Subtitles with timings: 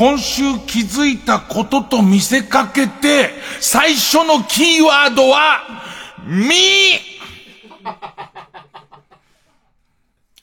[0.00, 3.28] 今週気づいたことと見せかけて、
[3.60, 5.60] 最初のキーワードは、
[6.26, 6.54] み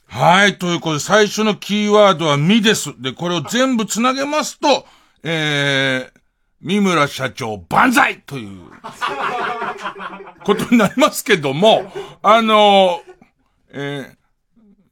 [0.06, 3.02] はい、ということで最初のキーワードはみです。
[3.02, 4.86] で、これを全部つなげますと、
[5.24, 6.20] えー、
[6.62, 8.62] 三村社長万歳という、
[10.44, 13.02] ことになりますけども、あの
[13.72, 14.18] えー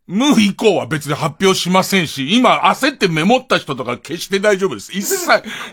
[0.07, 4.91] 無以降は別に発表しませんし、今焦ってメモった人とか決して大丈夫です。
[4.91, 5.27] 一切、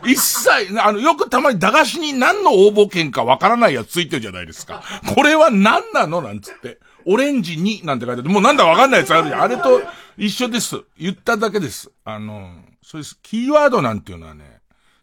[0.06, 4.82] 一切、あの、よくたまに駄菓子に何の応募券かわからないやつついてるじゃないですか。
[5.14, 6.78] これは何なのなんつって。
[7.04, 8.30] オレンジになんて書いてある。
[8.30, 9.42] もうなんだわかんないやつあるじゃん。
[9.42, 9.82] あれと
[10.16, 10.80] 一緒です。
[10.98, 11.90] 言っただけです。
[12.04, 13.18] あの、そうです。
[13.22, 14.60] キーワードなんていうのはね、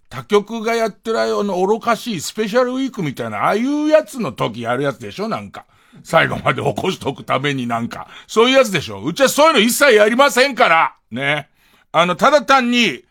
[0.10, 5.66] 他局がやってるあの愚かしいスペシャルウィークみたいな、ああいうやつの時やるやつでしょなんか。
[6.04, 8.08] 最後まで起こしとくためになんか。
[8.28, 11.50] そういうやつでしょうちはそういうの一切やりませんからね。
[11.92, 13.04] あの、ただ単に、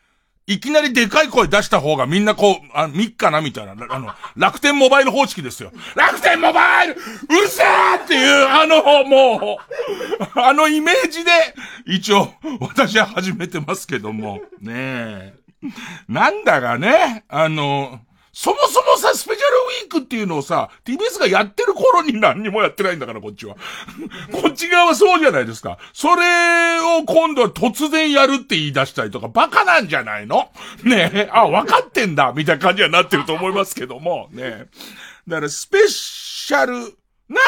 [0.48, 5.70] いきなりでかい声出した方がみんなこう、あ、みっかなみたいな、あの、楽天モバイル方式ですよ。
[5.94, 9.58] 楽天モバイルうるせえっていう、あの、も
[10.34, 11.30] う、あのイメージで、
[11.84, 15.34] 一応、私は始めてますけども、ねえ。
[16.08, 18.00] なんだがね、あの、
[18.40, 19.46] そもそもさ、スペシャル
[19.82, 23.56] ウィークっていうのをさ、TBS がやってる頃に何にもやってないんだから、こっちは。
[24.30, 25.76] こっち側はそうじゃないですか。
[25.92, 30.52] それを今度は突然やるって言い出したりとか、バカなんじゃないの？
[30.84, 34.66] ねえ、あ、分かってんだ、みたいな感じはなってると思いますけども、ねえ。
[35.26, 36.96] だから、スペシャル
[37.28, 37.40] な、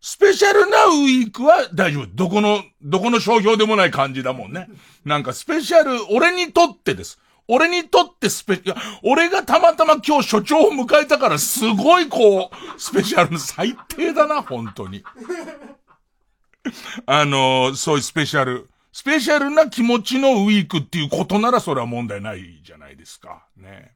[0.00, 2.08] スペシャルなウィークは大丈夫。
[2.12, 4.66] どこの、どこの商標でもない感じだもんね。
[5.04, 7.20] なんかスペシャル、俺にとってです。
[7.48, 15.02] 俺にとってスペ、いや、俺がたまたま今日所長を迎えたからすごいこう、スペシャルの最低だな、本当に。
[17.06, 18.68] あのーそういうスペシャル。
[18.92, 23.46] スペシャルな気持ちのウィークっていうことならそれは問題ないじゃないですか。
[23.56, 23.92] ね。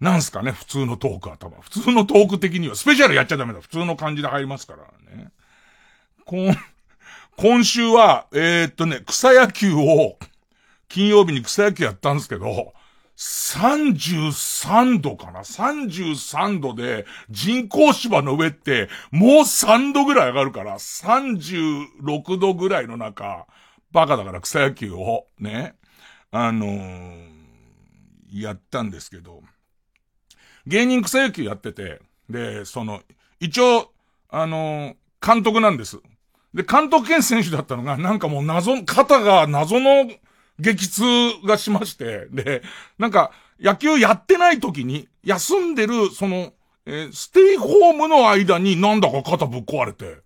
[0.00, 1.60] なんすかね、普通のトークは多分。
[1.60, 3.60] 普通のトーク的には、スペシャルやっちゃダメだ。
[3.60, 4.82] 普通の感じで入りますから
[5.14, 5.30] ね。
[6.24, 6.54] 今、
[7.36, 10.18] 今週は、えーっとね、草野球を、
[10.90, 12.74] 金曜日に草野球やったんですけど、
[13.16, 23.46] 33度かな ?33 度で人工芝の上ってもう3度ぐらい上がるから36度ぐらいの中、
[23.92, 25.76] バカだから草野球をね、
[26.30, 27.40] あのー
[28.32, 29.42] やったんですけど、
[30.66, 33.02] 芸人草野球やってて、で、その、
[33.40, 33.90] 一応、
[34.28, 36.00] あのー監督なんです。
[36.54, 40.10] で、監督兼選手だったのが、なんかもう謎、肩が謎の
[40.60, 41.02] 激痛
[41.46, 42.62] がしまして、で、
[42.98, 46.52] なんか、野球やってない時に、休んでる、その、
[46.86, 50.18] えーステイホームの間になんだか肩ぶっ壊れて、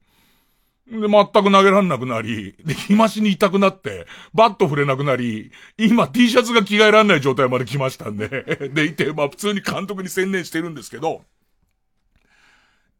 [0.86, 8.28] で、全く投げらんなくなり、で、日増しに痛くなって、バット振れなくなり、今 T シャツが着替えらんない状態まで来ましたんで、
[8.72, 11.22] でいて、まあ普通に監督に専念してるんですけど、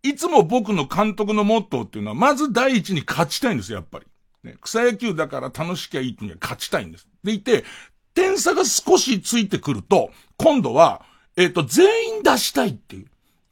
[0.02, 4.06] いつも僕の監督のモットーっていうのは、まず第一に勝ちたいんです、やっぱり。
[4.42, 7.08] ね、草野球だから楽しきゃいいっていうには勝ちたいんです。
[7.24, 7.64] でいて、
[8.14, 11.02] 点差が少しついてくると、今度は、
[11.36, 13.06] えっ、と、全員出したいっていう。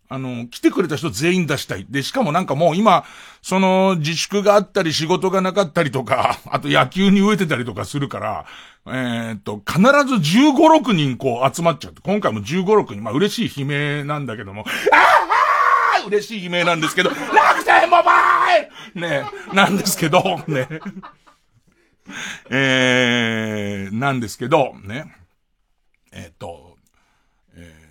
[0.09, 1.87] あの、来てくれた人全員出したい。
[1.89, 3.05] で、しかもなんかもう今、
[3.41, 8.45] その、自粛があったり仕事がなかったりとか、 あと野球に飢えてたりとかするから、
[8.87, 18.13] えっ、と、必ず15、6人こう集まっちゃって、今回も15、6人、まあ嬉しい悲鳴なんだけども、 ああ嬉しい悲鳴なんですけど、楽天モバ
[18.59, 19.25] イルね
[19.55, 20.69] なんですけど、ね。
[22.51, 25.15] えー、なんですけど、ね。
[26.13, 26.77] えっ、と、
[27.55, 27.83] えー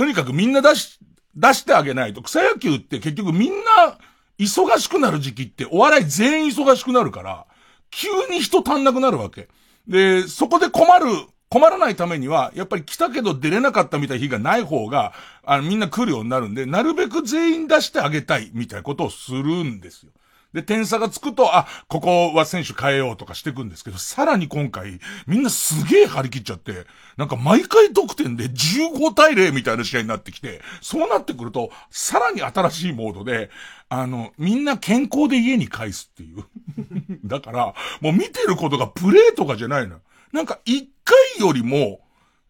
[0.00, 0.98] とにかくみんな出し、
[1.36, 3.98] 出してあげないと、草野球って結局みんな
[4.38, 7.46] 忙しくなる時期ってお笑い全員忙しくなるから、
[7.90, 9.48] 急に人足んなくなるわけ。
[9.86, 11.06] で、そこで困る、
[11.50, 15.12] 困らないためには、やっぱり来たけど出れなかったみたいな日がない方が、
[15.44, 20.12] あの、みんな来るようになるんで、なるべく全員出してあげたい、みたいなことをするんですよ。
[20.52, 26.86] で、点差がつくと、あ、ここは選手変えようとかしていくんですけど、さらに今回、みんなすげえ張り切っちゃって、
[27.16, 33.50] なんか毎回得点で15対0みたいな試合になってきて、そうなってくると、さらに新しいモードで、
[33.88, 36.44] あの、みんな健康で家に返すっていう。
[37.24, 40.00] だから、もう見てることがプレーとかじゃないの。
[40.32, 42.00] なんか一回よりも、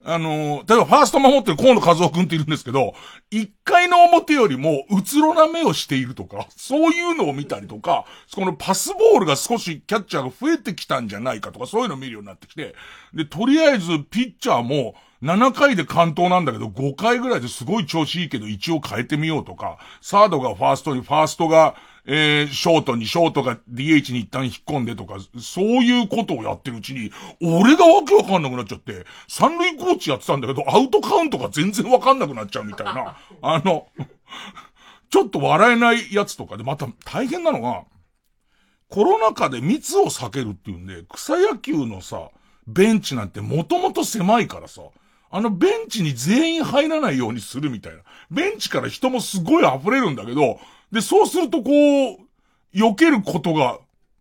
[0.02, 2.94] あの、例えばファースト守ってる河野和夫くんっているんですけど、
[3.30, 12.74] 一回の表よりもうつろな目をしているとか、そういうのを見たりとか、このパスボールが少しキャッチャーが増えてきたんじゃないかとか、そういうのを見るようになってきて、
[13.12, 21.74] で、とりあえずピッチャーも、7回で完投なんだけど、5回ぐらいですごい調子いいけど、一応変えてみようとか、サードがファーストに、ファーストが、
[22.12, 33.86] えー、ショートに、ショートが DH に一旦引っ込んでとか、そういうことをやってるうちに、俺がわけわかんなくなっちゃって、三塁コーチやってたんだけど、アウトカウントが全然わかんなくなっちゃうみたいな、 あの、
[35.08, 37.84] ちょっと笑えないやつとかで、また大変なのが、
[38.88, 42.30] コロナ禍で密を避けるっていうんで、草野球のさ、
[42.66, 44.82] ベンチなんてもともと狭いからさ、
[45.30, 48.00] あのベンチに全員入らないようにするみたいな。
[48.32, 50.58] ベンチから人もすごい溢れるんだけど、
[50.92, 51.70] で、そうするとこ
[52.12, 52.18] う、
[52.74, 53.78] 避けることが、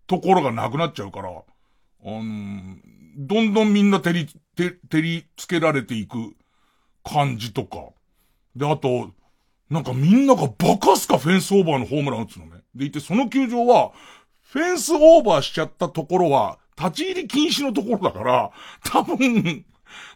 [0.08, 1.34] ところがなくなっちゃうから、あ
[2.06, 2.24] の
[3.18, 6.36] どんどんみんな照り、照りつけられていく
[7.04, 7.90] 感じとか。
[8.56, 9.12] で、あと、
[9.70, 12.62] なんかみんながバカすかフェンスオーバーのホームラン打つのね。
[12.74, 13.92] でいて、その球場は、
[14.42, 18.52] フェンスオーバーしちゃったところは、立ち入り禁止のところだから、
[18.84, 19.66] 多分、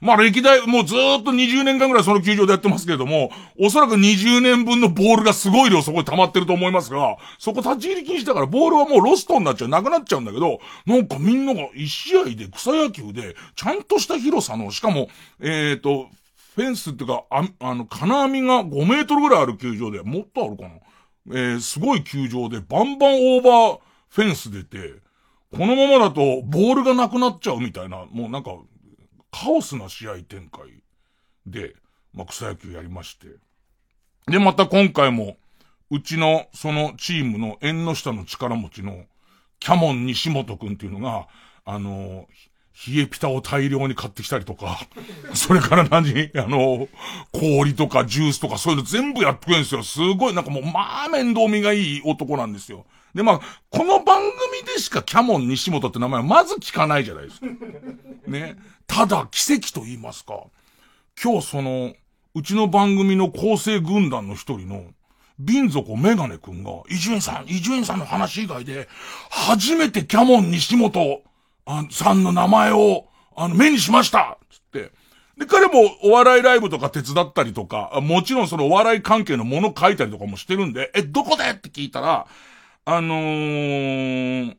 [0.02, 15.10] まあ歴代、もうずーっと20年間ぐらいその球場でやってますけれども、おそらく20年分のボールがすごい量そこに溜まってると思いますが、そこ立ち入り禁止だからボールはもうロストになっちゃう、なくなっちゃうんだけど、なんかみんなが一試合で草野球で、ちゃんとした広さの、しかも、
[15.40, 16.10] えっ、ー、と、
[16.56, 20.69] フェンスっていうか、あ、あの、金網が5メートルぐらいある球場で、もっとあるかな。
[21.31, 23.80] えー、すごい球場で、バンバンオーバー
[24.10, 25.02] フェンス出て、
[25.52, 28.52] このままだと、ボールがなくなっちゃうみたいな、もうなんか、
[29.33, 30.83] カオスな試合展開
[31.47, 31.75] で、
[32.13, 33.27] まあ、草野球やりまして。
[34.27, 35.38] で、また今回も、
[35.89, 39.06] うちの、そのチームの縁の下の力持ちの、
[39.59, 41.27] キャモン西本くんっていうのが、
[41.65, 42.27] あの、
[42.88, 44.80] 冷えピタを大量に買ってきたりとか、
[45.33, 46.88] それから何あの、
[47.31, 49.83] 氷とかジュースとかそういうの全部やってくれるんですよ。
[49.83, 52.85] すごい、なんかもう、まあ面倒見がいい男なんですよ。
[53.15, 53.39] で、まあ、
[53.69, 57.45] この番組でしかキャモン西本って名前はまず聞かないじゃないですか。
[58.27, 58.57] ね。
[58.88, 60.44] ただ、奇跡と言いますか。
[61.21, 61.94] 今日その、
[62.36, 64.86] うちの番組の構成軍団の一人の、
[65.39, 68.88] 瓶底メガネ君が、伊集院さん、伊集院さんの話以外で、
[69.30, 71.21] 初めてキャモン西本
[71.66, 74.92] あさんの名前を、あの、目にしましたつって。
[75.38, 81.44] で、彼もお笑いライブとか手伝ったりとか、もちろんそのお笑い関係のもの書いたりとかもしてるんで、え、どこで？
[81.50, 82.27] って聞いたら、
[82.85, 84.57] あのー、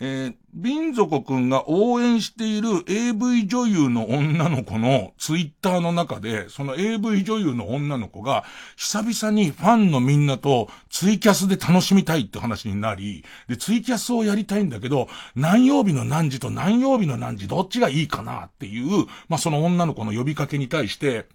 [0.00, 8.44] えー、ン族くんが応援している AV 女優の女の子のツイッターの中で、その AV 女優の女の子が、
[8.76, 21.26] 久々にファンのみんなとツイキャスで楽しみたいって話になり、で、ツイキャスをやりたいんだけど、何曜日の何時と何曜日の何時どっちがいいかなっていう、まあ、その女の子の呼びかけに対して、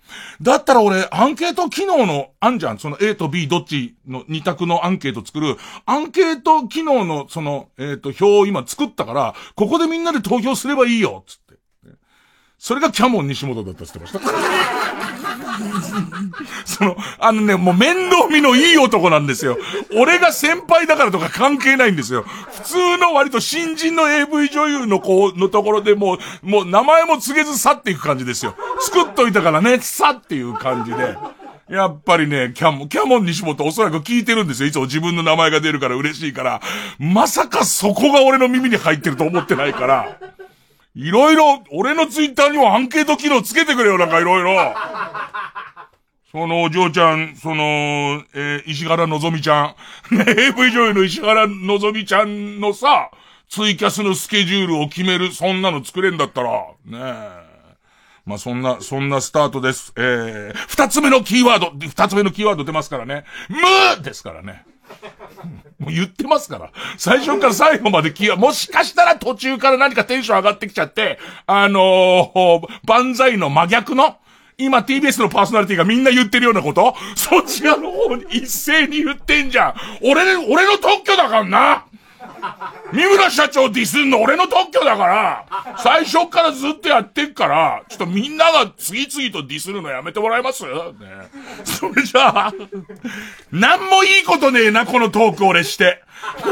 [0.42, 11.54] だったら俺、アンケート機能の、あんじゃん、その A と B どっちの二択のアンケート作る、アンケート機能の、その、えっ、ー、と、表を今作ったから、からここでみんなで投票すればいいよつって。
[12.64, 15.34] それがキャモン西本だったって言ってました。
[16.66, 19.58] その、あのね、もう面倒見のいい男なんですよ。
[19.98, 22.24] 俺が先輩だからとか関係ないんですよ。
[22.54, 28.56] 普通の割と新人の AV 女優の子のところでもう、もう名前も告げず去っていく感じですよ。
[28.80, 31.18] 作っといたからね、さっていう感じで。
[31.70, 34.68] やっぱりね、キャモン、キャモン西本おそらく聞いてるんですよ。
[34.68, 36.62] いつも自分の名前が出るから嬉しいから。
[37.00, 40.20] まさかそこが俺の耳に入ってると思ってないから。
[40.96, 44.76] いろいろ、俺のツイッターにもアンケート機能つけてくれよ、なんかいろいろ。
[46.32, 49.76] そのお嬢ちゃん、その、えー、石原のぞみちゃ
[50.12, 50.16] ん。
[50.16, 53.10] ね AV 女優の石原のぞみちゃんのさ、
[53.50, 56.52] ツイキャスのスケジュールを決める、そんなの作れんだったら、
[56.86, 57.43] ねえ。
[58.26, 59.94] まあ、そんな、そんなスタートです。
[59.98, 63.26] えー、二つ目のキーワード、二つ目のキーワード出ますからね。
[63.50, 64.66] ムーですからね。
[65.80, 66.72] もう言ってますから。
[66.98, 74.18] 最初から最後までキーワード、もしかしたら途中から何かテンション上がってきちゃって、あのー、万歳の真逆の、
[74.58, 76.96] 今 TBS のパーソナリティがみんな言ってるようなこと？
[77.16, 79.74] そちらの方に一斉に言ってんじゃん。
[80.02, 81.86] 俺、俺の特許だからな
[82.92, 85.46] 三村社長ディスんの俺の特許だから、
[85.78, 90.64] 最初からずっとやってっから、ちょっとみんなが次々とディスるのやめてもらえます？
[90.64, 90.72] ね。
[91.64, 92.54] それじゃあ、
[93.52, 96.04] なんもいいことねえな、このトーク俺して。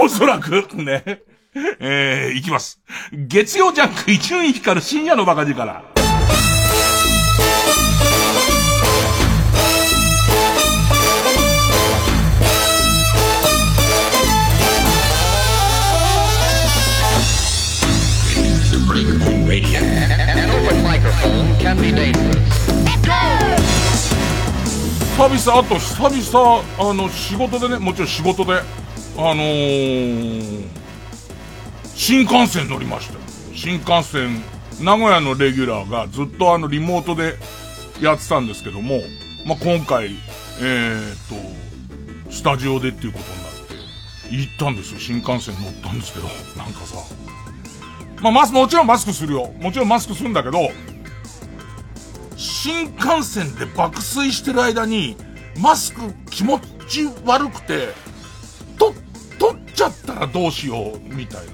[0.02, 1.22] おそらく、ね。
[1.80, 2.82] えー、いきます。
[3.12, 6.01] 月曜ジャンク一運光る深夜のバカ力。
[21.72, 28.64] 久々、あと久々、あの、仕事でね、もちろん仕事で、あ
[29.16, 30.68] のー、
[31.96, 33.18] 新幹線乗りました。
[33.56, 34.44] 新幹線、
[34.82, 37.38] 名古屋のレギュラーがずっとあの、リモートで
[38.02, 39.00] やってたんですけども、
[39.46, 40.18] まあ、今回、
[40.60, 41.16] えー、っ
[42.28, 43.54] と、スタジオでっていうことになっ
[44.30, 45.00] て、行ったんですよ。
[45.00, 46.98] 新幹線乗ったんですけど、なんかさ、
[48.22, 49.54] まあ、マス、もちろんマスクするよ。
[49.62, 50.70] もちろんマスクするんだけど、
[52.42, 55.16] 新幹線で爆睡してる間に、
[55.60, 57.90] マスク気持ち悪くて、
[58.80, 58.96] と、
[59.38, 61.54] 取っちゃったらどうしよう、みたいな。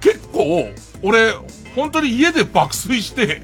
[0.00, 0.68] 結構、
[1.02, 1.32] 俺、
[1.74, 3.42] 本当に家で爆睡して、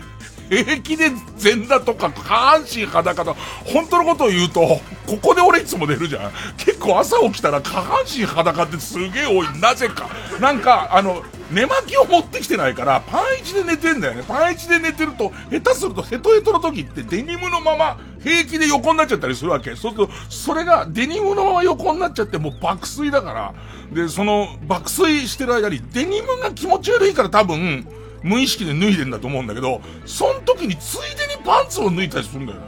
[0.49, 6.33] 平気で全裸とか下半身裸と、本当のことを言うと、ここで俺いつも寝るじゃん。
[6.57, 9.61] 結構朝起きたら下半身裸ってすげえ多い。
[9.61, 10.09] なぜか。
[10.41, 14.25] なんか、あの、寝巻きを持ってきてないから、パンイチで寝てんだよね。
[14.27, 19.77] パンイチで寝てると、下手するとヘトヘトの時ってデニムのまま平気で横になっちゃったりするわけ。
[19.77, 23.55] そうすると、それがデニムのまま横になっちゃってもう爆睡だから、
[23.93, 27.87] で、その爆睡してる間にデニムが気持ち悪いから多分、
[28.23, 32.67] 無意識で脱いでんだと思うんだけど、その時についでにパンツを脱いだりするんだよね。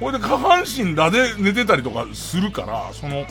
[0.00, 3.24] これで下半身裸で寝てたりとかするから、その、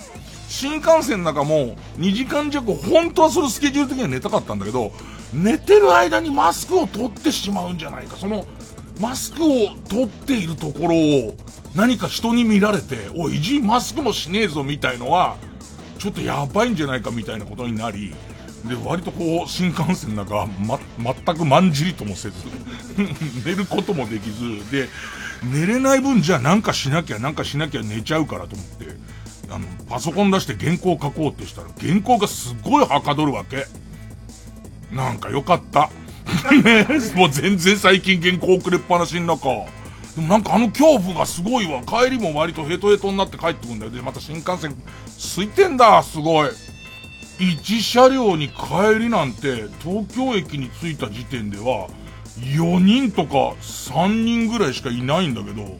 [0.47, 4.91] 新幹線の中も2時間弱、本当はそれスケジュール的には寝たかったんだけど、
[5.33, 8.17] 寝てる間にマスクを取ってしまうんじゃないか。
[8.17, 8.45] その、
[8.99, 9.47] マスクを
[9.89, 11.35] 取っているところを
[11.75, 15.37] 何か人に見られて、おい、いじマスクもしねえぞみたいのは、
[15.97, 18.13] ちょっとやばいんじゃないかみたいなことになり、
[18.65, 22.35] で、割とこう、新幹線なんか、ま、全くまんじりともせず
[23.45, 24.89] 寝ることもできず、で、
[25.43, 28.95] 寝れない分じゃあなんかしなきゃなんかしなきゃ寝ちゃうからと思って、
[29.49, 33.65] あの、パソコン出して原稿書こうってしたら、原稿がすごいはかどるわけ。
[34.91, 35.89] なんかよかった。
[36.63, 39.65] ね もう全然最近原稿遅れっぱなしの中。
[40.15, 41.81] でもなんかあの恐怖がすごいわ。
[41.81, 43.91] 帰りも割とヘトヘトになって帰ってくんだよ。
[43.91, 44.75] で、また新幹線、
[45.35, 46.49] 空いてんだ、すごい。
[47.41, 51.89] 1車両に帰りなんて、東京駅に着いた時点では、
[52.39, 55.77] 4人とか3人ぐらいしかいないんだけど、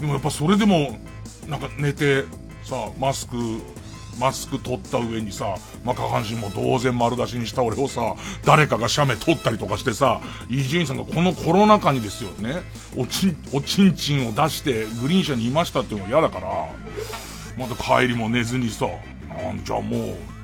[0.00, 0.98] でもやっぱそれでも、
[1.48, 2.24] なんか寝て、
[2.64, 3.36] さ、マスク、
[4.18, 12.62] マスク取った上にさ、まあ、下半身も同然丸出しにした俺をさ、誰かが写メ撮ったりとかしてさ、伊集院さんがこのコロナ禍にですよね、
[12.96, 16.48] おちん、おちんちんを出してグリーン車にいましたっていうのが嫌だから、
[17.56, 18.86] また帰りも寝ずにさ、
[19.28, 20.35] なんじゃもう、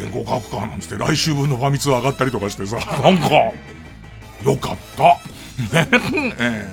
[0.00, 3.30] 原稿書くかなんつって来週分のファミ通上がったりとかしてさ、なんか、
[4.44, 5.02] よかった。
[5.04, 5.88] ね、
[6.38, 6.68] え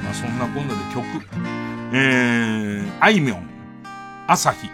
[0.00, 1.04] ー、まあそんなこんなで曲、
[1.92, 3.48] えー、あいみょん、
[4.28, 4.70] 朝日。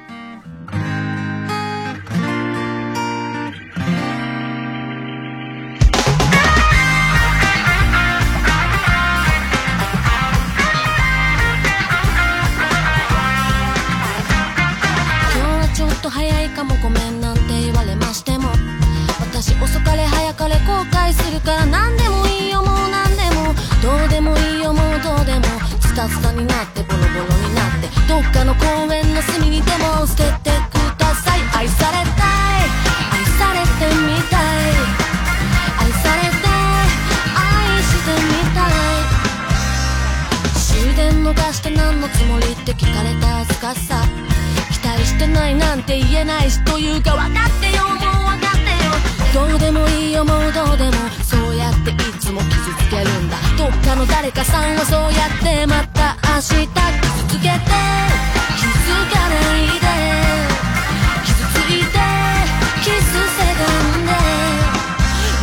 [20.35, 25.45] かれ早かれ後悔するから何でもいいよもう何でもどうでもいいよもうどうでも
[25.81, 31.41] スタスタになってボロボロになってどっかの公園の隅にでも捨ててください。
[31.55, 32.09] 愛されたい。
[33.12, 34.43] 愛されてみたい。
[35.81, 36.49] 愛されて
[37.37, 38.73] 愛してみたい。
[40.57, 44.03] 終電逃して何のつもりって聞かれた恥ずかしさ
[44.85, 45.55] 愛してない。
[45.55, 46.51] なんて言えない。
[46.51, 46.99] しとい。
[46.99, 48.22] うか分かってよもう
[49.33, 50.93] どうでもいいよもうどうでも
[51.25, 53.39] そうやっていつも傷つけるんだ。
[53.57, 56.77] どっかの誰かさんはそうやってまた明日傷
[57.29, 57.49] つけて。
[57.49, 59.89] 気づかないで。
[61.25, 61.97] 傷ついて。
[62.85, 63.65] キスせが
[63.97, 64.12] んで。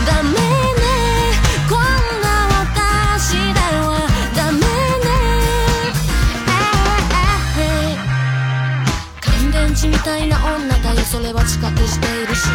[0.06, 0.38] ダメね。
[1.68, 1.82] こん
[2.22, 4.06] な私では
[4.36, 4.68] ダメね。
[9.20, 11.02] 乾電池みたいな女だよ。
[11.02, 12.50] それは自覚しているし。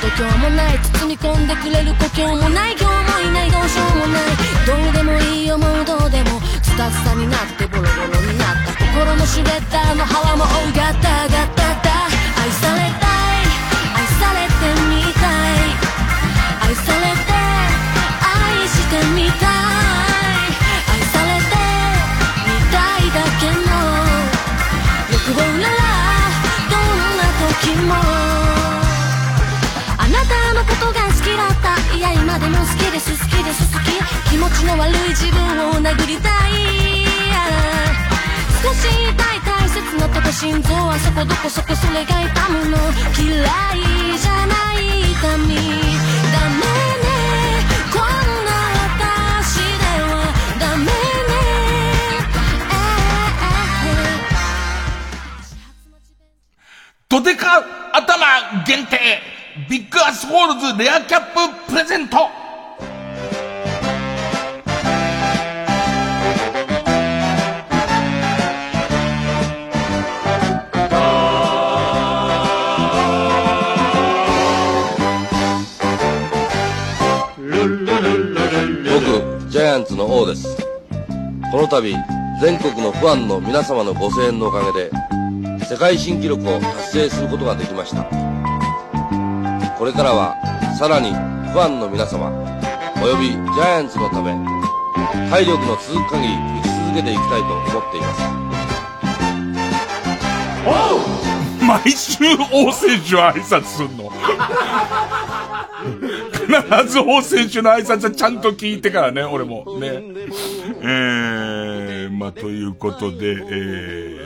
[0.00, 4.22] 度胸もない包み込んでくれる故郷もない今日もいないどうしようもない
[4.66, 12.06] どうでもいい思うどうでもスタスタになってボロボロになった心のシュレッダーの幅もうガタガタタ
[12.38, 13.48] 愛されたい
[13.96, 15.72] 愛されてみたい
[16.62, 17.32] 愛されて
[18.22, 19.56] 愛してみたい
[20.92, 21.56] 愛されて
[22.46, 23.72] みたいだけの
[25.10, 25.80] 欲望なら
[26.70, 28.17] どんな時も
[30.68, 31.96] ことが好きだった。
[31.96, 33.10] いや今でも好きです。
[33.10, 33.72] 好きです。
[33.72, 33.88] 好き。
[34.30, 36.52] 気持ちの悪い自分を殴りたい
[38.62, 42.76] 少し痛い大切なとこ心臓はそこどこそこそれが痛むの
[43.18, 47.08] 嫌いじゃない痛みダメね
[47.90, 48.04] こん
[48.44, 48.52] な
[49.00, 49.64] 私で
[50.04, 50.06] は
[50.60, 50.90] ダメね
[57.08, 61.34] ドデカ頭限定ビッグアスホールズレアキャッ
[61.66, 62.16] ププレゼント
[78.94, 80.56] 僕、ジャイアンツの王です。
[81.50, 81.92] この度、
[82.40, 84.90] 全国のファンの皆様のご声援のおかげで、
[85.64, 88.27] 世界新記録を達成することができました。
[89.78, 90.34] これからは、
[90.76, 92.32] さらにファンの皆様、
[93.00, 94.34] およびジャイアンツのため、
[95.30, 98.20] 体力の続く限り打ち続けていきたいと思っています。
[101.64, 104.10] 毎週王選手は挨拶すんの？
[106.32, 109.78] 必ず王選手の挨拶はちゃんと聞いてからね、俺も。
[109.78, 110.02] ね。
[110.80, 113.34] えー、まあ、ということで、え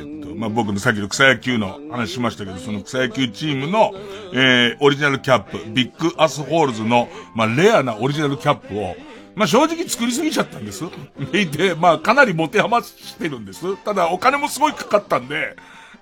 [0.02, 3.92] ー、まあ、僕のさっきの草野球の話しましたけど、その草野球チームの、
[4.34, 8.96] えー、オリジナルキャップ、ビッグアスホールズの、まあ、レアなオリジナルキャップを、
[9.37, 10.82] まあ、正直作りすぎちゃったんです。
[11.30, 13.76] でいて、まあ、かなり持て余してるんです。
[13.84, 15.54] ただ、お金もすごいかかったんで、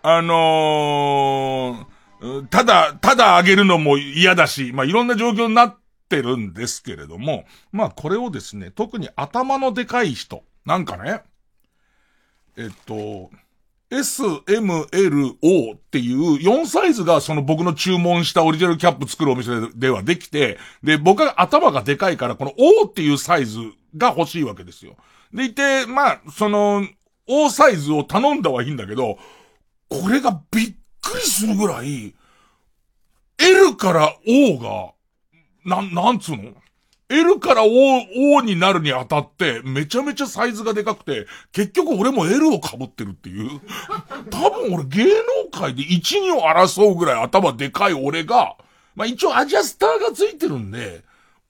[0.02, 5.76] あのー、ただ、ただ上げるのも嫌だし、まあ、いろんな状況になっ
[6.09, 11.25] てるんですけれども、まあ、これをですね、特に頭のでかい人、なんかね、
[12.56, 13.30] えっと、
[13.92, 23.59] S, M, L, O っていう4サイズがその僕の注文したオリジナルキャップ作るお店ではできて、で、僕は頭がでかいからこの O っていうサイズ
[23.97, 24.97] が欲しいわけですよ。
[25.35, 26.87] でいて、まあ、その、
[27.26, 29.18] O サイズを頼んだはいいんだけど、
[29.88, 32.14] これがびっくりするぐらい、
[33.38, 34.92] L から O が、
[35.64, 36.55] なん、なんつうの？
[37.11, 37.68] ?L から O、
[38.37, 43.61] O になるにあたって、めちゃめちゃサイズがでかくて、結局俺も L を被ってるっていう。
[44.31, 48.57] 多分俺芸能界で1、2を争うぐらい頭でかい俺が、
[48.94, 51.03] まあ一応アジャスターがついてるんで、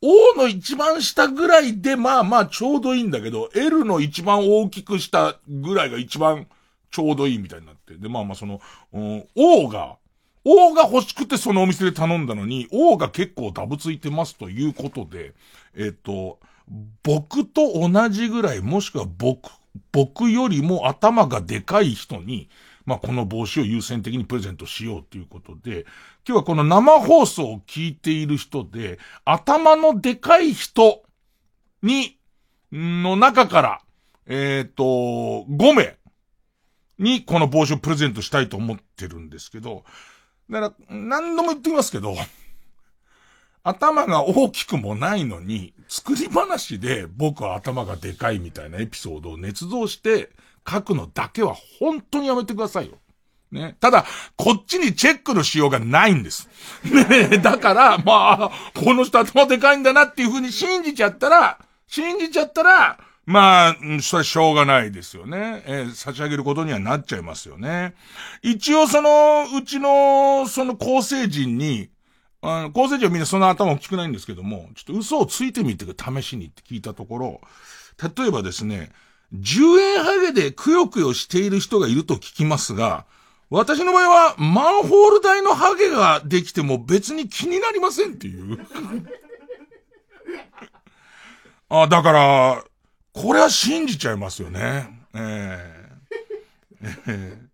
[0.02, 6.46] O の一番下ぐらいでまあまあちょうどいいんだけど、L の一番大きくしたぐらいが一番
[6.90, 7.94] ちょうどいいみたいになって。
[7.94, 8.60] で、まあまあその、
[8.92, 9.96] うん、O が、
[10.44, 15.34] O が欲しくてそのお店で頼んだのに、O が結構ダブついてますということで、
[15.76, 16.38] えっと、
[17.02, 19.50] 僕と同じぐらい、もしくは僕、
[19.92, 22.48] 僕よりも頭がでかい人に、
[22.86, 25.84] まあ、この帽子を優先的にプレゼントしようということで、
[26.26, 31.02] 今日はこの生放送を聞いている人で、頭のでかい人
[31.82, 32.18] に、
[32.72, 33.80] の中から、
[34.26, 35.96] えっ、と、5名
[36.98, 39.84] にこの帽子をプレゼントしたいと思ってるんですけど、
[40.50, 42.14] だから、何度も言ってきますけど、
[43.62, 50.30] 頭が大きくもないのに、作り話で僕は頭がでかいみたいなエピソードを捏造して
[50.68, 52.98] 書くのだけは本当にやめてくださいよ。
[53.52, 53.76] ね。
[53.80, 56.48] ただ、こっちにチェックのしようがないんです。
[56.84, 62.98] ねだから、まあ、この人頭でかいんだなっていう風に信じちゃったら、信じちゃったら、
[63.30, 65.62] まあ、それはしょうがないですよね。
[65.64, 67.94] えー、差し上げることにはなっちゃいますよね。
[68.42, 71.90] 一応その、うちの、その構成人に、
[72.42, 77.40] あの、構成人はみんなその頭大きくないんですけども、ちょっと嘘をついてみてく試しにって聞いたところ、
[78.18, 78.90] 例えばですね、
[79.32, 83.06] 10円ハゲでくよくよしている人がいると聞きますが、
[83.48, 88.58] 私の場合はマンホール台のハゲができても別に気になりませんっていう。
[91.68, 92.64] あ、だから、
[93.12, 94.88] これは信じちゃいますよね。
[95.14, 95.58] え
[96.82, 97.50] えええ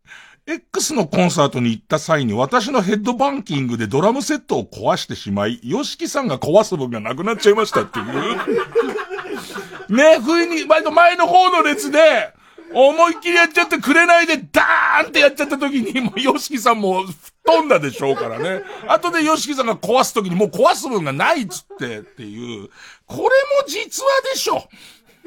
[0.49, 9.97] X のコンサートに行った際に私のヘッドバンキングでドラムセットを壊してしまい、ヨシキさんが壊す分がなくなっちゃいましたっていう。
[9.97, 12.33] ね、不意に、前の前の方の列で、
[12.73, 17.15] 思いっきりやっちゃってくれないでダーンってやっちゃった時に、もうヨシキさんも吹っ
[17.45, 18.63] 飛んだでしょうからね。
[18.87, 22.69] 後でヨシキさんが壊す時にもう壊す分がないっつってっていう。
[23.07, 23.29] これも
[23.67, 24.69] 実話でしょ。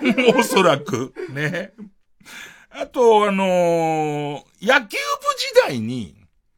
[0.36, 1.14] おそらく。
[1.30, 1.74] ね。
[2.72, 4.98] あと、あのー野球部
[5.38, 6.16] 時代に、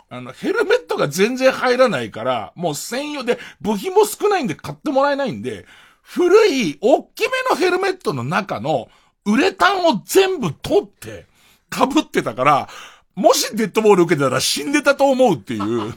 [0.09, 5.65] あの、ヘルメットが全然入らないから、もう専用で、部品も少ないんで買ってもらえないんで、
[6.01, 8.89] 古い、大きめのヘルメットの中の、
[9.25, 11.25] ウレタンを全部取って、
[11.73, 12.69] 被ってたから、
[13.15, 15.93] もしデッドボール受けたら死んでたと思うっていう。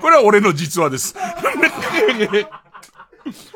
[0.00, 1.14] これは俺の実話です。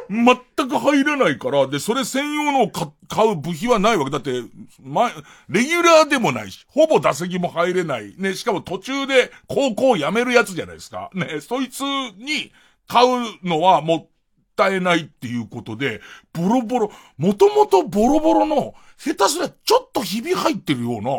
[0.09, 4.11] 全く入れないから、で、それ専用のを買う部費はないわけ。
[4.11, 4.42] だって、
[4.83, 5.11] ま、
[5.48, 8.14] レギュラーでもないし、ほぼ打席も入れない。
[8.18, 11.11] ね、しかも途中で高校を辞めるやつじゃないですか。
[11.14, 12.52] ね、そいつに
[12.88, 14.09] 買うのはもっ
[14.56, 16.00] たいないっていうことで、
[16.33, 21.11] ボロボロ、もともとボロボロの、下手すらちょっとひび入ってるような、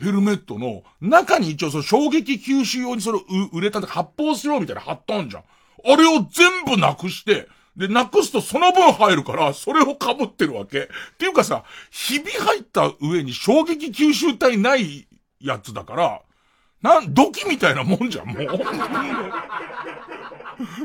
[0.00, 3.18] ヘルメットの中に一応その衝撃吸収用にそれ
[3.52, 5.42] 売れた発泡スチローみたいな貼ったんじゃん。
[5.42, 7.48] あれを全部なくして、
[7.78, 10.80] で、なくすとその分入るから、それを被ってるわけ。
[10.80, 10.86] っ
[11.16, 15.06] ていうかさ、ひび入った上に衝撃吸収体ない
[15.40, 16.20] やつだから、
[16.82, 18.38] なん、土器みたいなもんじゃん、もう。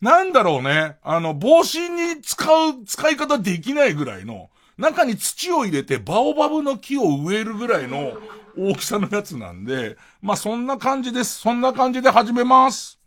[0.02, 8.14] なんだろうね、あの、帽子に使う、使い方できないぐらいの、中に土を入れてバオバブの木を植えるぐらいの
[8.58, 11.40] 大きさのやつなんで、まあ、そんな感じです。
[11.40, 13.00] そんな感じで始めます。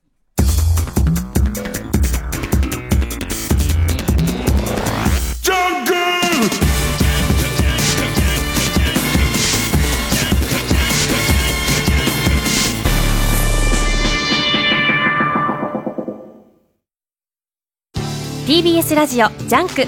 [18.53, 19.87] TBS ラジオジャンク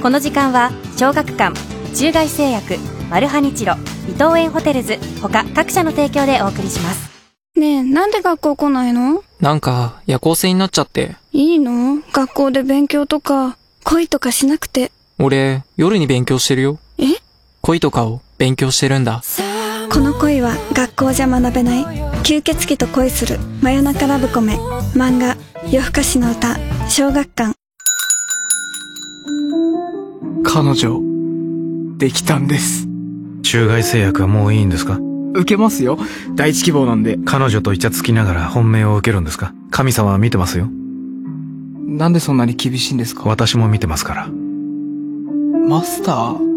[0.00, 1.52] この時間は小学館
[1.94, 2.76] 中外製薬
[3.10, 3.74] マルハニチロ
[4.08, 7.08] 伊藤園ホテルズ他各社の提供でお送りします。
[7.56, 9.22] ねえなんで学校来ないの？
[9.40, 11.16] なんか夜行性になっちゃって。
[11.32, 12.02] いいの？
[12.12, 14.92] 学校で勉強とか恋とかしなくて。
[15.18, 16.78] 俺夜に勉強してるよ。
[16.98, 17.04] え？
[17.60, 19.22] 恋とかを勉強してるんだ。
[19.92, 21.84] この恋は学校じゃ学べない。
[22.22, 23.38] 吸血鬼と恋する。
[23.60, 24.56] 真夜中ラブコメ。
[24.94, 25.36] 漫画
[25.70, 26.56] 夜更かしの歌。
[26.88, 27.54] 小学館。
[30.44, 31.00] 彼女、
[31.98, 32.87] できたんです。
[33.42, 34.98] 中外製薬はもういいんですか？
[35.34, 35.98] 受けますよ。
[36.34, 37.18] 第一希望なんで。
[37.24, 39.52] 彼女とイチャつきながら本命を受けるんですか？
[39.70, 40.68] 神様は見てますよ。
[41.86, 43.22] なんでそんなに厳しいんですか？
[43.26, 44.28] 私も見てますから。
[44.28, 46.48] マスター？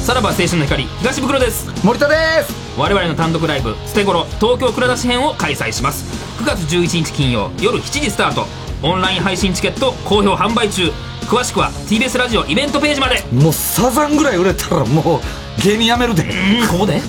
[0.00, 1.68] さらば青春の光東袋です。
[1.84, 2.52] 森田です。
[2.78, 6.04] 我々の単独ライブ「捨て頃東京蔵出し編」を開催します。
[6.42, 8.46] 9月11日金曜夜7時スタート。
[8.82, 10.90] オンライン配信チケット好評販売中
[11.30, 13.22] 詳しくは TBS ラジオイベントページまで。
[13.32, 15.20] もうサザンぐらい売れたらもう
[15.62, 16.24] 芸人やめるで。
[16.24, 17.00] うんここで？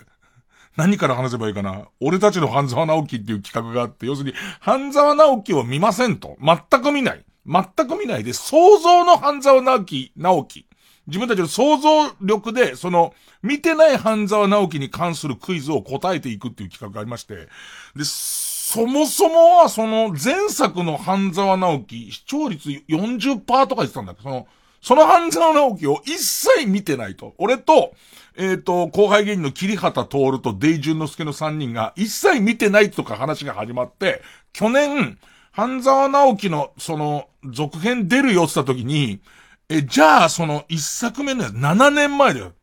[0.75, 1.87] 何から話せばいいかな。
[1.99, 6.37] 俺たちの半沢直樹っていう企画があって、要するに、半沢直樹を見ませんと。
[6.41, 7.25] 全く見ない。
[7.45, 10.65] 全く見ないで、想像の半沢直樹、直樹。
[11.07, 17.47] 自分たちの想像力で、その、見てない半沢直樹に関するクイズを答えていくっていう企画がありまして、
[17.95, 24.47] で、そもそもはその前作の半沢直樹、視聴率40%とか言ってたんだけど、その、
[24.81, 27.33] その半沢直樹を一切見てないと。
[27.37, 27.93] 俺と、
[28.39, 34.21] えっ、と、後輩芸人の桐畑徹とデイジュンの介の3人が一切見てないとか話が始まって、
[34.53, 35.17] 去年、
[35.51, 39.21] 半沢直樹の、その、続編出るよって言った時に、
[39.69, 42.53] え、じゃあ、その、一作目のやつ、7年前だよ。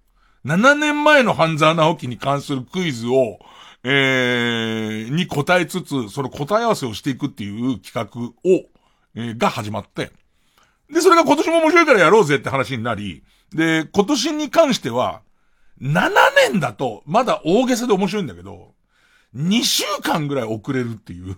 [0.45, 3.41] 7年前の半沢直樹に関するクイズを、
[3.83, 8.63] えー、に答えつつ、その答え合わせをしていくっていう企画を、
[9.17, 10.13] えー、が始まって、
[10.89, 15.23] で、それが今年も面白いからやろうぜって話になり、で、今年に関しては、
[15.81, 16.11] 7
[16.51, 18.75] 年だと、まだ大げさで面白いんだけど、
[19.37, 21.37] 2週間ぐらい遅れるっていう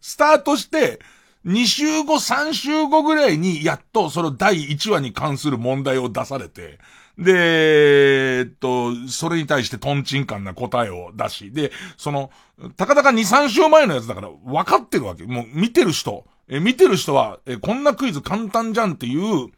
[0.00, 1.00] スタートして、
[1.44, 6.78] 2週後、3週後ぐらいに、やっとその第1話に関する問題を出されて、
[7.18, 12.30] で、えっと、それに対してトンチンカンな答えを出し、で、その、
[12.76, 15.24] たかだか2、3週前のやつだから分かってるわけ。
[15.24, 19.48] もう見てる人、え、見てる人は、え、こんなクイズ簡単じゃんっていう、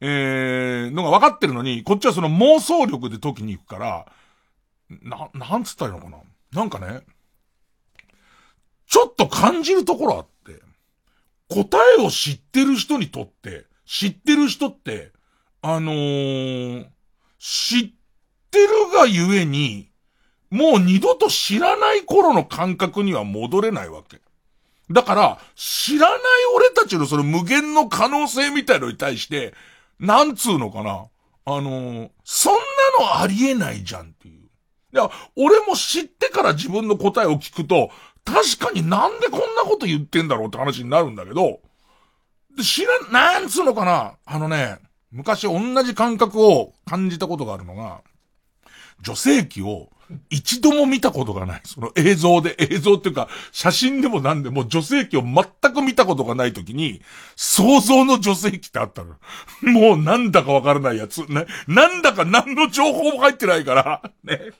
[0.00, 4.06] えー、のが分かってるのに、こっちはその妄想力で解きに行くから、
[5.02, 6.18] な、なんつったらいいのかな
[6.52, 7.02] なんかね、
[8.86, 10.60] ちょっと感じるところあって、
[11.48, 15.12] 答えを知ってる人にとって、知ってる人って、
[15.62, 16.86] あのー、
[17.38, 17.90] 知っ
[18.50, 19.90] てるがゆえに、
[20.50, 24.20] もう二度と知らない頃の感覚には戻れないわけ。
[24.90, 26.18] だから、知らない
[26.56, 29.54] 俺たちのその無限の可能性みたいのに対して、
[30.00, 31.04] なんつうのかな？
[31.44, 32.60] あのー、そんな
[33.06, 34.40] のありえないじゃんっていう。
[34.92, 37.90] いや、俺も知ってから自分の答えを聞くと、
[38.24, 41.60] 確かになんでこんなこと言ってんだろうって話になるんだけど、
[42.62, 44.14] 知らん、なんつうのかな？
[44.24, 44.78] あのね、
[45.12, 48.00] 昔同じ感覚を感じたことがあるのが、
[49.02, 49.90] 女性器を
[50.28, 51.60] 一度も見たことがない。
[51.64, 57.00] その映像で、映像っていうか、写真でもなんでも女性器を全く見たことがない時に、
[57.36, 59.16] 想像の女性器ってあったの。
[59.62, 61.24] もうなんだかわからないやつ。
[61.26, 61.46] ね。
[61.68, 64.52] なんだか何の情報も入ってないから、ね。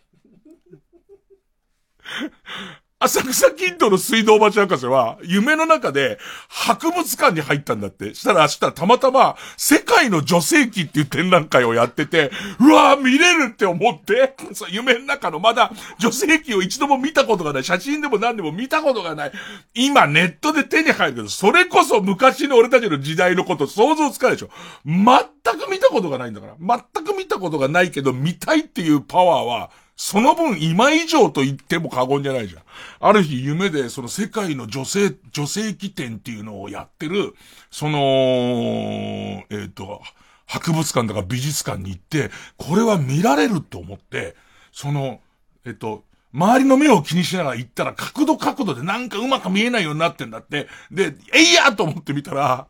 [3.03, 6.19] 浅草キッドの水道橋博士は、夢の中で
[6.51, 8.15] 博物館に入ったんだって。
[8.15, 14.37] したら明日たまたま、世界の女性器っていう展覧会をやってて、うわぁ、見れるって思って、
[14.71, 17.65] 夢の中のまだ女性器を一度も見たことがない。
[17.65, 19.33] 写真でも何でも見たことがない。
[19.73, 24.51] 今ネットで手に入るけど、それこそ昔の俺たちの時代のこと想像つかないでしょ。
[24.85, 26.55] 全く見たことがないんだから。
[26.95, 29.71] 全く見たことがないけど、見たいっていうパワーは、
[30.03, 32.63] その分今以上と言っても過言じゃないじゃん。
[33.01, 37.35] ある日夢でその世界の女性、女性起点っていうのをやってる、
[37.71, 40.01] その、えっ、ー、と、
[40.47, 44.37] 博物館とか美術館に行って、これは見られると思って、
[44.73, 45.21] その、
[45.67, 50.67] えっ、ー、と、周りの目を気にしながら行ったら角度角度でなんかうまく見えないようになってんだって。
[50.91, 52.69] で、えいやと思ってみたら、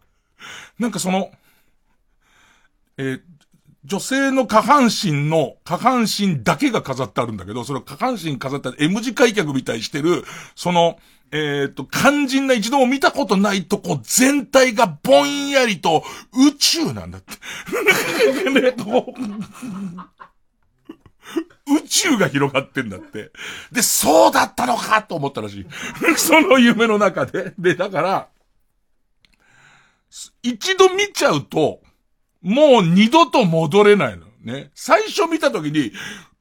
[0.81, 1.31] なんかその、
[2.97, 3.21] えー、
[3.85, 10.99] 女性の下半身の、下半身だけが飾ってあるんだけど、その下半身飾った M 字開脚みたいしてる、その、
[11.33, 17.33] えっ、ー、と、肝心な一度も見たことないとこ全体がぼんやりと宇宙なんだって。
[21.71, 23.31] 宇宙が広がってんだって。
[23.71, 25.67] で、そうだったのかと思ったらしい。
[26.19, 27.55] その夢の中で。
[27.59, 28.29] で、だから、
[30.43, 31.80] 一度見ちゃうと、
[32.43, 34.27] もう二度と戻れないの。
[34.43, 34.71] ね。
[34.75, 35.93] 最初見た時に、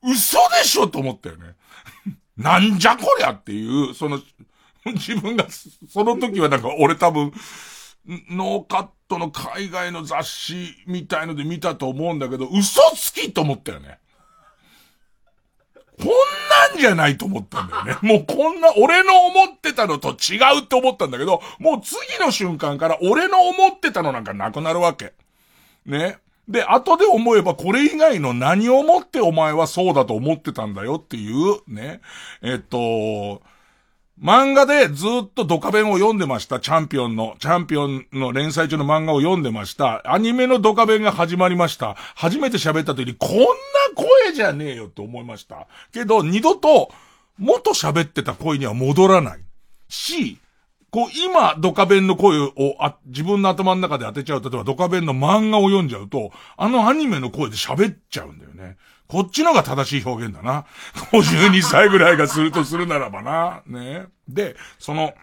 [0.04, 1.56] 嘘でしょと思ったよね。
[2.38, 4.22] なんじゃこりゃっていう、その、
[4.86, 5.48] 自分が、
[5.90, 7.34] その時はなんか俺多分、
[8.30, 14.00] ノーカットの海外の雑誌みたいので見たと思うんだけど、嘘つきと思ったよね。
[16.00, 16.08] こん
[16.72, 17.98] なんじゃないと思ったんだよね。
[18.02, 25.14] もうこんな、俺の思ってたのと違うって思ったんだけど、もう次の瞬間から俺の思ってたのなんかなくなるわけ。
[25.86, 26.18] ね。
[26.48, 32.02] で、後で思えばこれ以外の何をもってお前はそうだと思ってたんだよっていう、ね。
[32.42, 33.44] えっと、
[34.22, 36.60] 漫画でずっとドカベンを読んでました。
[36.60, 40.02] チャンピオンの、チャンピオンの連載中の漫画を読んでました。
[40.12, 41.96] アニメのドカベンが始まりました。
[42.16, 43.46] 初めて喋った時に、こんな
[43.96, 45.68] 声じゃねえよって思いました。
[45.94, 46.92] けど、二度と、
[47.38, 49.40] 元喋ってた声には戻らない。
[49.88, 50.38] し、
[50.92, 54.42] こう、今、ドカベンの声をあ、自分の頭の中で当てちゃう。
[54.42, 58.78] 例えば、ドカベンの漫画を読んじゃうと、あのアニメの声で喋っちゃうんだよね。
[59.08, 60.66] こっちのが正しい表現だな。
[61.12, 63.64] 52歳ぐらいがするとするならばな。
[63.66, 64.08] ね。
[64.28, 65.14] で、その、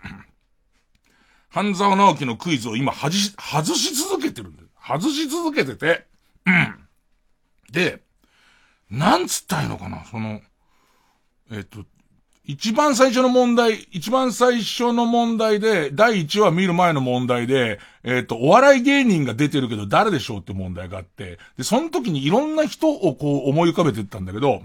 [1.48, 4.68] 半沢直樹のクイズを今、外し、外し続けてるんだよ。
[4.80, 6.06] 外し続けてて、
[6.46, 6.88] うん。
[7.72, 8.02] で、
[8.90, 10.40] なんつったいのかな、その、
[11.50, 11.84] えっと、
[12.48, 24.62] 一番最初の問題、一番最初の問題で、第1話見る前の問題で、えっ、ー、と、お笑い芸人が出てるけど誰でしょうって問題があって、で、その時にいろんな人をこう思い浮かべてったんだけど、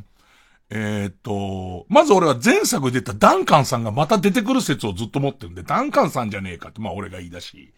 [0.70, 7.74] えっ、ー、と、まず俺は前作で出たダンカンさんがまた出てくる説をずっと持ってるんで、ダンカンさんじゃねえかって、まあ俺が言い出し。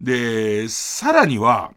[0.00, 1.72] で、さらには、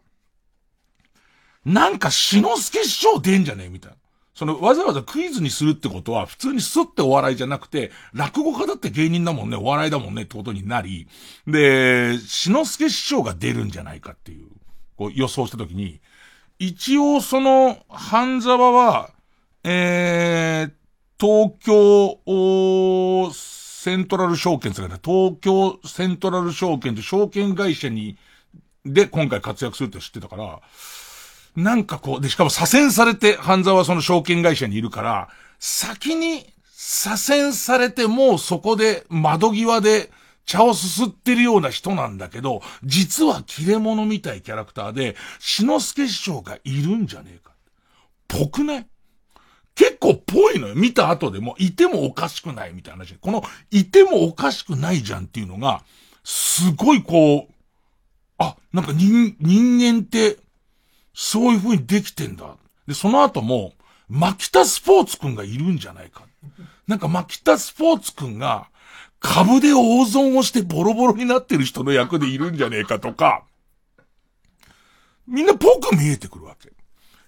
[1.64, 3.96] なんか、しのすけ師匠出んじゃねえみたいな。
[4.40, 11.08] そのわざわざクイズにするってことは普通にスッてお笑いじゃなくて、落語家だって芸人だもんね、お笑いだもんねってことになり、
[11.46, 14.48] で、しのすけ師匠が出るんじゃないかっていう、
[14.96, 16.00] こう予想したときに、
[16.58, 19.10] 一応その、半沢は、
[19.62, 20.72] えー、
[21.20, 28.16] 東京、セントラル証券ですかね、東京セントラル証券と証券会社に、
[28.86, 30.60] で今回活躍するって知ってたから、
[31.56, 37.10] なんかこう、で、しかも左遷されて、半沢はその証券会社にいるから、先に左
[37.50, 40.10] 遷されてもうそこで窓際で
[40.46, 47.52] 茶をすすってるような人なんだけど、実は切れ者みたいキャラクターで、志の輔師匠がいるんじゃねえか。
[48.26, 48.86] ぽくない？
[49.74, 50.74] 結構ぽいのよ。
[50.74, 53.14] 見た後でも、いてもおかしくないみたいな話。
[53.20, 55.82] この、いてもおかしくないじゃんっていうのが、
[56.24, 57.54] すごいこう、
[58.38, 60.38] あ、なんか人、人間って、
[61.14, 62.56] そういう風にできてんだ。
[62.86, 63.72] で、その後も、
[64.08, 66.24] 牧田スポーツくんがいるんじゃないか。
[66.86, 68.68] なんか牧田スポーツくんが、
[69.20, 73.44] 株で大損をしてボロボロになってる人の役でいるんじゃねえかとか、
[75.26, 76.72] みんなぽく見えてくるわけ。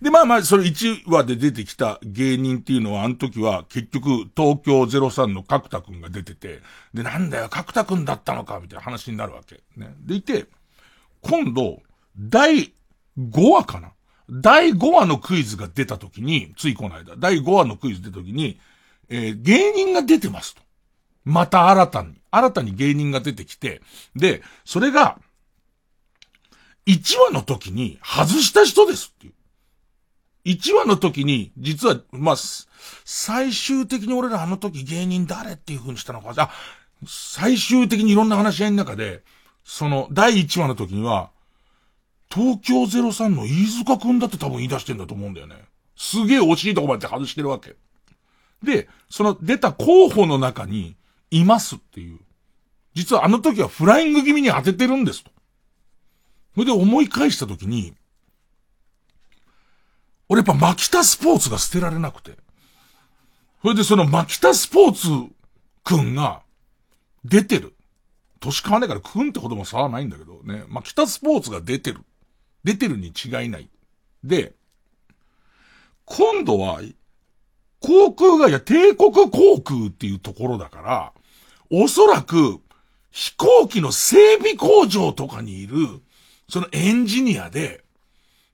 [0.01, 6.61] で、まあまあ、それ1話で出てきた芸人っていうのは、あの時は結局、東京03の角田くんが出てて、
[6.92, 9.61] で、なんだよ、角田くんだったのか、みたいな話になるわけ。
[9.77, 9.95] ね。
[10.01, 10.47] でいて、
[11.21, 11.83] 今度、
[12.18, 12.73] 第
[13.18, 13.92] 5話かな？
[14.31, 18.59] 第5話のクイズが出た時に、ついこの間、第5話のクイズ出た時に、
[19.09, 20.62] えー、芸人が出てますと。
[21.25, 23.83] また新たに、新たに芸人が出てきて、
[24.16, 25.18] で、それが、
[26.87, 29.33] 1話の時に外した人ですっていう。
[30.44, 32.37] 1話の時に、実は、まあ、
[33.05, 36.51] 最終的に俺らあの時芸人誰っていう風にしたのか、あ、
[37.07, 39.22] 最終的にいろんな話し合いの中で、
[39.64, 41.31] その、第1話の時には、
[42.33, 45.57] 東京03の飯塚くんだって多分言い出してんだと思うんだよね。
[45.97, 47.77] すげえ惜しいとこまで外してるわけ。
[48.62, 50.97] で、その出た候補の中に、
[51.31, 52.21] いますっていう。
[52.95, 55.31] 実はあの時はフライング気味に当ててるんですと。
[56.55, 57.95] それで思い返した時に、
[60.29, 62.37] 俺やっぱマキタスポーツが捨てられなくて。
[63.62, 65.33] それでそのマキタスポーツ
[65.85, 66.42] くんが
[67.25, 67.75] 出てる。
[68.40, 70.64] 年変わんないからくんってことも差はないんだけどね。
[70.68, 72.01] マキタスポーツが出てる。
[72.64, 73.68] 出てるに違いない。
[74.25, 74.55] で、
[76.05, 76.81] 今度は、
[77.81, 81.12] 航空が、いや、帝国航空っていうところだから、
[81.70, 82.61] おそらく、
[83.11, 85.77] 飛行機の整備工場とかにいる、
[86.48, 87.83] そのエンジニアで、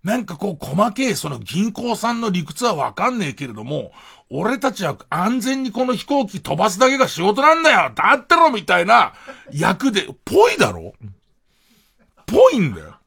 [0.04, 3.92] なんかこう細けいその銀行さんの理屈はわかんねえけれども、
[4.30, 9.14] 俺たちは安全にこの飛行機飛ばすだけが仕事なんだよだってろみたいな
[9.52, 10.94] 役で、ぽいだろ？
[12.26, 12.97] ぽいんだよ。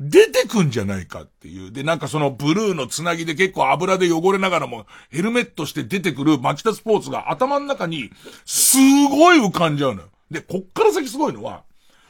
[0.00, 1.70] 出てくんじゃないかっていう。
[1.70, 8.10] で、なんかそのブルーのつなぎで結構油で汚れながらもヘルメットして出てくるマキタスポーツが頭の中に
[8.46, 8.78] す
[9.10, 10.08] ごい浮かんじゃうのよ。
[10.30, 11.64] で、こっから先すごいのは、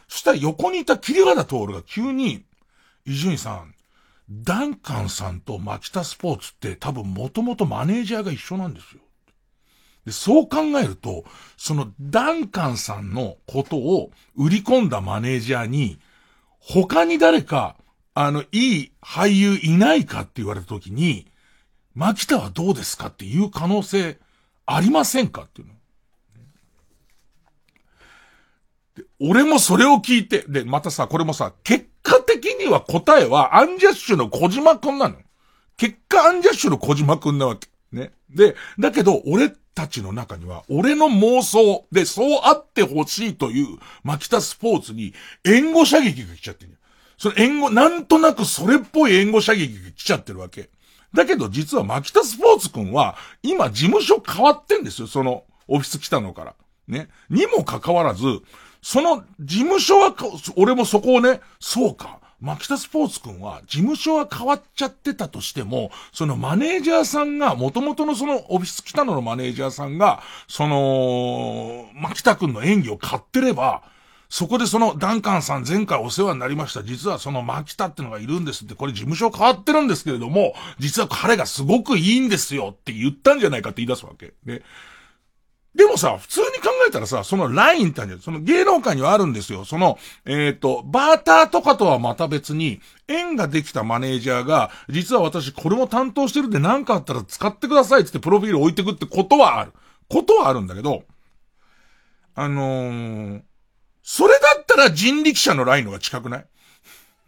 [0.06, 2.44] そしたら横にいた桐原徹が急に、
[3.06, 3.74] 伊集院さん、
[4.30, 9.00] ダンカンさんとマキタスポーツって多分もともとマネージャーが一緒なんですよ。
[10.06, 11.24] で、そう考えると、
[11.56, 15.98] そのダンカンさんのことを売り込んだマネージャーに、
[16.60, 17.76] 他に誰か
[18.14, 21.26] あの、いい俳優いないかって言われた時に、
[21.94, 24.18] 牧田はどうですかっていう可能性
[24.66, 25.74] ありませんかっていうの。
[29.20, 35.16] 俺もそれを聞いて、で、またさ、これもさ、結果的には答えはアンジャッシュの小島くんなの。
[35.76, 37.68] 結果アンジャッシュの小島くんなわけ。
[37.92, 38.12] ね。
[38.28, 46.79] で、だけど、俺たちの中には、俺の妄想でそうあってほしいという、牧田スポーツに、援護射撃が来ちゃってる
[47.20, 50.70] その援護、なんとなくそれっぽい援護射撃が来ちゃってるわけ。
[51.12, 56.54] だけど実は牧田スポーツくんは、今事務所変わってんですよ、その、オフィス来たのから。
[56.88, 57.08] ね。
[57.28, 58.24] にもかかわらず、
[58.80, 60.14] その事務所は、
[60.56, 62.20] 俺もそこをね、そうか。
[62.40, 73.82] 牧田スポーツくんは、事務所は変わっちゃってたとしても、そのマネージャーさんが、元々のそのオフィス来たののマネージャーさんが、その、牧田くんの演技を買ってれば、
[74.30, 76.84] そこでそのダンカンさん前回お世話になりました。
[76.84, 84.32] 実はその牧田ってのがいるんですって、これ事務所変わってるんですけれども、実は彼がすごくいいんですよって言ったんじゃないかって言い出すわけ。
[84.44, 84.62] ね。
[85.74, 89.64] でもさ、普通に考えたらさ、そのラインってあるじゃんその芸能界にはあるんですよ。
[89.64, 99.72] その、えっ、ー、と、バーターとかとはまた別に、縁ができたマネージャーが、実は私これも担当してるんで何かあったら使ってくださいってってプロフィール置いてくってことはある。
[100.08, 101.04] ことはあるんだけど、
[102.34, 103.42] あのー、
[104.12, 106.46] それだったら人力車のラインのが近くない？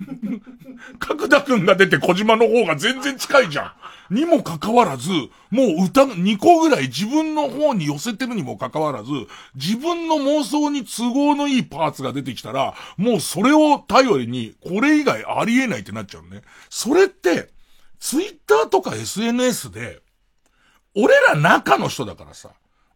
[0.98, 3.76] 角田くんが出て小島の方が全然近いじゃ
[4.10, 4.14] ん。
[4.14, 5.08] にもかかわらず、
[5.50, 9.12] もう歌、2個ぐらい自分の方に寄せてるにもかかわらず、
[9.54, 16.42] 自分の妄想に都合のいいパーツが出てきたら、もうそれを頼りに、これ以外ありえないってなっちゃうね。
[16.68, 17.50] それって、
[18.00, 20.00] ツイッターとか SNS で、
[20.96, 22.50] 俺ら中の人だからさ、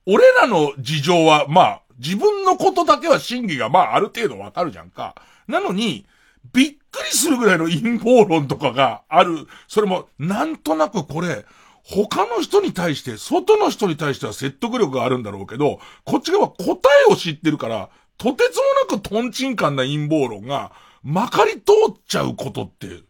[0.07, 5.15] 俺らの事情は、まあ、自分のことだけは真偽がまあある程度わかるじゃんか。
[5.49, 6.07] なのに、
[6.53, 9.47] びっくりするぐらいの陰謀論とかがある。
[9.69, 11.45] それも、なんとなくこれ、
[11.83, 16.67] 他の人に対して、外の人に対しては説得力があるんだろうけど、こっち側答
[17.09, 20.73] えを知ってるから、とてつもなくトンチンカンな陰謀論が、
[21.03, 21.59] まかり通
[21.93, 23.03] っちゃうことって、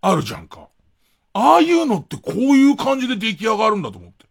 [0.00, 0.68] あるじゃんか。
[1.32, 4.26] ああいうのってこういう感じで出来上がるんだと思って。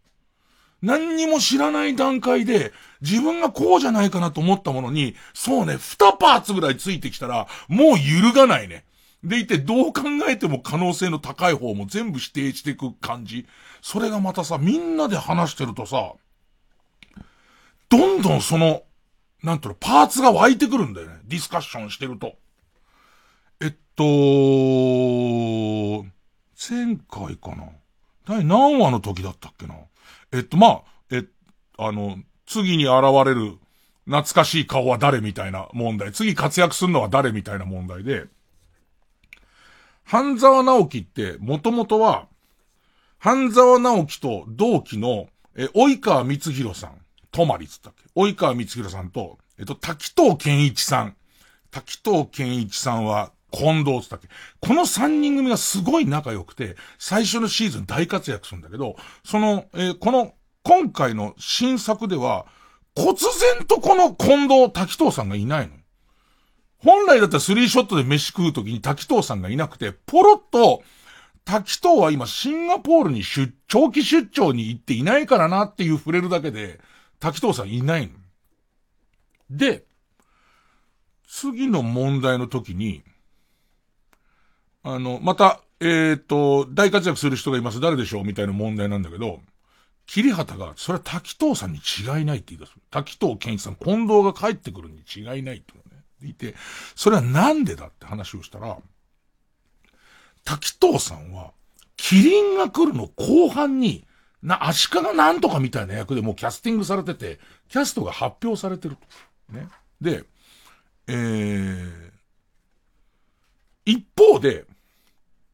[0.80, 8.84] 何にも知らない段階で、自分がこうじゃないかなと思ったものに、そうね、二パーツぐらいついてきたら、もう揺るがないね。
[9.24, 13.46] でいて、どう考えても可能性の高い方も全部否定していく感じ。
[13.82, 16.12] それがまたさ、みんなで話してるとさ、
[17.88, 18.82] どんどんその、
[19.42, 21.20] なんていうの、パーツが湧いてくるんだよね。
[21.24, 22.34] ディスカッションしてると。
[23.60, 24.04] えっと、
[26.70, 27.68] 前回かな？
[28.24, 29.74] 第何話の時だったっけな？
[30.32, 31.24] えっと、まあ、え、
[31.76, 32.18] あの、
[32.48, 33.58] 次に現れる
[34.06, 36.12] 懐かしい顔は誰みたいな問題。
[36.12, 38.24] 次活躍するのは誰みたいな問題で、
[40.04, 42.26] 半沢直樹ってもともとは、
[43.18, 46.98] 半沢直樹と同期の、え、及川光弘さん、
[47.30, 48.04] 泊まりつったっけ？
[48.18, 51.16] 及川光弘さんと、えっと、滝藤健一さん。
[51.70, 54.28] 滝藤健一さんは、近藤つったっけ？
[54.60, 60.32] この三人組がすごい仲良くて、最初のシーズン大活躍するんだけど、その、えー、この、
[60.68, 62.44] 今回の新作では、
[62.94, 63.14] 忽
[63.56, 65.72] 然とこの近藤滝藤さんがいないの。
[66.76, 70.82] 本来だったらスリーショットで飯食う時に滝藤さんがいなくて、ポロッと、
[71.46, 76.80] 滝藤は今シンガポールに出、長期出張に行っていないからなっていう触れるだけで、
[77.18, 78.12] 滝藤さんいないの。
[79.48, 79.86] で、
[81.26, 83.02] 次の問題の時に、
[84.82, 87.80] あの、また、えっ、ー、と、大活躍する人がいます。
[87.80, 88.24] 誰でしょう？
[88.24, 89.40] みたいな問題なんだけど、
[90.08, 92.72] 桐畑が、それは滝藤さんに違いないって言い出す。
[92.90, 95.74] 滝藤健一さん、近藤が帰ってくるに違いないって。
[96.20, 96.54] 言って、
[96.94, 98.78] それはなんでだって話をしたら、
[100.44, 101.52] 滝藤さんは、
[101.96, 104.06] キリンが来るの後半に、
[104.42, 107.38] な、足利なんとかみたいな役でもうキャスティングされてて、
[107.68, 108.96] キャストが発表されてる
[109.48, 109.52] と。
[109.52, 109.68] ね。
[110.00, 110.24] で、
[111.08, 112.10] えー、
[113.84, 114.64] 一方で、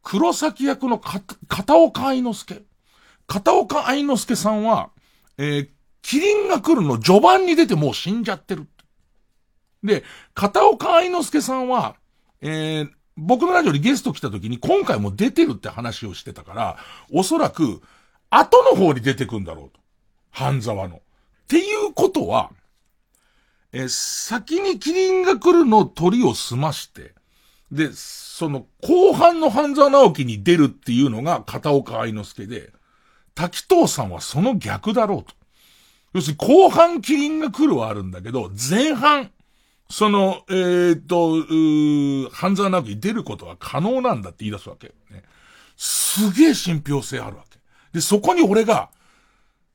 [0.02, 2.62] 黒崎役の片岡愛之助。
[3.26, 4.90] 片岡愛之助さんは、
[5.38, 5.68] えー、
[6.02, 8.66] キリンが来るの序盤に出てもう死んじゃってる。
[9.82, 10.04] で、
[10.34, 11.96] 片岡愛之助さんは、
[12.40, 16.76] えー、僕のラジオにゲスト来た時に今回も出てるって話をしてたから、
[17.12, 17.80] おそらく、
[18.30, 19.80] 後の方に出てくんだろうと。
[20.30, 20.96] 半沢の。
[20.96, 21.00] っ
[21.46, 22.50] ていうことは、
[23.72, 27.14] えー、先にキリンが来るの鳥を済まして、
[27.70, 32.72] で、その、後半の半沢直樹に出るっていうのが片岡愛之助で、
[33.34, 35.34] 滝藤さんはその逆だろうと。
[36.14, 39.30] 要するに後半キリンが来るはあるんだけど、前半、
[39.90, 44.88] その、えー、っと、う半沢直樹出ることは可能なんだって言い出すわけ。
[45.10, 45.22] ね、
[45.76, 47.58] すげえ信憑性あるわけ。
[47.92, 48.90] で、そこに俺が、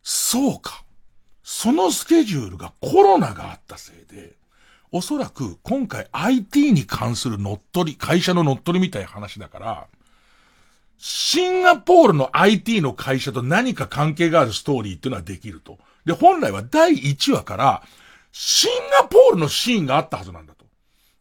[0.01, 0.84] そうか。
[1.43, 4.36] そのスケジュールがコロナがあったせいで、
[4.91, 9.88] おそらく今回 IT に関する乗っ取り、会社の乗っ取りみたいな話だから、
[11.00, 15.80] シンガポールの IT の会社と何か関係があるストーリーっていうのはできると。
[16.06, 17.84] で、本来は第1話から、
[18.34, 18.72] シン
[19.02, 20.66] ガポールのシーンがあったはずなんだと。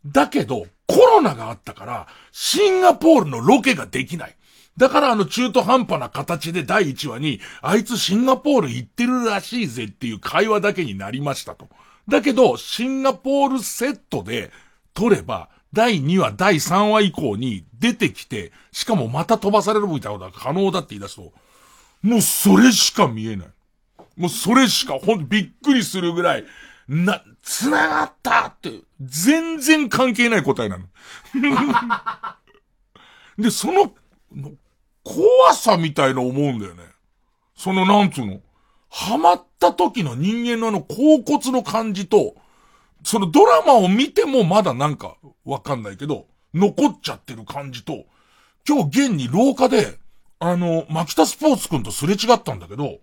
[0.04, 4.36] だけど、コロナがあったから、シンガポールのロケができない。
[4.76, 11.68] だからあの中途半端な形で第1話に、あいつシンガポール行ってるらしいぜっていう会話だけになりましたと。
[12.08, 14.50] だけど、シンガポールセットで
[14.94, 21.32] 撮れば、第2話、第3話以降に出てきて、しかもまた飛ばされるみたいなことが可能だって言い出すと、
[22.02, 23.48] もうそれしか見えない。
[24.16, 26.44] もうそれしか、ほんびっくりするぐらい、
[26.88, 30.86] な、繋がったって、全然関係ない答えなの。
[33.38, 33.92] で、その、
[35.04, 36.82] 怖さみたいな思うんだよね。
[37.56, 38.40] その、なんつうの？
[38.90, 42.34] ハマった時の人間のあの、甲骨の感じと、
[43.08, 48.04] そのドラマを見てもまだなんかわかんないけど、残っちゃってる感じと、
[48.68, 49.98] 今日現に廊下で、
[50.40, 52.98] あの、牧田スポーツくんとすれ違ったんだけど、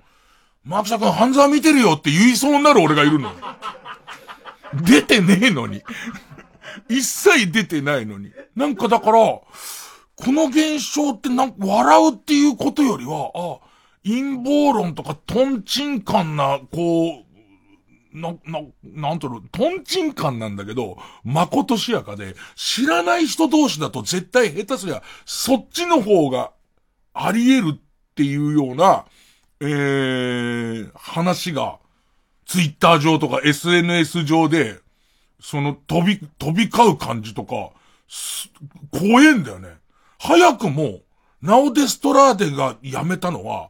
[0.63, 3.35] 牧田くん半沢見てるよって言いそうになる俺がいるのよ。
[4.85, 5.81] 出てねえのに。
[6.87, 8.31] 一切出てないのに。
[8.55, 9.43] なんかだから、こ
[10.27, 13.57] の現象ってなんか笑うっていうことよりは、あ、
[14.03, 17.24] 陰謀論とかトンチンカンな、こう、
[18.15, 26.51] な、な、なんとろ、トンチンカンなんだけど、まことしやかで、知らない人同士だと絶対下手すりゃ、そっちの方が
[27.13, 27.79] あり得るっ
[28.15, 29.05] ていうような、
[29.59, 31.79] えー、話が、
[32.45, 34.79] ツイッター上とか SNS 上で、
[35.41, 37.71] その飛び、飛び交う感じとか、
[38.07, 38.49] す
[38.91, 39.69] 怖えんだよね。
[40.19, 41.01] 早くも、
[41.41, 43.69] ナオデストラーデが辞めたのは、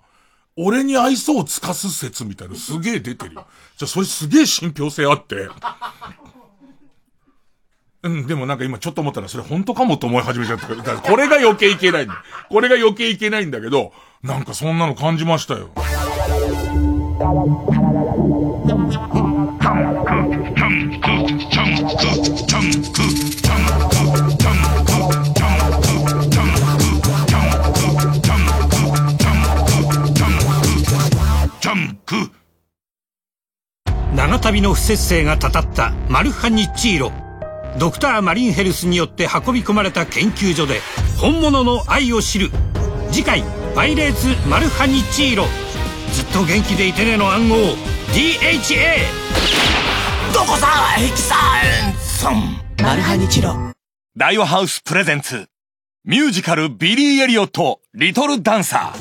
[0.57, 3.45] 俺に愛想を尽かす説みたいなすげえ出てるよ。
[3.77, 5.49] じゃそれすげえ信憑性あって。
[8.03, 12.23] うん、でもなんか今ちょっと思ったらそれ本当かもと思い始めちゃったから、 これが余計いけないんだ。
[12.49, 15.71] これが余計いけないんだけど、なんかそんなの感じましたよ。
[34.27, 37.11] 長旅の不節制がたたったマルハニッチーロ。
[37.77, 40.81] ドクターマリンヘルスによって運び込まれた研究所で
[41.19, 42.49] 本物の愛を知る。
[43.11, 43.43] 次回
[43.75, 45.45] 「パイレーツマルハニッチーロ」
[46.11, 47.55] ずっと元気でいてねの暗号。
[48.13, 48.97] DHA
[50.33, 50.65] どこさ
[50.95, 53.55] ヘキサンソンマルハニチロ。
[54.17, 55.45] 大和ハウスプレゼンツ。
[56.03, 58.91] ミュージカルビリー・エリオットリトルダンサ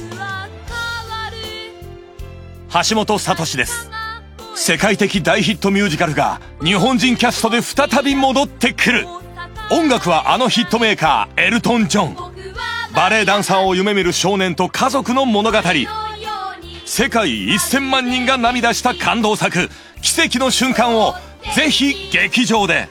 [2.70, 2.90] ー。
[2.90, 3.93] 橋本聡です
[4.56, 9.06] 世界的大ヒットミュージカルが日本人キャストで再び戻ってくる。
[9.70, 12.34] 音楽はあのヒットメーカーエルトン・ジョン
[12.94, 15.58] バレエダンサーを夢見る少年と家族の物語。
[16.84, 19.68] 世界1000万人が涙した感動作。
[20.00, 21.14] 奇跡の瞬間を
[21.56, 22.88] ぜひ劇場で。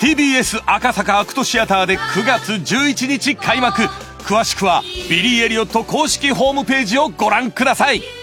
[0.00, 3.82] TBS 赤坂アクトシアターで9月11日開幕。
[4.24, 8.21] 詳しくはビリー・エリオット公式ホームページをご覧ください。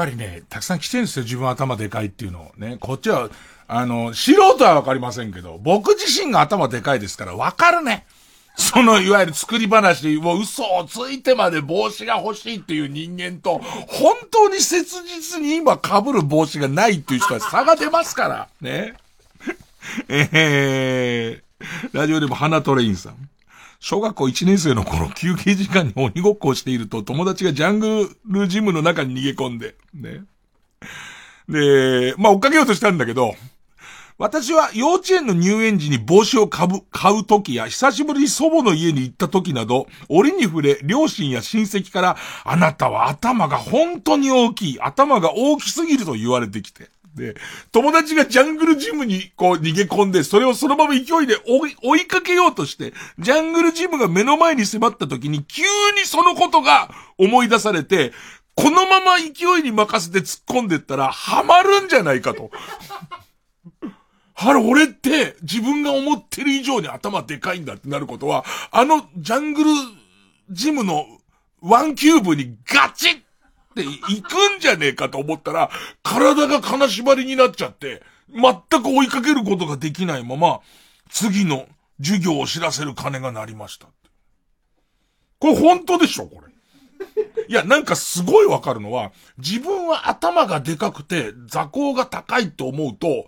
[0.00, 2.78] ぱりね、たくさん来てるんですよ、自分頭でかいっていうのをね。
[2.80, 3.28] こっちは、
[3.68, 8.06] あの、素人はわかりませんけど、僕自身が頭でかいですから、わかるね。
[8.56, 18.94] その、いわゆる作り話、もう嘘をついてまで帽子が欲しいっていう人間と、本当に切実に今被る帽子がないっていう人は差が出ますから、ね。
[20.08, 23.28] えー、ラジオでも花トレインさん。
[23.80, 30.24] 小学校1年生の頃、休憩時間に鬼ごっこをしていると、友達がジャングルジムの中に逃げ込んで、ね。
[31.48, 33.34] で、まあ、追っかけようとしたんだけど、
[34.18, 46.90] 私は幼稚園の入園時に帽子を買う、買う時や、久しぶりに祖母の家に行った時など、折に触れ、両親や親戚から、あなたは頭が本当に大きい、頭が大きすぎると言われてきて。
[47.14, 47.34] で、
[47.72, 58.12] 友達がジャングルジムにこう逃げ込んで、それをそのまま勢いで追い、追いかけようとして、ジャングルジムが目の前に迫った時に、急にそのことが思い出されて、
[58.54, 62.50] このまま勢いに任せて突っ込んでったら、ハマるんじゃないかと。
[64.42, 69.70] あれ、俺って自分が思ってる以上に頭でかいんだってなることは、あのジャングル
[70.50, 71.06] ジムの
[71.60, 73.16] ワンキューブにガチっ
[73.74, 75.70] て行くんじゃねえかと思ったら、
[76.02, 78.02] 体が金縛りになっちゃって、
[78.32, 80.60] 全く追いかけることができないまま、
[81.10, 81.66] 次の
[82.00, 83.86] 授業を知らせる鐘が鳴りました。
[85.38, 86.50] これ本当でしょこれ。
[87.48, 93.26] いや、なんかすごいわかるのは、自分は頭がでかくて座高が高いと思うと、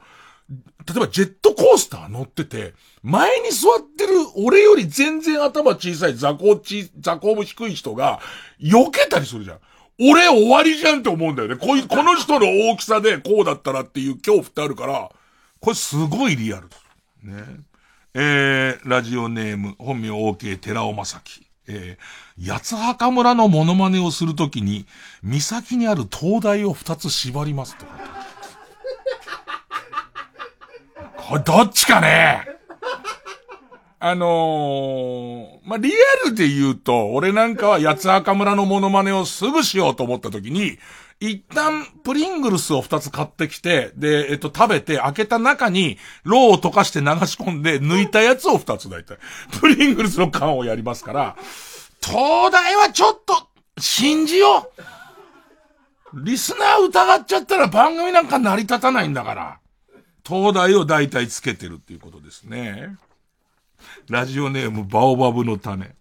[0.87, 8.21] 例えばジェットコースター乗ってて、前に座ってる俺より全然頭小さい座高ち、座高も低い人が、
[8.61, 9.59] 避けたりするじゃん。
[10.01, 11.57] 俺終わりじゃんって思うんだよね。
[11.57, 15.11] こい、この人の大きさでこうだったらっていう恐怖ってあるから、
[15.61, 16.83] これすごいリアルです。
[17.23, 17.45] ね。
[18.15, 21.47] えー、ラジオネーム、本名 OK 寺尾正樹。
[21.69, 24.87] えー、八墓村のモノマネをするときに、
[25.23, 27.93] 岬にある灯台を二つ縛りますとか。
[31.17, 32.47] これどっちかね
[34.05, 35.93] あのー、まあ、リ
[36.25, 40.77] アルで言うと、俺なんかは八墓村のモノマネをすぐしようと思った時に、
[41.21, 49.19] 一旦プリングルスを二つ買ってきて、で、えっと、食べて開けた中に、ローを溶かして流し込んで、抜いたやつを二つ大体。
[49.61, 51.37] プリングルスの缶をやりますから、
[52.05, 53.47] 東大はちょっと、
[53.79, 54.69] 信じよ
[56.13, 59.59] うリスナー疑っちゃったら番組なんか成り立たないんだから。
[60.27, 62.97] 東大を大体つけてるっていうことですね。
[64.09, 65.95] ラジオネームバオバブの種。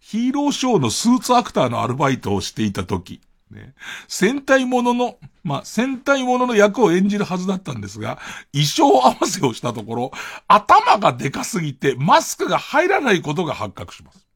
[0.00, 3.20] ヒーローショーのスーツアクターのアルバイトをしていた時、
[3.50, 3.74] ね、
[4.08, 8.18] 戦隊ものの、まあ、戦隊ものの役を演じるはずだったんですが、
[8.52, 10.10] 衣装合わせをしたところ、
[10.48, 14.26] 頭がでかすぎてマスクが入らないことが発覚します。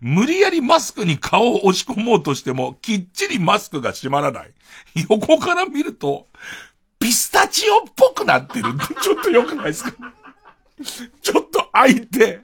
[0.00, 4.52] 無理やりマスクに顔を押し込もうとしても、きっちりマスクが閉まらない。
[5.08, 6.26] 横から見ると、
[6.98, 8.64] ピスタチオっぽくなってる
[9.02, 9.92] ちょっと良くないですか？
[11.22, 12.40] ちょっと開いて、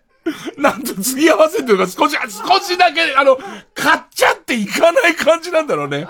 [0.57, 3.37] なんと付き合わせというか少し、少しだけ、あの、
[3.75, 6.07] 買っちゃっていかない感じなんだろうね。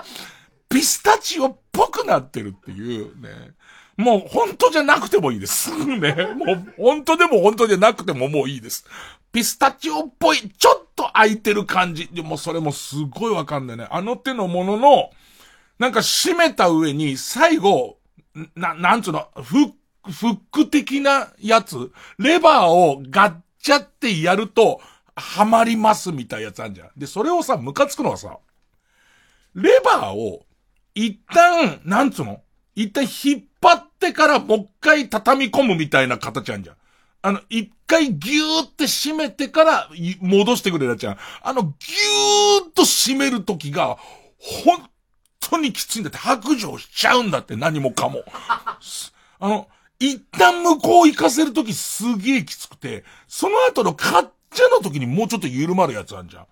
[0.69, 3.29] ピスタチオっぽくなってるっていうね。
[3.95, 5.71] もう本当じゃなくてもいいです。
[5.85, 6.27] ね。
[6.35, 8.85] もう本当でも本当じゃなくてももういいです。
[9.31, 12.07] ピスタチオっぽい、ちょっと開いてる感じ。
[12.07, 13.87] でもそれもすごいわかんないね。
[13.89, 15.09] あの手のものの、
[15.79, 17.97] なんか閉めた上に最後、
[18.55, 19.71] な、なんつうの、フッ
[20.11, 24.81] フック的なやつ、レバーをガッチャってやると、
[25.15, 26.89] はまりますみたいなやつあるじゃん。
[26.97, 28.37] で、それをさ、ムカつくのはさ、
[29.53, 30.45] レバーを、
[30.95, 32.41] 一旦、なんつうの？
[32.75, 36.75] 一旦引っ張ってからもう一回畳み込むみたいな形あるじゃん。
[37.21, 39.89] あの、一回ギューって締めてから
[40.19, 41.17] 戻してくれるやつゃん。
[41.41, 43.97] あの、ギューっと締めるときが、
[44.39, 44.89] 本
[45.39, 48.23] 当にきついんだって白状しちゃうんだって何もかも。
[49.39, 49.67] あの、
[50.03, 56.45] 一旦向こう行かせるときすげえきつくて、その後のカッチャの時にもうちょっと緩まるやつあんじゃん。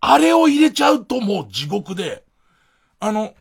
[0.00, 2.24] あれを入れちゃうともう地獄で、
[3.00, 3.34] あの、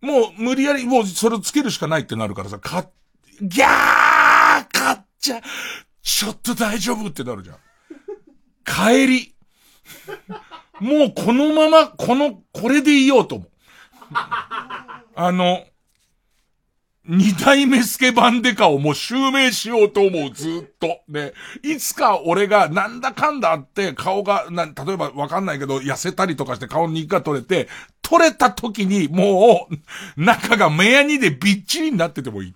[0.00, 2.88] もう無理やりもうそれをつけるしかないってなるからさ、か、
[3.42, 3.68] ギャー
[4.72, 5.42] カッチャ
[6.02, 7.56] ちょっと大丈夫ってなるじゃん。
[8.64, 9.34] 帰り。
[10.80, 13.48] もうこのまま、この、これでいようと思う。
[15.14, 15.64] あの、
[17.06, 21.00] 二代目スケバンデカをもう襲名しようと思う、ずっと。
[21.08, 21.34] で。
[21.62, 27.68] いつか俺がなんだかんだあって顔が、な、例えばわかんないけど痩せたりとかして顔に肉が取れて、
[28.00, 32.54] 取れた時にもう中が目やにでびっちりになっててもいい。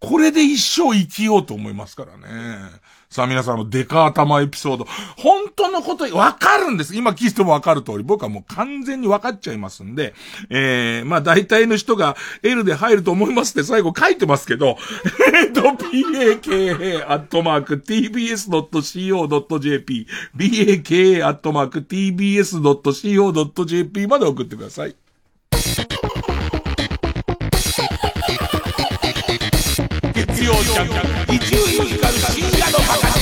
[0.00, 2.58] これで一生生きようと思いますからね。
[3.10, 4.86] さあ皆さんのデカ頭エピソード。
[5.16, 6.94] 本当のことわかるんです。
[6.94, 8.04] 今聞いてもわかる通り。
[8.04, 10.14] 僕はもう完全にわかっちゃいますんで、
[10.48, 14.76] えー、まあ大体の人が L で入ると思いますって最後書いてますけど、
[15.34, 18.46] え っと、paka アットマーク tbs.co.jp
[20.36, 22.86] baka アットマーク tbs.co.jp
[24.06, 24.94] まで送ってください。
[30.60, 30.88] 月曜ジャン
[31.26, 33.20] ク伊集院光深夜のバカ力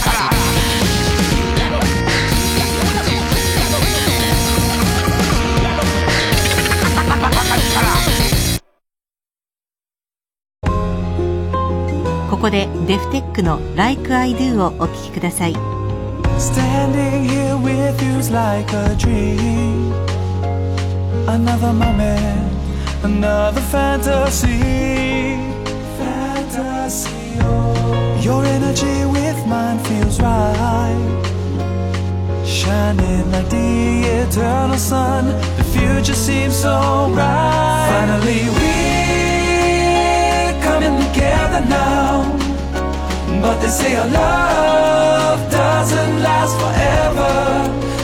[12.28, 15.54] ここでデフテックの Like I Do をお聴きください
[16.38, 19.92] Standing here with you's like a dream
[21.28, 22.52] Another moment,
[23.04, 24.98] another fantasy
[28.27, 30.97] Your energy with mine feels right.
[32.45, 35.25] Shining like the eternal sun,
[35.57, 37.87] the future seems so bright.
[37.89, 39.83] Finally, we're
[40.61, 41.61] coming together
[43.63, 47.33] they say our love doesn't last forever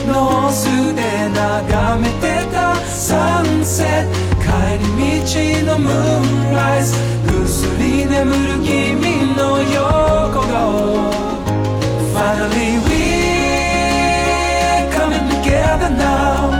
[0.06, 0.64] ノース
[0.94, 3.42] で眺めてたサ
[4.44, 4.84] ンセット帰り
[5.64, 5.92] 道のムー
[6.50, 6.94] ンライズ
[7.26, 11.10] ぐっすり眠る君の横顔
[12.12, 16.50] Finally we're coming together now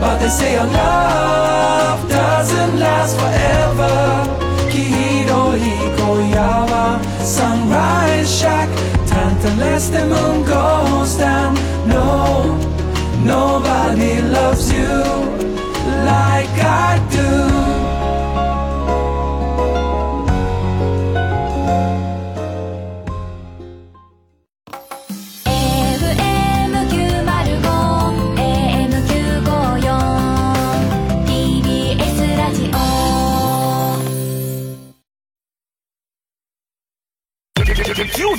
[0.00, 4.24] But they say our love doesn't last forever
[4.70, 5.58] 黄色い
[5.96, 6.00] 小
[6.34, 8.68] 屋は Sunrise shack
[9.06, 11.54] Tenterless the moon goes down
[11.86, 12.56] No,
[13.24, 14.88] nobody loves you
[16.05, 17.25] like I do.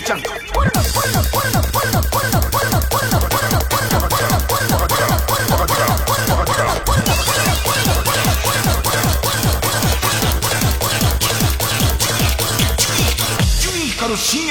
[0.06, 1.75] ちゃんこんなこんなこんな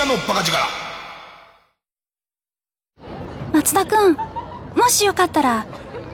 [0.05, 0.57] のバカ力。
[3.53, 4.17] 松田くん
[4.75, 5.65] もしよかったら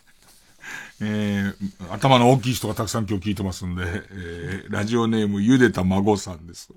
[1.03, 6.69] えー、頭の大きい人がたくさん今日聞いてますんで、えー、ラジオネームゆでた孫さんです。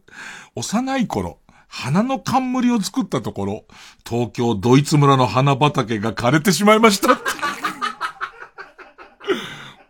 [0.55, 3.65] 幼い頃、花の冠を作ったところ、
[4.09, 7.21] 東京ドイツ村の花畑が枯れてしまいました。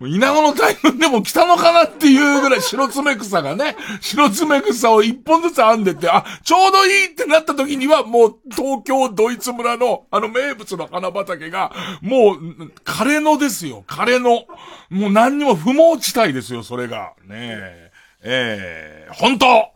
[0.09, 14.46] 稲子の大群でも来たのかなっていうぐらい白爪草がね、白爪草を一本ずつ編んでて、あ、ちょうどいいってなった時にはもう東京ドイツ村のあの名物の花畑が、もう枯れ野ですよ、枯れ野。
[14.90, 17.12] もう何にも不毛地帯ですよ、それが。
[17.26, 17.84] ねえ。
[18.26, 19.70] えー、本当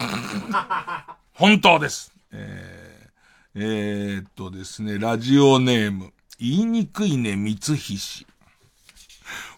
[1.34, 2.12] 本当です。
[2.32, 8.26] えー、えー、っとですね、ラジオネーム、言いにくいね、三菱。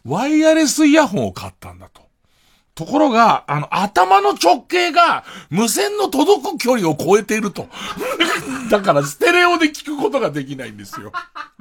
[0.04, 2.09] ワイヤレスイヤホンを買ったんだと。
[2.74, 7.68] ところが、あの、頭の直径が無線の届く距離を超えていると。
[8.70, 11.12] だから、ステレオで聞くことができないんですよ。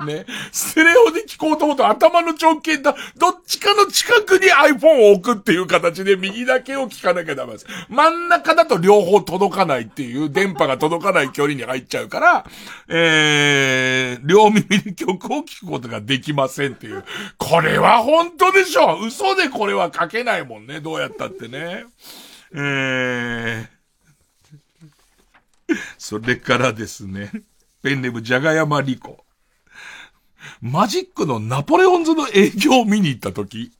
[0.05, 0.25] ね。
[0.51, 7.65] ステレオで聞こうと思うと頭の直径だ、どっちかの近くに iPhone を置くっていう形で右だけを聞かなきゃダメです。
[7.89, 12.45] 真ん中だと両方届かないっていう、電波が届かない距離に入っちゃうから、
[12.87, 17.03] えー、両耳で曲を聞くことができませんっていう。
[17.37, 20.79] これは本当でしょ嘘でこれは書けないもんね。
[20.79, 21.85] どうやったってね。
[22.53, 23.67] えー、
[25.97, 27.31] それからですね。
[27.81, 29.23] ペンネーム、じゃがやまりこ。
[30.61, 33.71] マジックのナポレオンズの営業を見に行った時、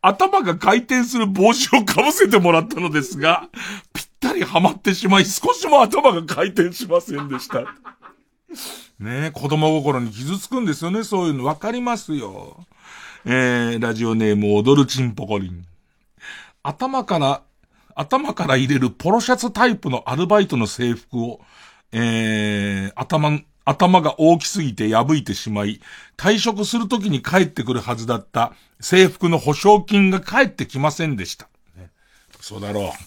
[0.00, 3.48] 頭が回転する帽子をかぶせてもらったのですが、
[3.92, 7.62] ぴったりはまってしまい、少しも頭が回転しませんでした。
[9.00, 11.44] ねえ、子供心に傷つくんですよね、そういうの。
[11.44, 12.64] わかりますよ。
[13.24, 15.64] えー、ラジオネーム、踊るチンポコリン。
[16.64, 17.42] 頭から、
[17.94, 21.40] 頭から入れるポロシャツタイプのアルバイトの制服を、
[21.92, 25.82] えー、頭、頭が大きすぎて破いてしまい、
[26.16, 31.48] 退職するときに帰ってくるはずだった制服の保証金が返ってきませんでした。
[31.76, 31.90] ね
[32.40, 32.84] 嘘だろう。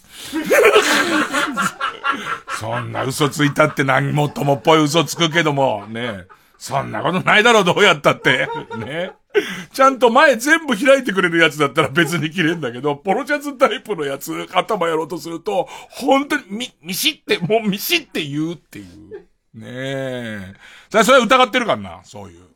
[2.59, 6.27] そんな嘘ついたって何もともっぽい嘘つくけども、ね
[6.59, 8.47] そんなことないだろう、どうやったって。
[8.77, 9.13] ね
[9.73, 18.87] ちゃんと前全部開いてくれるやつだったら別に切れんだけど、ポロシャツタイプのやつ、頭やろうとすると、本当にみ、ミシって、もうミシって言うっていう。
[19.53, 20.53] ねえ。
[20.89, 22.47] それは疑ってるからな、そういう。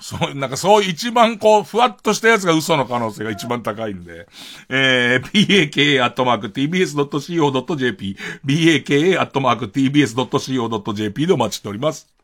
[0.00, 4.26] そう、なんかそう一番こう、ふわっとしたやつが嘘の可能性が一番高いんで、
[4.68, 12.17] えー、baka.tbs.co.jp、baka.tbs.co.jp でお待ちしております。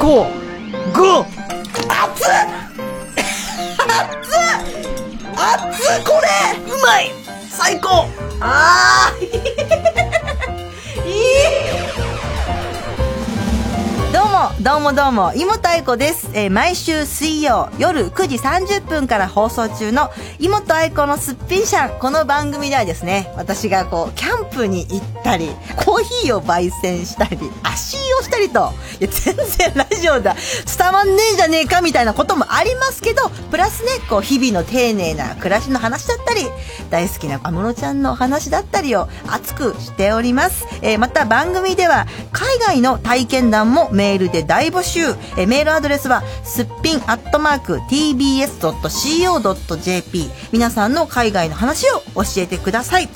[0.00, 0.26] 五
[0.94, 1.26] 五
[1.86, 2.48] 熱っ！
[3.86, 4.56] 熱っ！
[5.36, 6.28] 熱っこれ！
[6.72, 7.10] うまい！
[7.50, 8.08] 最高！
[8.40, 9.59] ああ
[14.62, 16.28] どうも、どうもどうも、妹愛子です。
[16.34, 21.98] えー、毎週水曜夜9時30分から放送中の妹愛子のすっぴんしゃん。
[21.98, 25.48] この番組ではですね、私がこう、キャンプに行ったり、
[25.82, 30.36] コーヒーを焙煎したり、足をしたりと、いや、全然ラジオだ、
[30.76, 36.42] 伝わんねえじゃねえかみたいなこともありますけど、プラスね、こう、日々の丁寧な暮らしの話だったり、
[36.90, 40.66] 大好きな安室ちゃんの話だったりを熱くしております。
[40.82, 45.14] えー、また番組では、海外の体験談もメールで大募集。
[45.36, 48.50] えメールアドレスは、すっぴんアットマーク tbs.co.jp。
[50.50, 53.08] 皆さんの海外の話を教えてください。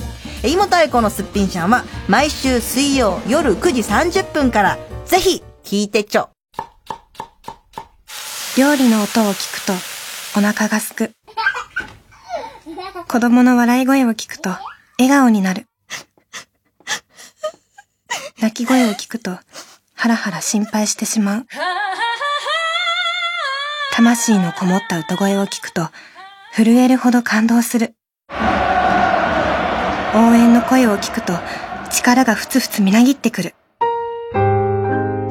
[0.45, 6.29] え、いもたいこのすっぴんちゃんは、毎週水曜夜9時30分から、ぜひ、聞いてちょ。
[8.57, 9.73] 料理の音を聞くと、
[10.39, 11.11] お腹がすく。
[13.09, 14.51] 子供の笑い声を聞くと、
[15.01, 15.67] 笑顔になる。
[18.41, 19.37] 泣き声を聞くと、
[20.05, 21.47] ハラハラ心配してしまう。
[23.95, 25.89] 魂のこもった歌声を聞くと、
[26.55, 27.95] 震えるほど感動する。
[28.29, 28.35] 応
[30.35, 31.33] 援の声を聞くと、
[31.91, 33.55] 力がふつふつみなぎってくる。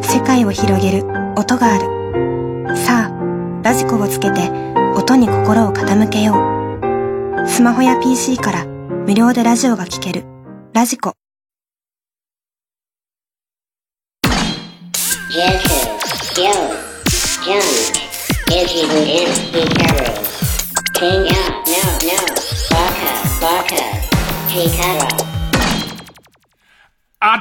[0.01, 1.05] 世界を広げる
[1.37, 2.75] 音がある。
[2.75, 4.49] さあ、ラジコをつけて、
[4.95, 7.47] 音に心を傾けよう。
[7.47, 10.25] スマホや PC から無料でラジオが聴ける。
[10.73, 11.13] ラジコ。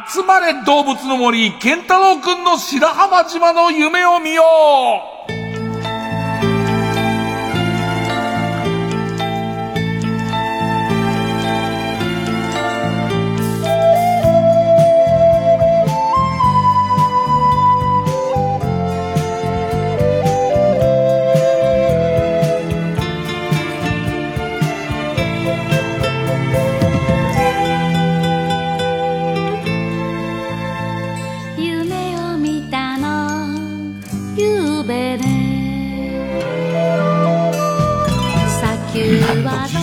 [0.08, 4.42] 集まれ動物の森、ケンタロウくんの白浜島の夢を見よ
[5.28, 5.41] う。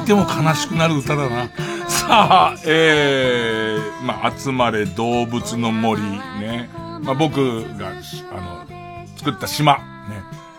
[0.10, 1.50] ても悲しくなる歌だな。
[1.88, 6.68] さあ、えー、まあ、集まれ動物の森ね。
[7.04, 7.90] まあ、僕が、
[8.32, 9.82] あの、作った島、ね、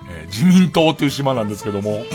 [0.09, 2.07] えー、自民党という島なんですけども、ね。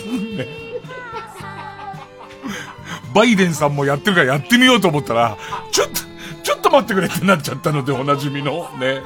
[3.14, 5.38] バイデンさんもやってるからやってみようと思ったら、
[5.72, 5.96] ちょっと、
[6.42, 9.02] ちょっと待ってくれってなっちゃったので、おなじみの、ね。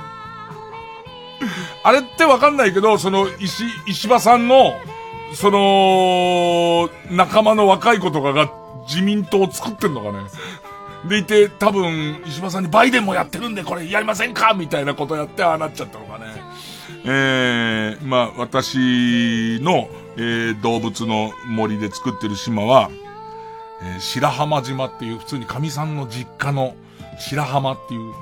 [1.82, 4.76] あれってわかんないけど、その、石、石破さんの、
[5.34, 8.52] その、仲間の若い子とかが
[8.88, 10.20] 自民党を作ってんのかね。
[11.08, 16.26] でいて、多分、石破さんにバイデンもやってるんでこれやりませんかみたいなことやってああなっちゃったのかね。
[17.06, 22.90] えー、まあ、私の、えー、動物の森で作ってる島は、
[23.82, 26.76] えー、白浜島っていう普通に神さんの実家の
[27.18, 28.14] 白浜っていうね、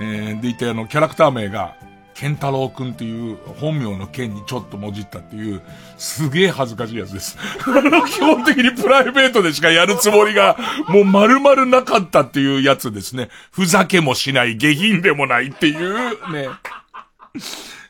[0.00, 1.76] えー、でいてあの、キャラクター名が、
[2.20, 5.62] ケンタロウくんっていう本名の剣にちょっともじったっていう、
[5.96, 7.38] すげえ恥ずかしいやつです。
[7.64, 10.58] 基本的にプライベートでしかやるつもりが、
[10.88, 13.30] もう丸々なかったっていうやつですね。
[13.50, 16.50] ふざけもしない、下品でもないっていうね、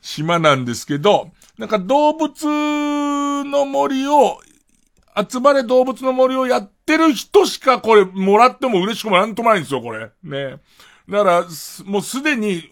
[0.01, 2.47] 島なんですけど、なんか動物
[3.51, 4.39] の森を、
[5.29, 10.09] 集まれ動物の森をやってる人しかこれもらっても嬉しくもなんともないんですよ、これ。
[10.23, 10.59] ね。
[11.09, 11.47] だから、
[11.85, 12.71] もうすでに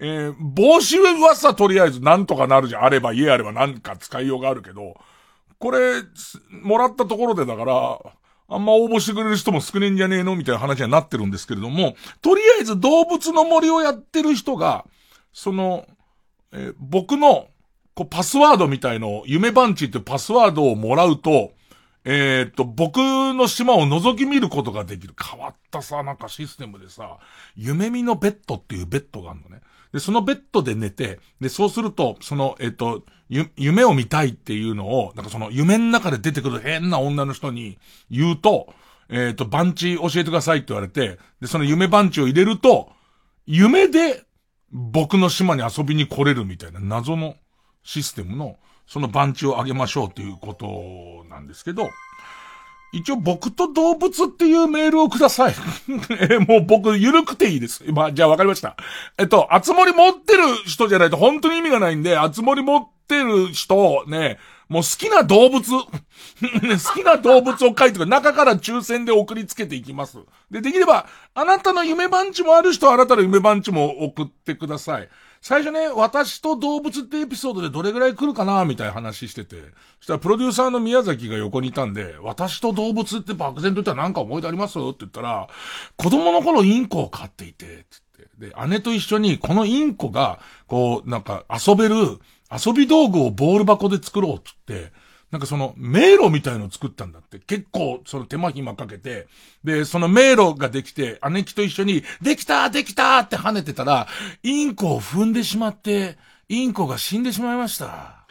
[0.00, 2.84] えー、帽子はさ、とりあえずなんとかなるじゃん。
[2.84, 4.94] あれば家あればなんか使いようがあるけど、
[5.58, 6.02] これ、
[6.62, 8.00] もらったところでだから、
[8.50, 14.86] あんま応募してくれる人も少ねえんじゃねえのみたいな話になってるんですけれども、とりあえず動物の森をやってる人が、
[15.32, 15.86] その、
[16.52, 17.48] えー、僕の、
[17.94, 21.52] こう、パスワードみたいのを、夢番地ってパスワードをもらうと、
[22.04, 25.14] えー、っと、僕の島を覗き見ることができる。
[25.20, 27.18] 変わったさ、なんかシステムでさ、
[27.56, 29.60] 夢見のベッドっていうベッドがあるのね。
[29.92, 37.78] で、そのベッドで寝て、で、そうすると、その、えっと、ゆ、夢を見たいっていうのを、なんかその夢の中で出てくる変な女の人に
[38.10, 38.74] 言うと、
[39.08, 42.92] えっ、と、番地教えてくださいって言われて、で、その夢番地を入れると、
[43.46, 44.24] 夢で
[44.70, 47.36] 僕の島に遊びに来れるみたいな謎の
[47.82, 51.88] システムの、その番地をあげましょうっていうことなんですけど、
[52.92, 55.54] 一応僕と動物っていうメールをください。
[56.30, 57.84] え、もう僕、ゆるくていいです。
[57.92, 58.76] まあ、じゃあわかりました。
[59.18, 68.06] えっと、あつ森持ってる人じゃないと本当に意味がないんで、あつ森持ってる人を、ね、もう好きな動物、 好きな動物を書いてくる。
[68.06, 70.18] 中から抽選で送りつけていきます。
[70.50, 75.08] で、できれば、あなたの夢番地もある人はあなたの夢番地も送ってください。
[75.40, 79.56] 最初ね、私と動物ってエピソードでどれぐらい来るかなみたいな話してて。
[79.98, 84.78] そしたらプロデューサーの宮崎が横にいたんで、私と動物って漠然と言ったら何か思い出あります？
[84.78, 85.48] って言ったら、
[85.96, 88.00] 子供の頃インコを飼っていて、つっ
[88.38, 88.48] て。
[88.48, 92.18] で、姉と一緒にこのインコが、こう、なんか遊べる、
[92.50, 94.92] 遊び道具をボール箱で作ろうつって、
[95.30, 97.38] なんかその迷路みたいのを作ったんだって。
[97.38, 99.28] 結構その手間暇かけて。
[99.62, 104.08] で、その迷路ができて、姉貴と一緒に、できたできたって跳ねてたら、
[104.42, 106.16] インコを踏んでしまって、
[106.48, 108.26] インコが死んでしまいました。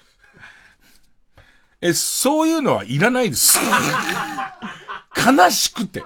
[1.81, 3.59] え、そういうのはいらないです。
[5.15, 6.03] 悲しくて。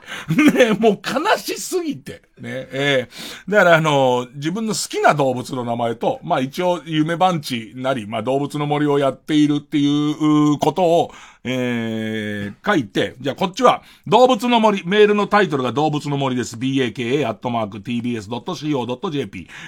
[0.53, 2.23] ね、もう悲しすぎて。
[2.41, 11.11] ね、ええー、だからあの、自分の好きな動物の名前と、まあ一応夢番地なり、まあ動物の森をやっているっていうことを、
[11.43, 16.55] えー、書いて、じゃあこっちは、動物の森、メールのタイトルが動物の森です。
[16.57, 16.99] baka.tbs.co.jp、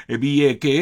[0.09, 0.82] baka.tbs.co.jp。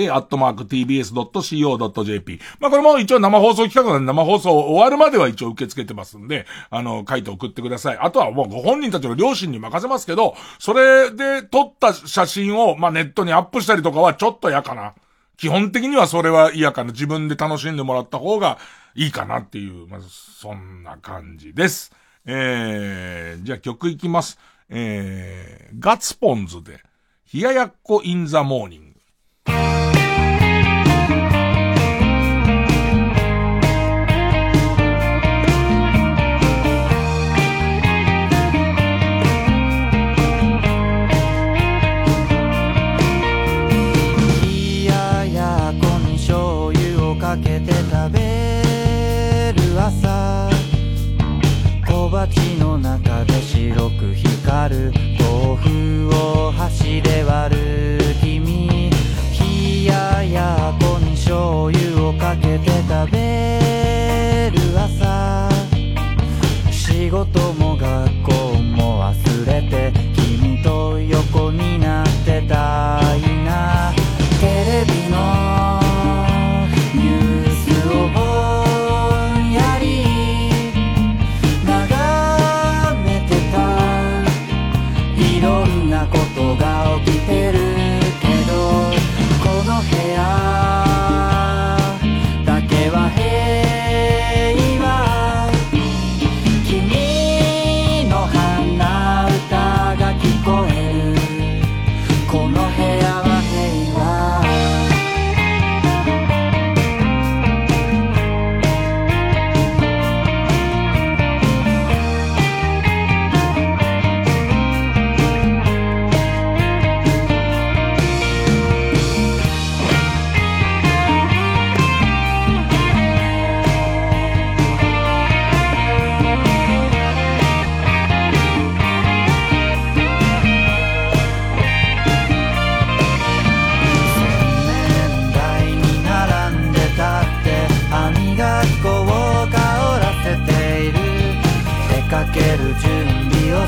[2.60, 7.98] まあこれも一応生放送企画なんで生放送終わるまでは一応受け付けてますんで、あの、書いて送ってください。
[7.98, 14.94] あとはもうご本人たちの両親に任せますけど、それで撮ってた写真を、まあネットにアップしたりとかはちょっと嫌かな。
[15.36, 16.92] 基本的にはそれは嫌かな。
[16.92, 18.60] 自分で楽しんでもらった方が
[18.94, 21.92] いいかなっていう、まあ、そんな感じです。
[22.26, 24.38] えー、じゃあ曲いきます。
[24.70, 26.84] えー、ガッツポンズで、
[27.34, 28.91] 冷ややっこインザモーニング。
[52.82, 58.90] 中で白く光る豆腐を箸で割る君。
[59.40, 65.48] 冷ややっこに醤油をかけて食べる朝。
[66.72, 73.94] 仕事も学校も忘れて君と横になってたいな。
[74.40, 75.81] テレビの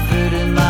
[0.03, 0.62] profit in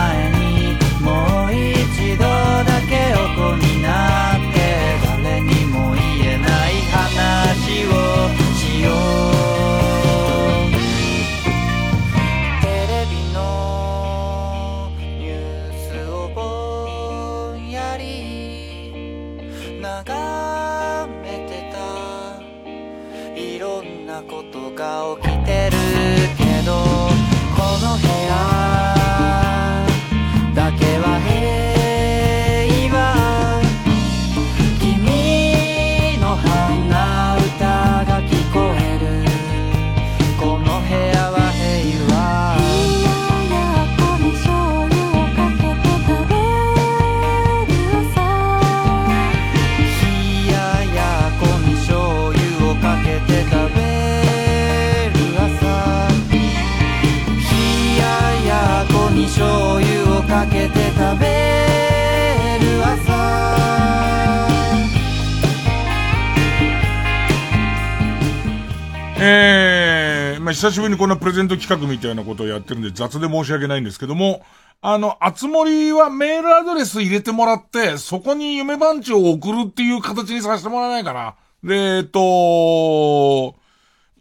[70.63, 74.45] 久しぶりにこんなプレゼント企画みたいなことをやってるんで雑で申し訳ないんですけども、
[74.79, 81.35] あの、あつ森はメールアドレス入れてもらって、そこに夢番地を送るっていう形にさせてもらえないかな。
[81.65, 82.19] で、えっと、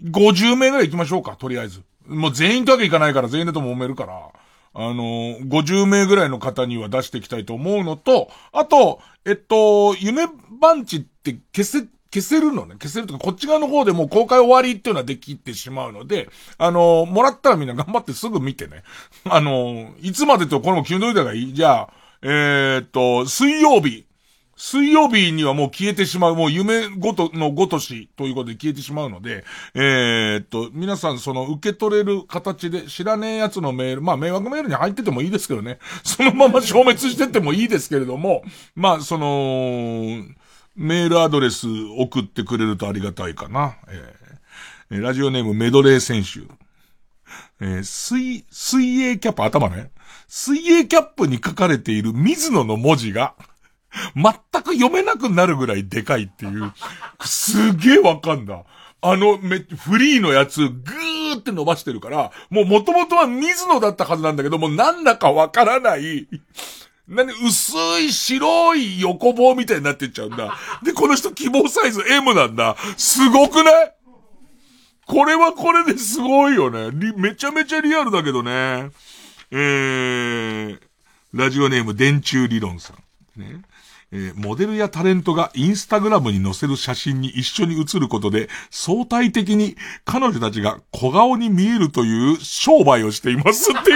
[0.02, 1.82] 50名ぐらい行きましょうか、とりあえず。
[2.08, 4.30] もう全員とわけいかないから、全員でとも揉めるから。
[4.74, 10.26] あの、50名ぐらいの方には出していきたいと思うのと、あと、えっと、夢
[10.60, 12.74] 番地って消せ、消せるのね。
[12.74, 18.82] 消せるとか、こっち側の方でもう公開終わりっていうのはできてしまうので、あの、もらったらみんな頑張ってすぐ見てね。
[19.28, 21.54] あの、いつまでとこれも決めといた方がいい？
[21.54, 21.90] じゃあ、
[22.22, 24.04] えーっと、水曜日。
[24.54, 29.44] 水曜日にはもう消えてしまう、もう夢ごとのごとしということで消えてしまうので、
[29.74, 35.78] えーっと、皆さんその受け取れる形で知らねえやつのメール、まあ迷惑メールに入っててもいいですけどね。
[36.04, 38.44] そのまま消滅しててもいいですけれども、
[38.76, 40.22] まあその、
[40.74, 41.66] メールアドレス
[41.98, 43.76] 送ってくれるとありがたいかな。
[43.88, 44.22] えー
[44.90, 46.40] ラジオネームメドレー選手。
[47.64, 49.90] えー水、水泳キャップ、頭ね。
[50.28, 53.34] 水泳キャップに書かれている水野の文字が、
[54.14, 56.72] 全く読めなくなるぐらいでかいっていう。
[57.24, 58.64] すげえわかんだ。
[59.00, 66.28] あの、め、フリーのやつ、ぐーって伸ばしてるから、もう元々は水野だったはずなんだけど、もなんだかわからない、
[67.08, 70.56] 何、薄い白い横棒みたいになってっちゃうんだ。
[70.82, 72.76] で、この人希望サイズ M なんだ。
[72.96, 73.92] すごくない？
[75.04, 76.90] これはこれですごいよね。
[77.16, 78.90] めちゃめちゃリアルだけどね。
[79.50, 80.78] えー、
[81.34, 82.94] ラジオネーム電柱理論さ
[83.36, 83.40] ん。
[83.40, 83.62] ね。
[84.12, 89.74] えーモデルやタレントがインスタグラムに載せる写真に一緒に写ることで、相対的に
[90.04, 93.90] 彼女たちが小顔に見えるという商売をしていますって。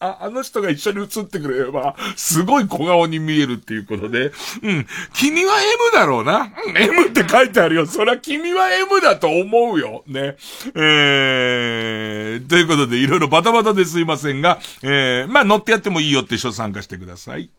[0.00, 4.32] あ、あの人が一緒に写ってくれれば、すごい小顔に見えるっていうことで、
[4.62, 6.50] うん、君は M だろうな。
[6.66, 7.86] うん M って書いてあるよ。
[7.86, 10.02] そりゃ君は M だと思うよ。
[10.06, 10.36] ね。
[10.74, 17.50] えー、ということで、いろいろバタバタですいませんが、えー、まあ乗ってやってもいいよって人参加してください。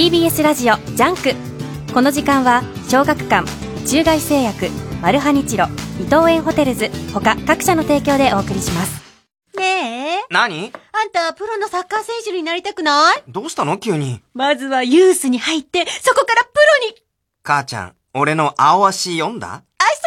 [0.00, 1.34] TBS ラジオジャンク。
[1.92, 3.46] この時間は小学館
[3.86, 4.70] 中外製薬
[5.02, 5.66] マルハニチロ
[6.00, 9.02] 伊藤園ホテルズ他各社の提供でお送りします。
[9.58, 10.26] ねえ？
[10.30, 10.72] 何？
[10.92, 13.22] あんた、プロのサッカー選手になりたくない？
[13.28, 13.76] どうしたの？
[13.76, 14.22] 急に。
[14.32, 16.50] まずはユースに入って、そこからプ
[16.82, 16.96] ロに。
[17.42, 19.52] 母ちゃん、俺のアオアシ読んだ？
[19.52, 19.62] アイ
[19.96, 20.04] スく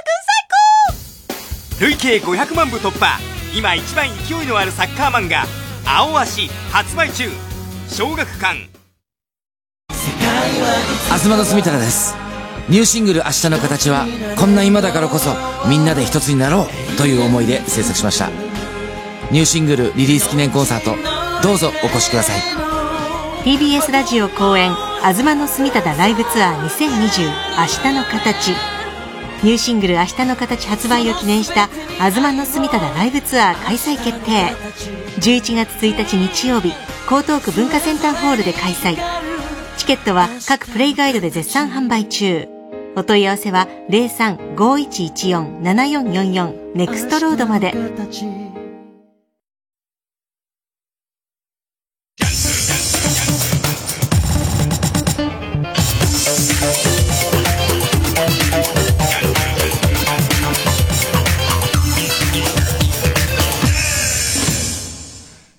[1.78, 3.20] ん最累計500万部突破。
[3.56, 5.44] 今一番勢いのあるサッカー漫画
[5.86, 7.30] 「青足」発売中。
[7.90, 8.73] 小学館
[11.06, 12.16] 東野住太です。
[12.70, 14.06] ニューシングル「明日の形」は
[14.38, 15.36] こんな今だからこそ
[15.68, 18.30] みんなで一つになろうという思いで制作しました。
[19.32, 20.96] ニューシングルリリース記念コンサート
[21.42, 22.42] どうぞお越しください。
[23.44, 24.74] TBS ラジオ公演
[25.04, 28.56] 「東の住忠ライブツアー2020明日の形」
[29.44, 31.70] ニューシングル「明日の形」発売を記念した
[32.00, 34.56] 「東の住忠ライブツアー」開催決定。
[35.20, 38.98] 11月1日日曜日江東区文化センターホールで開催。
[39.78, 42.48] チケットは各プレイガイドで絶賛販売中。
[42.96, 47.74] お問い合わせは03-5114-7444ネクストロードまで。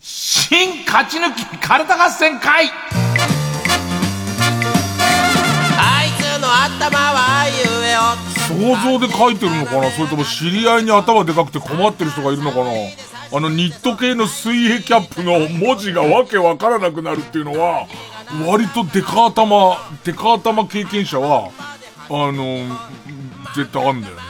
[0.00, 2.70] 新勝ち抜きカルタ合戦会。
[6.64, 7.54] 頭はゆ
[7.84, 7.94] え
[8.48, 9.90] 想像で書いてるのかな？
[9.90, 12.70] それとも知り合いに頭でかくて困ってる人がいるのかな？
[13.36, 17.86] あのニット系の水泳キャップの文字がわけわからなくなるっていうのは、
[18.46, 21.50] 割とデカ頭、デカ頭経験者は、
[22.08, 22.64] あの、
[23.54, 24.22] 絶対あんだよね。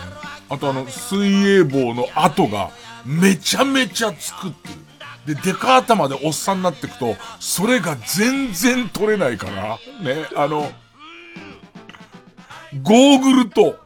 [0.48, 2.70] あとあの、水泳棒の跡が
[3.04, 4.72] めちゃめちゃつくってい
[5.32, 5.34] う。
[5.36, 10.70] で、デカ頭でおっさんになっていくと、それが全然取れないから、ね、あの、
[12.82, 13.78] ゴーグルと、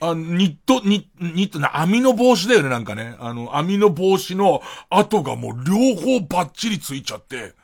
[0.00, 3.16] あ、ニット、ニットニットな、網の帽子だよね、なんかね。
[3.18, 7.54] あの、網の帽子の跡がもう両方バッチリついちゃって、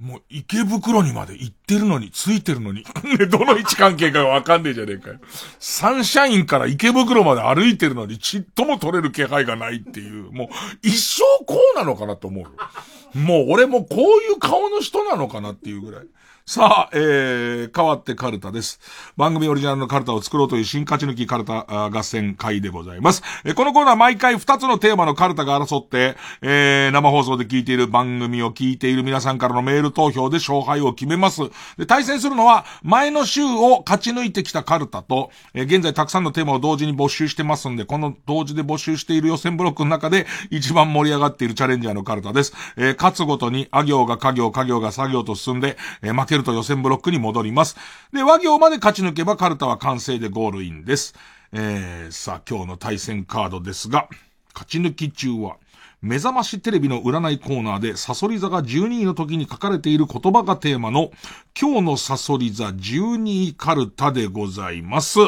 [0.00, 2.84] もう池袋にまで行ってるのに、ついてるのに。
[3.30, 5.20] どの位置関係かわかんねえじゃねえかよ。
[5.60, 10.48] サンシャインから池袋まで歩いてるのに、ちっとも取れる気配がないっていう、もう、
[10.82, 13.18] 一生こうなのかなと思う。
[13.18, 16.06] もう俺もこういう顔の人なのかなっていうぐらい。
[16.46, 18.78] さあ、えー、変わってカルタです。
[19.16, 23.22] 番組オリジナルのカルタを作ろうという新勝ち抜きカルタ合戦会でございます。
[23.46, 31.40] えー、このコーナー毎回2つのテーマのカルタが争って、えー、生放送で聞いている番組を聞いている皆さんからのメール投票で勝敗を決めます。
[31.78, 42.52] で、対戦するのは、前の週を勝ち抜いてきたカルタと、えー、現在たくさんのテーマを同時に募集してますんで、この同時で募集している予選ブロックの中で一番盛り上がっているチャレンジャーのカルタです。
[42.76, 47.76] えー、勝つごとに、あ行が家行、家行が作業と進んで、えー、負けけると予選ブロックに戻ります。
[48.12, 51.14] で、和行まで勝ち抜けばカルタは完成でゴールインです。
[51.52, 54.08] えー、さあ今日の対戦カードですが、
[54.52, 55.56] 勝ち抜き中は、
[56.02, 61.12] 目覚ましテレビの占いコーナーで、サソリ座が12位の時に書かれている言葉がテーマの、
[61.58, 65.20] 今日のサソリ座12位カルタでございます。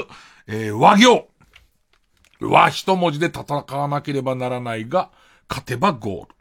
[0.49, 1.29] えー、和行。
[2.41, 5.11] 和一文字で戦わなければならないが、
[5.49, 6.35] 勝てばゴール。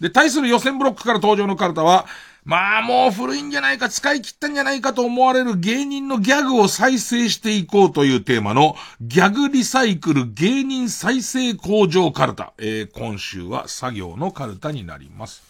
[0.00, 2.06] で、対する予選ブロックから登場のカルタは、
[2.46, 12.52] まあもう古いんじゃないか、使い切ったんじゃないかと思われる芸人のギャグを再生していこうというテーマのギャグリサイクル芸人再生工場カルタ。
[12.58, 15.42] えー、今週は作業のカルタになります。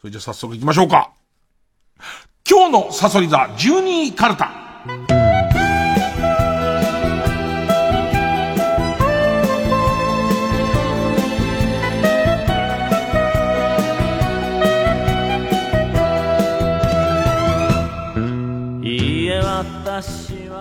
[0.00, 1.10] それじゃあ早速行きましょうか。
[2.48, 5.15] 今日のサソリ座12位カルタ。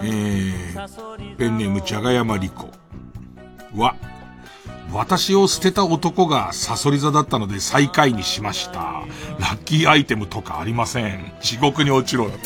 [0.08, 2.70] えー、ペンネームじゃがやまりこ
[3.76, 3.96] は、
[4.92, 9.04] 私を捨てた男がサソリ座だったので最下位にしました。
[9.40, 11.34] ラッキーアイテムとかありません。
[11.42, 12.30] 地獄に落ちろ。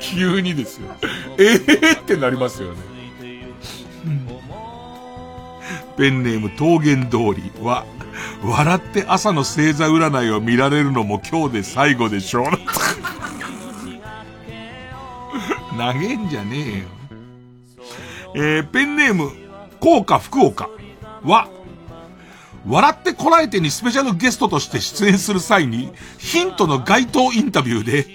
[0.00, 0.88] 急にですよ。
[1.38, 2.90] ええー、ってなりますよね。
[5.96, 7.84] ペンネーム桃源通りは、
[8.42, 12.46] 笑って朝の星座占いを見られるのも今日で最後でしょう。
[15.80, 16.84] 投げんじゃねえよ。
[18.34, 19.32] えー、ペンネーム、
[19.80, 20.68] 効果福岡
[21.22, 21.48] は、
[22.66, 28.06] 笑ってこらえてにスペシャルゲストとして出演する際に、ヒントの街頭インタビューで、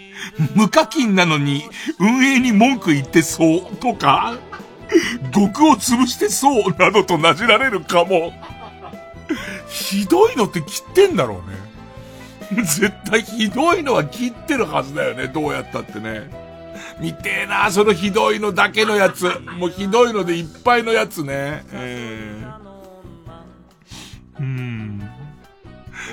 [0.54, 1.64] 無課金なのに
[2.00, 4.38] 運営に文句言ってそうとか、
[5.34, 8.32] 極を潰してそうなどとなじられるかも。
[9.68, 11.42] ひどいのって切ってんだろ
[12.54, 12.64] うね。
[12.64, 16.45] 絶対ひどいのは切ってるはずだよね、どうやったってね。
[17.00, 19.26] 見てえな、そのひどいのだけのやつ。
[19.58, 21.64] もうひどいのでいっぱいのやつね。
[21.72, 25.10] えー、うん。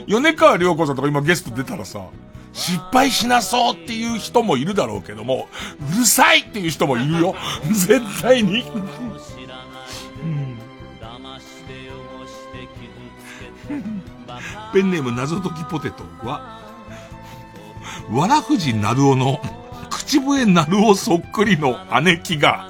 [0.07, 2.07] 米川良子さんとか今ゲスト出たらさ、
[2.53, 5.49] 失敗しなそうっていう人もいるだろうけども、
[5.95, 7.35] うるさいっていう人もいるよ。
[7.71, 8.65] 絶対に。
[14.73, 16.61] ペンネーム謎解きポテトは、
[18.11, 19.41] わらふじなるおの
[20.03, 22.69] 口笛なるおそっくりの姉貴が、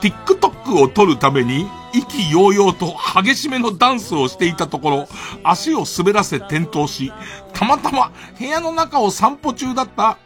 [0.00, 5.08] TikTok を撮るために意気揚々と激しめのダンスをしていたところ、
[5.42, 7.12] 足を滑らせ転倒し、
[7.52, 10.18] たまたま部屋の中を散歩中だった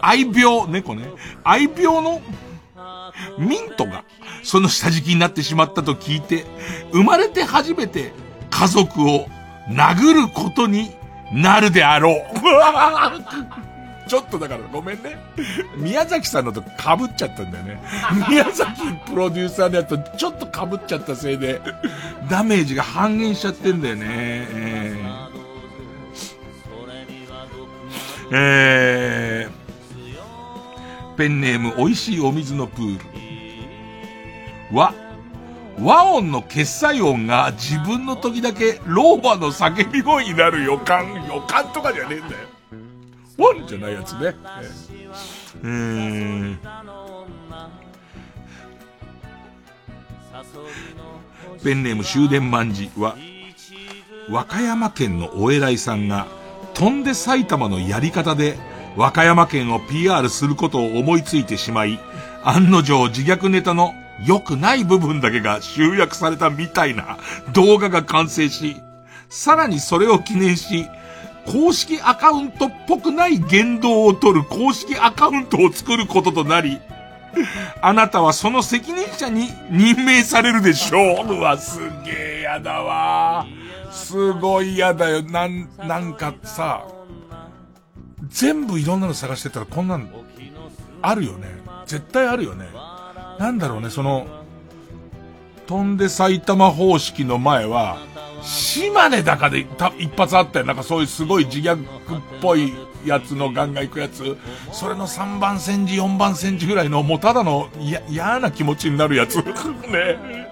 [0.00, 1.10] 愛病、猫ね、
[1.42, 2.22] 愛病の
[3.38, 4.04] ミントが
[4.44, 6.44] その下敷きになってしまったと聞いて、
[6.92, 8.12] 生まれて初めて
[8.50, 9.26] 家族を
[9.70, 10.94] 殴ることに
[11.32, 12.16] なるであろう。
[14.06, 15.18] ちょっとだからごめんね。
[15.76, 16.68] 宮崎さんのと被
[17.04, 17.82] っちゃったんだよね。
[18.28, 18.70] 宮崎
[19.08, 21.60] プロデューサーのやつとちょっと被っちゃったせいで、
[22.30, 24.06] ダメージが半減しちゃってんだよね。
[24.08, 33.04] えー、えー、ペンネーム美味しいお水のプール。
[34.72, 34.94] 和、
[35.80, 42.45] 和音の決済音が自分の時だけ老婆の叫び声になる予感、予感とかじゃねえんだよ。
[43.36, 44.34] ワンじゃないやつね。
[45.62, 46.58] えー、
[51.62, 53.16] ペンネーム終電万事は、
[54.30, 56.26] 和歌山県のお偉いさんが、
[56.74, 58.58] 飛んで埼玉のやり方で、
[58.96, 62.00] 和歌山県を PR することを思いついてしまい、
[62.42, 63.92] 案の定自虐ネタの
[64.24, 67.18] 良くない部分だけが集約されたみたいな
[67.52, 68.76] 動画が完成し、
[69.28, 70.86] さらにそれを記念し、
[71.46, 76.78] 公式アカウントっぽくない言動を取る公式アカウントを作ることとなり、
[77.80, 81.34] あなたはその責任者に任命されるでしょう。
[81.36, 83.46] うわ、すげえやだわ。
[83.90, 85.22] すごいやだよ。
[85.22, 86.84] なん、なんかさ、
[88.28, 90.06] 全部いろんなの探してたらこんなの、
[91.02, 91.48] あるよね。
[91.86, 92.66] 絶対あるよね。
[93.38, 94.26] なんだろうね、その、
[95.66, 97.98] 飛んで埼玉方式の前は、
[98.42, 99.66] 島根だかで
[99.98, 100.66] 一発あったよ。
[100.66, 101.84] なんかそういうすごい自虐っ
[102.40, 102.72] ぽい
[103.04, 104.36] やつのガンガン行くやつ。
[104.72, 107.68] それの3番戦時、4番戦時ぐらいの、もうただの
[108.08, 109.36] 嫌な気持ちになるやつ。
[109.88, 110.46] ね。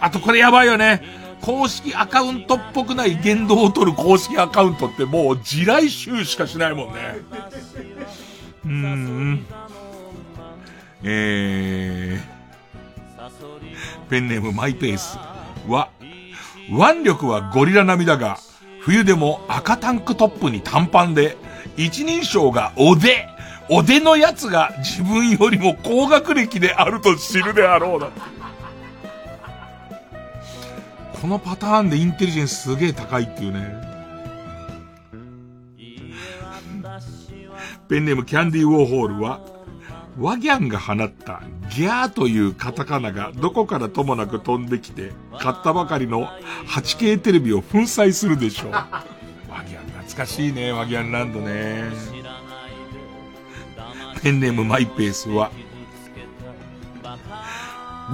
[0.00, 1.02] あとこれやばいよね。
[1.40, 7.18] 公式アカウントっぽくない言動を取る公式アカウントってもう地雷集しかしないもんね。
[8.64, 9.46] うーん。
[11.02, 15.18] えー、ペンネームマイペース
[15.68, 15.90] は、
[16.70, 18.38] 腕力はゴリラ並みだが、
[18.80, 21.36] 冬でも赤タンクトップに短パンで、
[21.76, 23.28] 一人称がおで、
[23.68, 28.10] おでのやつが自分よりも高学歴であると知るであろうな。
[31.20, 33.86] このパターンでインテリジェンスすげえ高いっていうね。
[37.88, 39.40] ペンネームキャンディーウォーホールは、
[40.18, 46.28] ワギャンが放ったギャーというカタカナがどこからともなく飛んできて、買ったばかりの
[46.68, 48.70] 8K テレビを粉砕するでしょう。
[48.72, 49.02] ワ
[49.68, 51.84] ギャン懐かしいね、ワギャンランドね。
[54.22, 55.50] ペンネームマイペースは、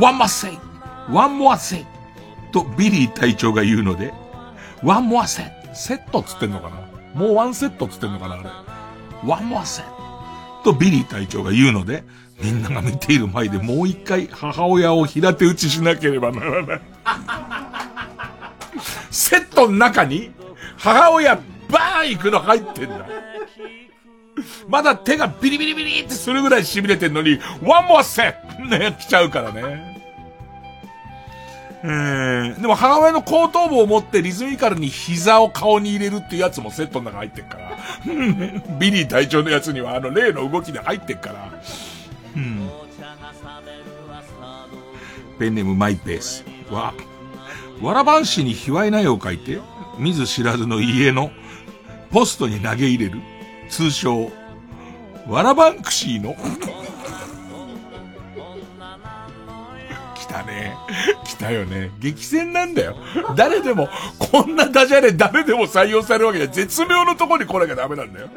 [0.00, 1.86] one more set one more set
[2.52, 4.12] とビリー隊長が言うので、
[4.82, 6.76] one more set set つってんのかな？
[7.14, 8.50] もうワンセットつってんのかなあれ。
[9.24, 9.91] one more set
[10.62, 12.04] とビリー隊長が言うので、
[12.40, 16.80] みんなが見ている前でもう一回母親を平手打ちしなければならない。
[19.10, 20.32] セットの中に
[20.76, 21.36] 母親
[21.68, 23.06] バーン行くの入ってんだ。
[24.68, 29.91] まだ手がビリビリビリってするぐらい痺れてんのに、 one more set ね、来ちゃうからね。
[31.84, 37.72] えー、でも母親の後頭部を持ってリズミカルに膝を顔に入れるっていうやつもセットの中入ってっから。
[38.78, 41.50] ビリー隊長のやつにはあの例の動きで入ってっから。
[42.36, 42.70] うん。
[45.38, 46.94] ペンネームマイペースは、
[47.80, 49.58] わらばんしに卑猥な絵を描いて、
[49.98, 51.32] 見ず知らずの家の
[52.12, 53.20] ポストに投げ入れる、
[53.68, 54.30] 通称、
[55.26, 56.36] わらばんクシーの
[60.14, 60.76] 来たね。
[61.42, 61.90] 来たよね。
[61.98, 62.96] 激戦なんだよ。
[63.34, 63.88] 誰でも、
[64.18, 68.28] こんなダジャレ誰でも採用されるわけで絶妙のとこに来なきゃダメなんだよ。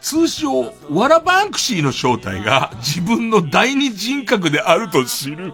[0.00, 5.52] 通称、ワラバンクシーの正体が自分の第二人格であると知る。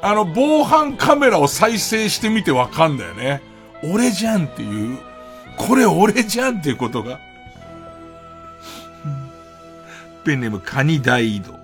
[0.00, 3.42] あの、防犯カメラを再生してみてわかんだよね。
[3.82, 4.98] 俺じゃんっていう、
[5.56, 7.18] これ俺じゃんっていうことが。
[10.24, 11.58] ペンネームカニ大移動。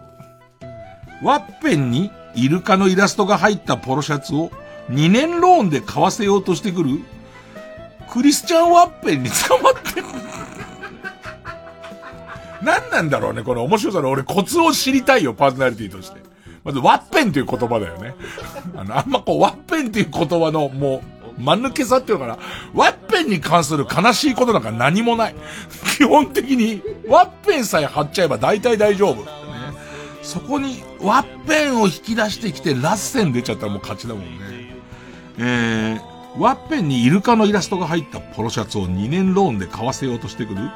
[1.23, 4.51] ワッペンにイルカのイラストが入ったポロシャツを
[4.90, 7.01] 2年ローンで買わせようとしてくる
[8.09, 10.06] クリスチャン・ワッペンに捕まってる。
[12.62, 16.20] 何なんだろうね、この面白さの俺コツを知りたいよ、パーソナリティとして。
[16.65, 18.15] まず、ワッペンっていう言葉だよね。
[18.77, 21.02] あの、あんまこう、ワッペンっていう言葉の、も
[21.39, 22.39] う、間抜けさっていうのかな。
[22.74, 25.35] ワッペンに関する悲しいことなんか何もない。
[25.97, 29.38] 基本的に、ワッペンさえ貼っちゃえば大体大丈夫。
[30.28, 34.76] そこに、ワッペンを引き出してきて、ラッセン出ちゃったらもう勝ちだもんね。
[35.38, 40.70] えー、ワッペンにイルカのイラストが入ったポロシャツを2年ローンで買わせようとしてくる、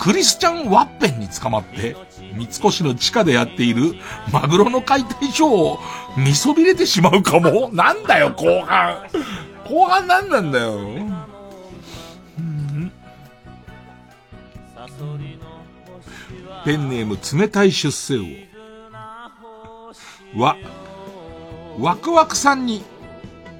[0.00, 1.94] クリスチャン・ワッペンに捕まって、
[2.34, 3.94] 三越の地下でやっている
[4.32, 5.78] マグロの解体ショーを
[6.16, 9.06] 見そびれてしまうかもなんだよ、後半。
[9.68, 10.80] 後半何なんだよ。
[16.64, 18.45] ペンネーム冷たい出世王。
[20.36, 20.56] わ、
[21.78, 22.84] ワクワクさんに、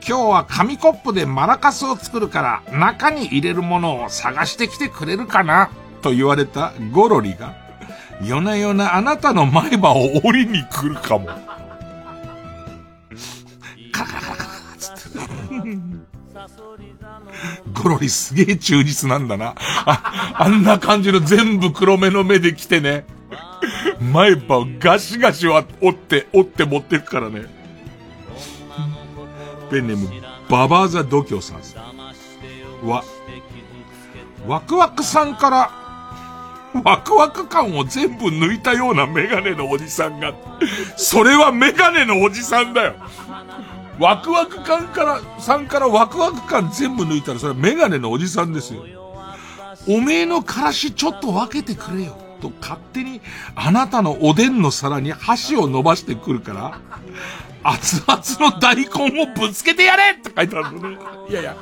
[0.06, 5.70] 今日は紙コップでマラカスを作るから中に入れるものを探してきてくれるかな
[6.02, 7.54] と言われたゴロリが、
[8.22, 11.26] 夜な夜なあなたの前歯を折りに来るかも。
[13.92, 14.44] カラカカカ
[14.78, 15.18] つって。
[17.82, 19.54] ゴロリすげえ忠実なんだな。
[19.86, 23.06] あ、あんな感じの全部黒目の目で来てね。
[24.00, 27.46] 前歯をガシガシは折って、折って持ってくからね。
[29.70, 30.08] ペンネーム、
[30.48, 31.58] ババーザ度胸さん
[32.86, 33.02] は、
[34.46, 35.70] ワクワクさんから、
[36.84, 40.34] ワクワク感を全部抜いたようなメガネのおじさんが、
[40.96, 42.94] それはメガネのおじさんだよ。
[43.98, 48.84] ワクワク感から、さんからワクワク感全部抜いたらそれはメガネのおじさんですよ。
[49.88, 52.25] おめえのからしちょっと分けてくれよ。
[52.40, 53.20] と勝手に
[53.54, 56.80] あなたのおでんの皿に箸を伸ばしてくるから、
[57.62, 60.98] 熱々の大根をぶつけてやれって書いてあるのね。
[61.28, 61.56] いやいや、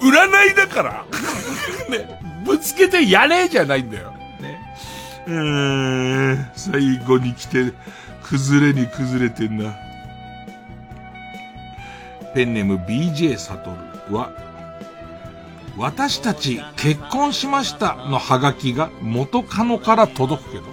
[0.00, 1.04] 占いだから。
[1.90, 4.12] ね、ぶつけてやれじゃないんだよ。
[4.40, 4.60] ね。
[5.26, 7.72] えー、最後に来て、
[8.22, 9.74] 崩れに崩れてんな。
[12.34, 13.76] ペンネーム BJ サト
[14.08, 14.32] ルは、
[15.76, 20.64] 私たち結婚しましたのハガキが元カノから届くけど、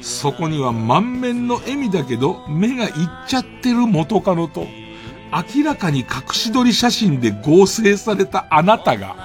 [0.00, 2.92] そこには満面の笑みだけど目がいっ
[3.28, 4.66] ちゃってる元カノと、
[5.56, 9.16] 明らかに隠し撮り写真で合成されたあなたが。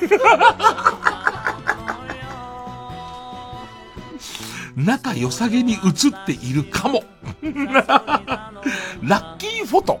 [4.76, 7.04] 仲良さげに写っているかも。
[9.02, 10.00] ラッキーフォト。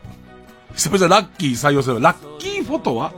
[0.74, 3.12] 久々ラッキー採用するラッキーフォトは、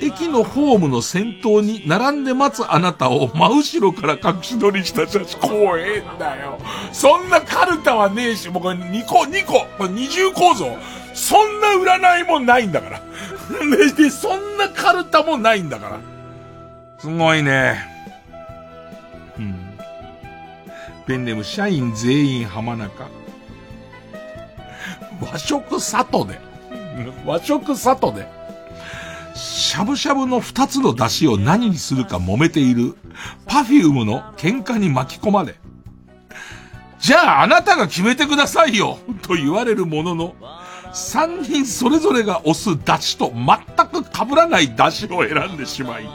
[0.00, 5.40] 駅のホームの先頭に並んで待つあなたを真後ろから隠し撮りした写真。
[5.40, 6.58] 怖えんだよ。
[6.92, 10.76] そんなカルタはねえし、もうこれ2個、2個、これ二重構造。
[11.12, 11.68] そんな
[11.98, 13.00] 占いもないんだから。
[13.96, 16.00] で、そんなカルタもないんだから。
[16.98, 17.84] すごいね。
[19.38, 19.78] うん。
[21.06, 23.06] ペンネーム社員全員浜中。
[25.20, 26.40] 和食里で。
[27.26, 28.39] 和食里で。
[29.34, 32.96] しゃぶしゃぶの二つの出汁を何にするか揉めている、
[33.46, 35.54] パフュームの喧嘩に巻き込まれ、
[36.98, 40.34] じゃああなたが決めてくださいよと言われるものの、
[40.92, 46.08] 三人それぞれが押す出汁と全く被らない出汁を選んでしまい、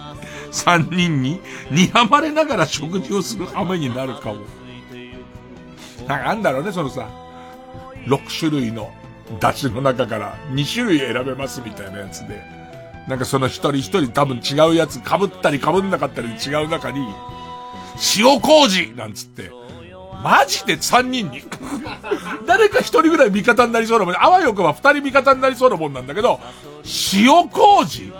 [0.51, 4.41] 三人に睨まれながら食事をする羽目になるかも。
[6.07, 7.07] なんかあんだろうね、そのさ、
[8.05, 8.91] 6種類の
[9.39, 12.54] 出汁の中から2種類選べますみたいなやつで、
[13.07, 17.05] なんかその一人一人多分違うやつ被ったり被んなかったり違う中に、
[18.17, 19.51] 塩麹なんつって、
[20.23, 21.43] マジで3人に
[22.47, 24.15] 誰か1人ぐらい味方になりそうなもん。
[24.17, 26.39] あわよくは2人味方になりそうなもんなんだけど、
[27.13, 28.11] 塩麹？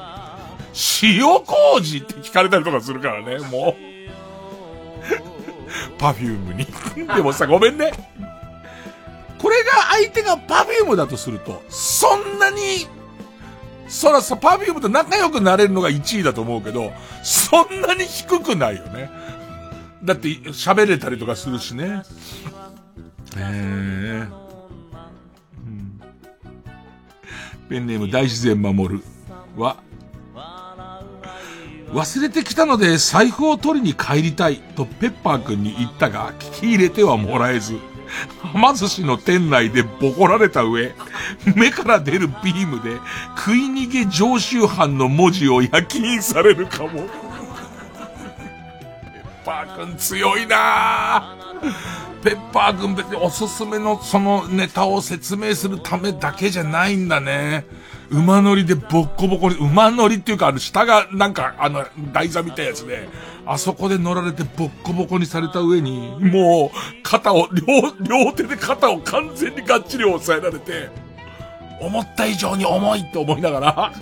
[1.02, 3.96] 塩麹って聞かれたりとかするからね、もう。
[5.98, 6.66] パフュームに
[7.16, 7.92] でもさ、ごめんね。
[9.40, 12.88] これが相手がパフュームだとすると、そんなに、
[13.88, 16.92] そらさ、パフュームと仲良くなれるのが1位だと思うけど、
[17.24, 19.10] そんなに低くないよね。
[20.04, 22.04] だって喋れたりとかするしね。
[23.38, 24.28] へえ。
[25.66, 26.02] うん。
[27.70, 29.04] ペンネーム大自然守る
[29.58, 29.78] は、
[31.94, 37.78] 忘れてきたので財布を取りに帰りたいとペッパーくんに言ったが聞き入れてはもらえず、
[38.40, 40.94] はま寿司の店内でボコられた上、
[41.56, 42.98] 目から出るビームで
[43.38, 46.90] 食い逃げ常習犯の文字を焼き印されるかも。
[46.90, 47.08] ペッ
[49.46, 51.45] パーくん強いな
[52.24, 57.66] ペッパーくん別におすすめのそのネタを説明するためだけじゃないんだね。
[58.10, 63.10] 馬乗りでボッコボコに、馬乗りっていうか、あの、下がなんか、あの、台座みたいなやつで、
[63.46, 67.66] あそこで乗られてボッコボコにされた上に、もう、肩を、両、
[68.26, 70.90] 両手で肩を完全にがっちり押さえられて、
[71.82, 73.92] 思った以上に重いって思いながら、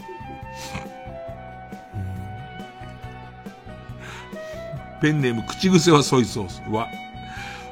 [5.01, 6.87] ペンネーム口癖はソイソースは、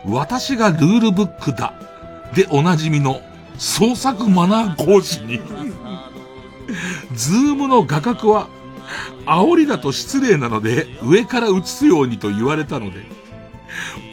[0.06, 1.74] 私がルールブックだ。
[2.34, 3.22] でおなじみの
[3.58, 5.42] 創作マナー講師に
[7.14, 8.48] ズームの画角は、
[9.26, 13.06] 煽りだと失礼なので、上から映すようにと言われたので、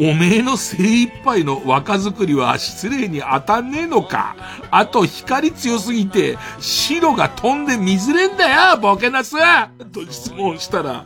[0.01, 4.36] おめえの精一杯の若作りは失礼に当たんねえのか。
[4.70, 9.36] あと光強すぎて、白が飛んで水れんだよ、ボケナス
[9.93, 11.05] と質問したら、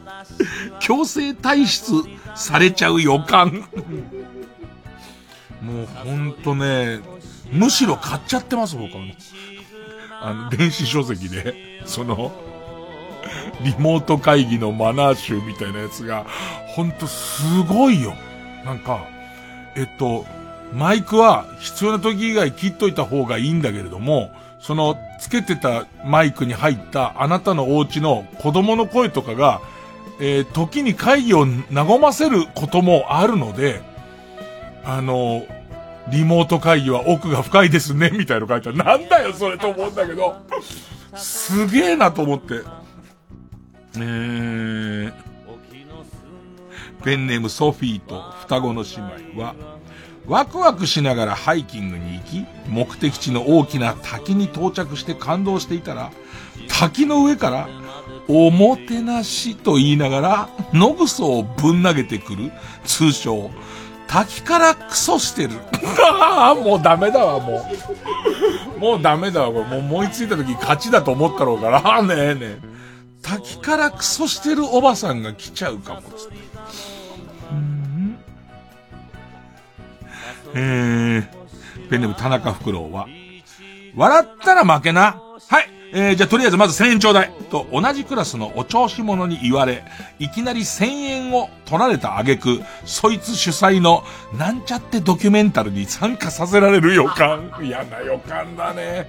[0.81, 2.03] 強制退出
[2.35, 3.65] されちゃう予感。
[5.63, 7.01] もうほんとね、
[7.51, 9.03] むしろ買っちゃってます、僕は。
[10.21, 12.33] あの、電子書籍で、その、
[13.63, 16.27] リモート会議のマナー集みたいなやつが、
[16.75, 18.15] ほんとすごいよ。
[18.65, 19.07] なんか、
[19.77, 20.27] えっと、
[20.73, 29.61] マイクは必要な時以外切っといた方がいいんだけれども、その、つけてたマイクに入ったあなたのお家の子供の声とかが、
[30.21, 33.92] えー、時に会議を和ませることもあるので、
[34.85, 35.47] あの、
[36.09, 38.79] リモート会議は奥が深いですね、 みたいなの書いてある。
[38.79, 40.37] なんだよ、それと思うんだけど。
[41.15, 42.63] すげえなと思って。
[43.97, 45.13] えー、
[47.05, 49.55] ペンネームソフィーと双子の姉妹は、
[50.27, 56.11] ワクワクしながらハイキングに行き、目的地の大きな滝に到着して感動していたら、
[56.69, 57.69] 滝の上から、
[58.29, 62.53] おもてなしと言いながら、野ぐそをぶん投げてくる、
[62.85, 63.51] 通称、
[64.13, 65.53] 滝からクソしてる。
[66.63, 67.67] もうダメだわ、も
[68.77, 68.79] う。
[68.79, 72.59] もうダメだわ、これもう思いついた時勝ちだと思ったろうから、ねえねえ。
[73.23, 76.37] 滝からクソしてるおばさんが来ちゃうかも、つって。
[80.55, 83.07] えー、ペンネーム田中フクロウは、
[83.97, 85.23] 笑ったら負けな。
[85.49, 85.82] はい。
[85.95, 87.33] えー、じゃあとりあえずまず1000円ちょうだい。
[87.51, 89.85] と同じクラスのお調子者に言われ、
[90.19, 94.03] いきなり1000円を取られた挙句、そいつ主催の
[94.39, 97.53] なんちゃってドキュメンタルに参加させられる予感。
[97.63, 99.09] 嫌な予感だね。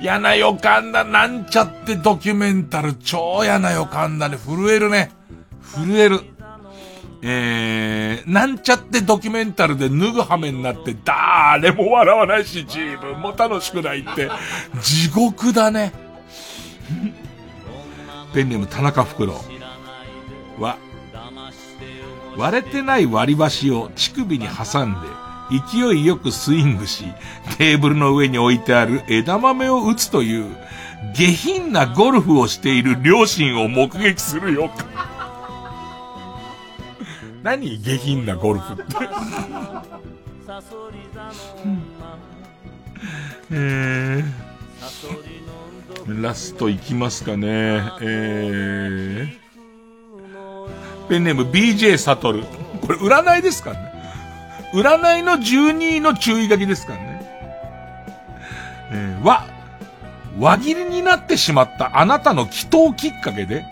[0.00, 1.04] 嫌な予感だ。
[1.04, 2.94] なんちゃってドキュメンタル。
[2.94, 4.38] 超嫌な予感だね。
[4.38, 5.10] 震えるね。
[5.74, 6.20] 震える。
[7.26, 14.28] えー、なんちゃってドキュメンタルで脱ぐ羽目になって誰も笑わないし自分も楽しくないって、
[14.82, 16.03] 地獄だね。
[18.32, 19.34] ペンネーム田中袋
[20.58, 20.78] は、
[22.36, 24.98] 割れてない割り箸を乳首に挟んで、
[25.50, 27.04] 勢いよくスイングし、
[27.58, 30.46] テーブルの上に置いてある枝豆を打つという、
[31.14, 34.70] 下品なゴルフをしている両親を目撃するよ。
[37.42, 37.78] 何？
[37.78, 38.84] 下品なゴルフって。
[43.50, 45.43] えー、
[46.06, 47.48] ラストいきますかね。
[48.02, 52.44] えー、ペンネーム BJ サトル。
[52.82, 53.92] これ占いですかね。
[54.74, 57.14] 占いの12位の注意書きですからね。
[58.92, 59.46] えー、わ、
[60.38, 63.64] 輪切りになってしまったあなたの祈祷きっかけで、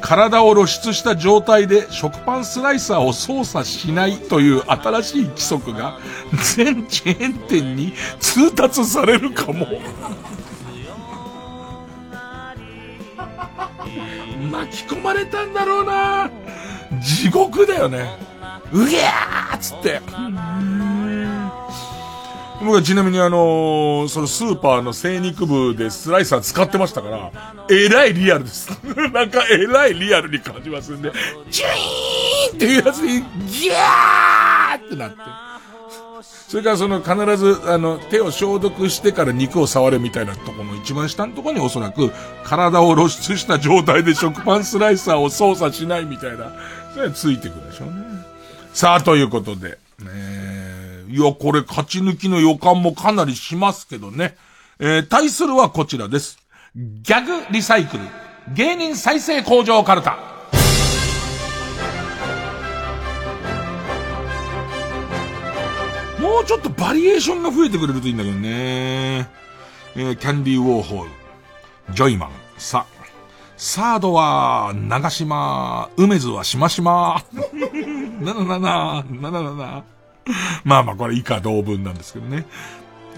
[0.00, 5.98] 体を露出した状態で食パンスライサーを操作しないという新しい規則が
[6.56, 9.66] 全チェーン店に通達されるかも。
[14.50, 16.30] 巻き込まれたんだろうな
[17.00, 18.06] 地獄だよね。
[18.72, 20.00] うげーっつって。
[22.60, 27.30] 僕はちなみにあのー、そのスーパーの精肉部でスライサー使ってましたから、
[27.70, 28.70] えらいリアルです。
[29.12, 31.12] なんかえらいリアルに感じますんで、
[31.50, 35.45] ジュイーンっていうやつに、ギャーってなって。
[36.48, 42.12] それからその必ず、あの、手を消毒してから肉を触るみたいなところの一番下のとこにおそらく、
[42.44, 46.52] 体を露出した状態で食パンスライサーを操作しないみたいな、
[46.94, 47.94] それはついてくるでしょうね。
[48.72, 54.36] さあ、ということで、ねいや、これ勝ち抜きの予感もかなりしますけどね。
[54.78, 56.38] えー、対するはこちらです。
[56.76, 58.02] ギャグリサイクル。
[58.54, 60.35] 芸人再生工場カルタ。
[66.26, 69.28] もうちょっとバリエーションが増えてくれるといいんだけどね。
[69.94, 71.10] えー、キャンディーウォーホール。
[71.94, 72.30] ジョイマン。
[72.58, 72.84] さ。
[73.56, 75.88] サードは、長島。
[75.96, 77.22] 梅津はしましま。
[78.20, 79.84] なななな、なななな。
[80.64, 82.44] まあまあこれ以下同文なんですけどね。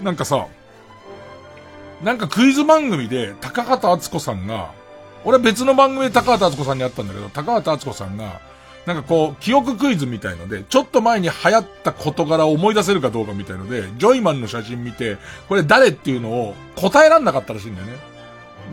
[0.03, 0.45] なんかさ、
[2.03, 4.71] なんかクイズ番組で高畑敦子さんが、
[5.25, 8.39] 俺は別の番組で高畑敦子さんに会ったんだけど、高畑敦子さんが、
[8.85, 17.93] なんかこう、記憶クイズみたいので、ちょっと前に流行った事柄を思い出せるかどうかみたいので、ジョイマンの写真見て、これ誰っていうのを答えらんなかったらしいんだよね。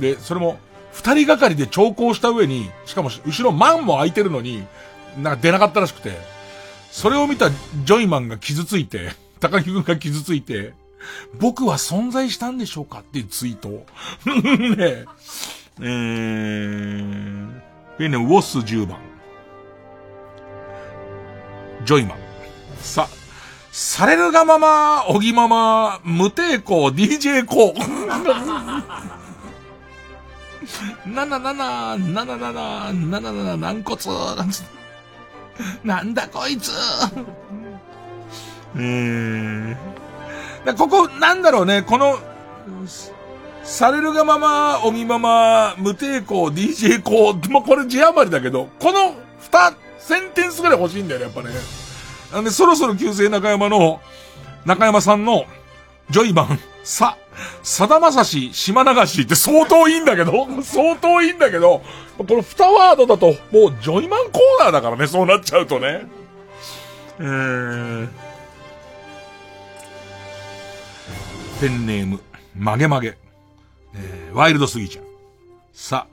[0.00, 0.58] で、それも、
[0.92, 4.64] 二人がかりで調校した上に、しかも後ろマンも空いてるのに、
[5.18, 6.16] なんか出なかったらしくて、
[6.90, 9.10] それを見たジョイマンが傷ついて、
[9.40, 10.72] 高木くんが傷ついて、
[11.38, 13.86] 僕は存在したんでしょうかっていうツイートを。
[14.24, 15.04] ね
[15.78, 17.60] えー、
[17.98, 19.15] ペンネウォス10番。
[21.86, 22.18] ジョイマン。
[22.78, 23.08] さ、
[23.70, 28.06] されるがまま、おぎまま、無抵抗、DJ コー。
[31.06, 33.96] なななな、なななな、なななな、軟骨、
[34.36, 34.64] なんつ。
[35.84, 36.70] なんだこいつ
[38.74, 39.76] えー。
[40.66, 42.18] だここ、なんだろうね、この、
[43.62, 49.76] されるがまま、おみまま、無抵抗、DJ こう、これ字余りだけど、この二、
[50.06, 51.50] センテンスぐらい欲しいんだよね、やっぱね。
[52.32, 54.00] なんで、そろそろ旧姓中山の、
[54.64, 55.46] 中山さんの、
[56.10, 57.16] ジョイマン、さ、
[57.64, 61.82] さだまさし、島流しって相当いいんだけど、 相当いいんだけど、
[62.18, 66.06] この二ワードだと、もうジョイマンコーナーだからね、そうなっちゃうとね。
[67.18, 68.08] えー、
[71.60, 72.20] ペンネーム、
[72.54, 73.18] 曲げ曲げ。
[73.94, 75.04] えー、ワイルドすぎちゃん。
[75.72, 76.06] さ、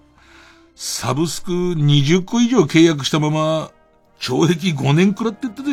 [0.76, 3.72] サブスク20個以上契約したまま、
[4.23, 5.71] 懲役5年くらってったで。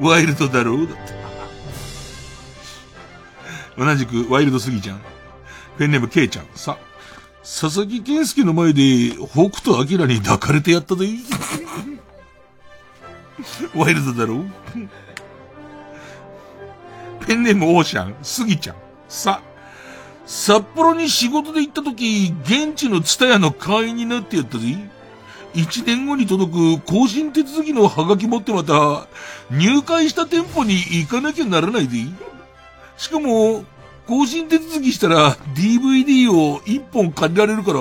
[0.00, 1.02] ワイルドだろうだって。
[3.76, 5.00] 同じくワイルドすぎちゃん。
[5.76, 6.46] ペンネームケイちゃん。
[6.54, 6.78] さ、
[7.42, 11.08] 佐々木健介の前で北斗晶に抱かれてやったで。
[13.74, 14.44] ワイルドだろう
[17.26, 18.76] ペンネームオーシャン、スギちゃん。
[19.08, 19.42] さ、
[20.24, 24.93] 札幌に仕事で行った時、現地のツタヤの会員になってやったぜ。
[25.54, 29.06] 一年後に届く更新手続きのハガキ持ってまた、
[29.50, 31.98] 入会した店舗に行かなきゃならないぜ。
[32.96, 33.64] しかも、
[34.06, 37.80] 更新手続きしたら DVD を一本借りられるから、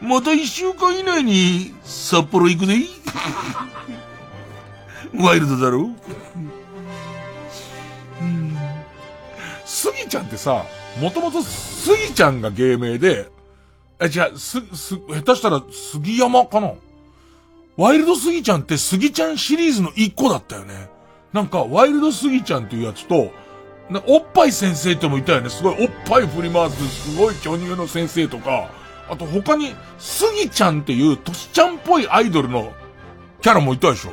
[0.00, 2.80] また一週間以内に札幌行くぜ。
[5.18, 5.90] ワイルドだろ？
[9.64, 10.64] スギちゃんってさ、
[11.00, 13.28] もともとスギちゃんが芸名で、
[14.00, 16.72] え、じゃあ、す、す、下手したら杉山かな？
[17.76, 20.88] ワイルドスギちゃんってスギちゃんシリーズの一個だったよね。
[21.32, 23.30] なんか、ワイルドスギちゃんっていうやつと、
[24.06, 25.50] おっぱい先生ってもいたよね。
[25.50, 28.70] すごいおっぱい振り回す、すごい巨乳の先生とか、
[29.10, 32.72] あと他に、スギちゃんっていうトシちゃんっぽいアイドルの
[33.42, 34.12] キャラもいたでしょ。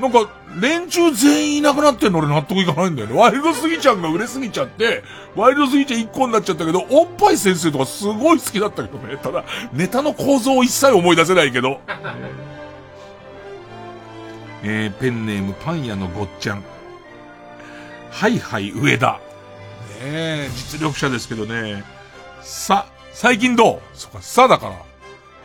[0.00, 0.30] なんか、
[0.60, 3.18] 連中全員いなくなってんの俺納得いかないんだよね。
[3.18, 5.02] ワイルドスギちゃんが売れすぎちゃって、
[5.34, 9.16] ワイルドスギちゃん一個になっちゃったけど、おっぱい先生とかすごい好きだったけどね。
[9.16, 11.80] ただ、ネタの構造を一切思い出せないけど。
[14.62, 16.62] えー、ペンネームパン屋のごっちゃん。
[18.10, 19.12] はいはい上田。
[19.12, 19.20] ね
[20.02, 21.84] え、実力者ですけどね。
[22.42, 23.80] さ、最近どう？
[23.94, 24.82] そっか、さだから。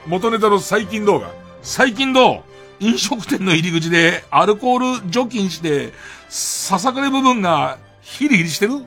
[0.08, 1.32] 元ネタの最近動画。
[1.62, 2.44] 最近どう？
[2.80, 5.94] 飲食店の入り口でアルコール除菌して、
[6.28, 8.74] ささくれ部分がヒリヒリしてる？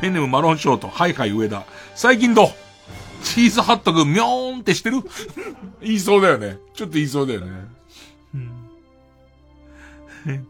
[0.00, 1.62] ペンネームマロンショート、はいはい上田。
[1.94, 2.48] 最近どう？
[3.26, 4.98] チーズハットグミョーンってしてる？
[5.80, 6.58] 言いそうだよね。
[6.74, 7.50] ちょっと言いそうだよね。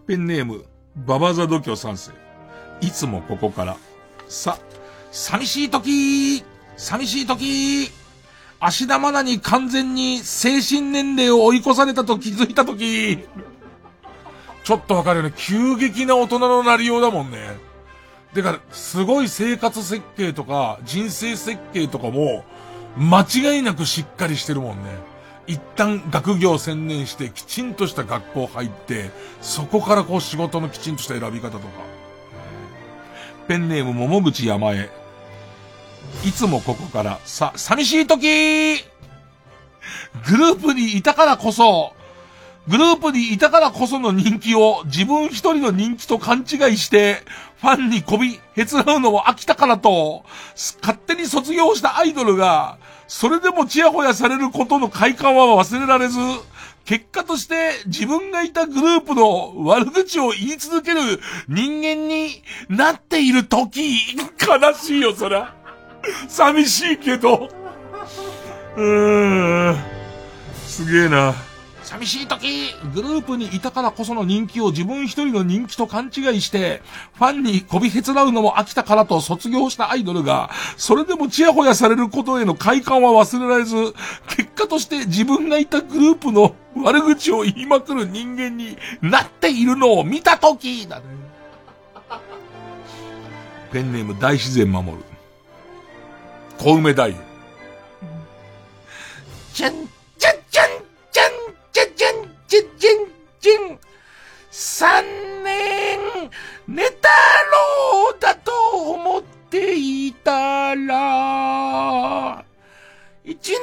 [0.06, 2.12] ペンネーム、ババザ度胸三世。
[2.82, 3.76] いつもここから。
[4.28, 4.58] さ、
[5.10, 6.44] 寂しい時
[6.76, 7.90] 寂しい時
[8.60, 13.18] 芦田愛菜に完全に精神年齢を追い越されたと気づいた時
[14.64, 15.34] ちょっとわかるよね。
[15.36, 17.56] 急激な大人のなりようだもんね。
[18.34, 22.44] だから、すごい生活設計とか、人生設計とかも、
[22.96, 24.90] 間違いなくしっかりしてるもんね。
[25.46, 29.10] 一旦学業専念してきちんとした学校入って、
[29.40, 31.66] そこからこう仕事のきちんとした選び方とか。
[33.46, 34.90] ペンネーム桃口山江。
[36.24, 38.76] いつもここから、さ、寂しい時
[40.28, 41.92] グループにいたからこそ、
[42.68, 47.22] グループにいたからこその人気を自分一人の人気と勘違いして、
[47.60, 50.24] ファンにこび、へつらうのも飽きたからと、
[50.82, 52.78] 勝手に卒業したアイドルが、
[53.08, 56.18] それでもちやほやされることの快感は忘れられず、
[56.84, 61.00] 結果として自分がいたグループの悪口を言い続ける
[61.48, 65.54] 人間になっている時、悲しいよ、そら。
[66.28, 67.48] 寂しいけど。
[68.76, 69.76] うーん。
[70.64, 71.34] すげえな。
[71.86, 76.82] 寂しい時、グループにいたからこその人気を自分一人の人気と勘違いして、
[77.14, 83.76] ファンにこびへつらうのも飽きたからと卒業したアイドルが、それでもチヤホヤされることへの快感は忘れられず、
[84.36, 91.04] 結果として自分がいたグループの悪口を言いまくる人間になっているのを見た時だね。
[93.72, 95.04] ペンネーム大自然守る。
[96.58, 97.12] 小梅太夫。
[99.54, 99.74] じゃん、
[102.46, 102.96] んじゃんじゃん
[103.40, 103.78] じゃんじゃん
[104.50, 105.04] 三
[105.44, 105.98] 年
[106.66, 108.52] 寝たろうだと
[108.92, 112.44] 思っていたら、
[113.24, 113.60] 一年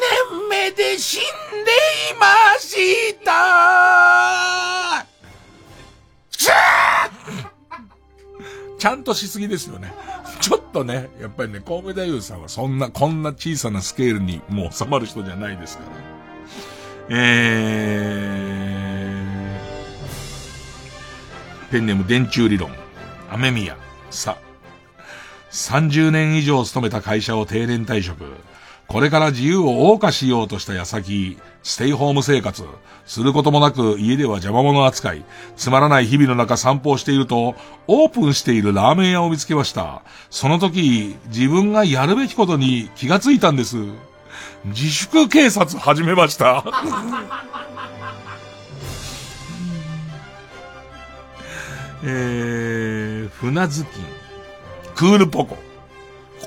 [0.50, 1.72] 目で死んで
[2.12, 5.06] いました
[8.78, 9.94] ちゃんとしすぎですよね。
[10.42, 16.13] ちょっとね、やっぱりね、神戸太夫さんはそんな、こんな小さなスケールにもう収まる人じゃないですから。
[17.16, 22.72] えー、ペンネーム電柱理論、
[23.30, 23.78] アメミヤ、
[24.10, 24.40] さ、
[25.52, 28.24] 30年以上勤めた会社を定年退職。
[28.88, 32.64] これから自由を謳歌しようとした矢先、ステイホーム生活、
[33.06, 35.24] することもなく家では邪魔者扱い、
[35.56, 37.54] つまらない日々の中散歩をしていると、
[37.86, 40.02] オープンしているラーメン屋を見つけました。
[40.32, 43.78] その時、自分がやるべきことに気がついたんです。
[44.66, 46.64] 自粛警察始めました。
[52.06, 53.88] えー、船ずき
[54.96, 55.56] クールポコ。
[55.56, 55.62] こ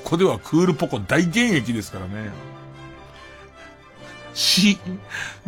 [0.03, 2.31] こではクールポコ大現役ですからね。
[4.37, 4.77] し、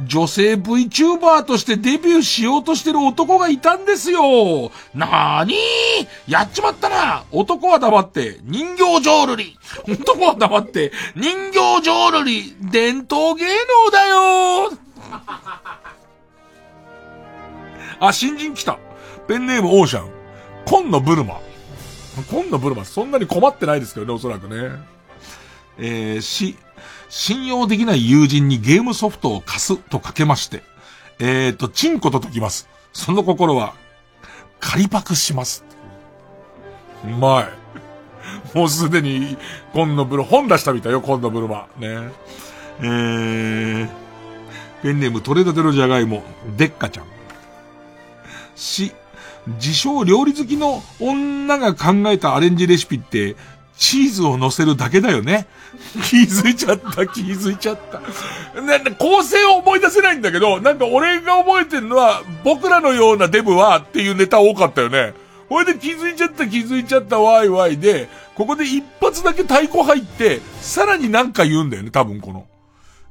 [0.03, 4.71] 女性 VTuber としてデビューしようとしてる男がいたんですよ。
[4.95, 6.31] なーにー？
[6.31, 9.57] やっちまったな男は黙って人形浄瑠璃。
[9.87, 12.55] 男は黙って人形浄瑠璃。
[12.71, 14.71] 伝統芸能だよ
[17.99, 18.79] あ、新人来た。
[19.27, 20.09] ペンネームオーシャン。
[20.65, 21.39] 紺のブルマ。
[22.31, 24.71] 紺のブルマ、そんなに困ってないですけどね、おそらくね。
[25.77, 26.55] えー、し、
[27.09, 30.63] 信用できない友人にゲームソフトを貸すとかけまして、
[31.19, 32.69] えーと、チンコと解きます。
[32.93, 33.73] その心は、
[34.59, 35.65] 仮パクします。
[37.03, 38.57] うまい。
[38.57, 39.37] もうすでに、
[39.73, 41.67] 今野ブル、本出したみたいよ、今野ブルマ。
[41.77, 42.11] ね。
[42.81, 43.89] えー、
[44.81, 46.23] ペンネームトレードテロジャガイモ、
[46.57, 47.05] デッカちゃん。
[48.55, 48.93] し、
[49.47, 53.35] 自称料理好きの女が考えたアレンジレシピって、
[53.79, 55.47] チーズを乗せるだけだよね。
[56.03, 58.61] 気づいちゃった、気づいちゃった。
[58.61, 65.13] な、構成を思い出せないんだけど、なんか俺が覚えてるのは、僕らのようなデブはっていうネタ多かったよね。
[65.47, 72.45] ほいで気づいちゃった気づいちゃったワイワイで、ここで一発だけ太鼓入って、さらになんか言うんだよね、多分この。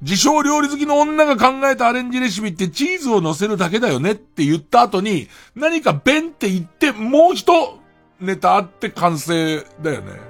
[0.03, 7.79] 自称料理好きの女が考えたアレンジレシピってチーズを乗せるだけだよねって言った後に、何かベンって言って、もう一
[8.21, 10.28] ネタあって完成だよね。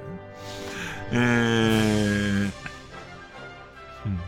[1.13, 2.51] えー、
[4.07, 4.19] うん。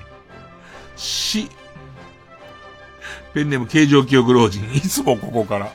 [0.96, 1.48] し、
[3.34, 5.72] ペンネーム形状記憶老人、 いつもここから。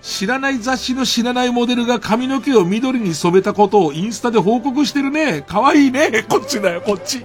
[0.00, 5.42] 知らない雑誌の知らないモデルが髪の毛を緑に染めたことをインスタで報告してるね。
[5.42, 6.24] かわいいね。
[6.28, 7.24] こっちだよ、こっち。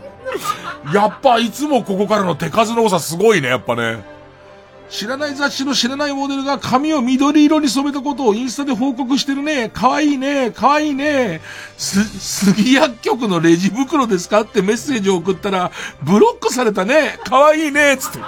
[0.94, 4.17] やっぱいつもここからの手数の多さすごいね、やっぱね。
[4.90, 9.70] 知らない雑誌の知らないモデルが髪を緑色に染めたことをインスタで報告してるね。
[9.70, 10.52] かわいいね。
[10.52, 11.42] かわいいね。
[11.78, 17.20] す、杉薬局のレジ袋ですかってメッセージを送ったら、ブロックされたね。
[17.26, 17.98] かわいいね。
[17.98, 18.20] つって。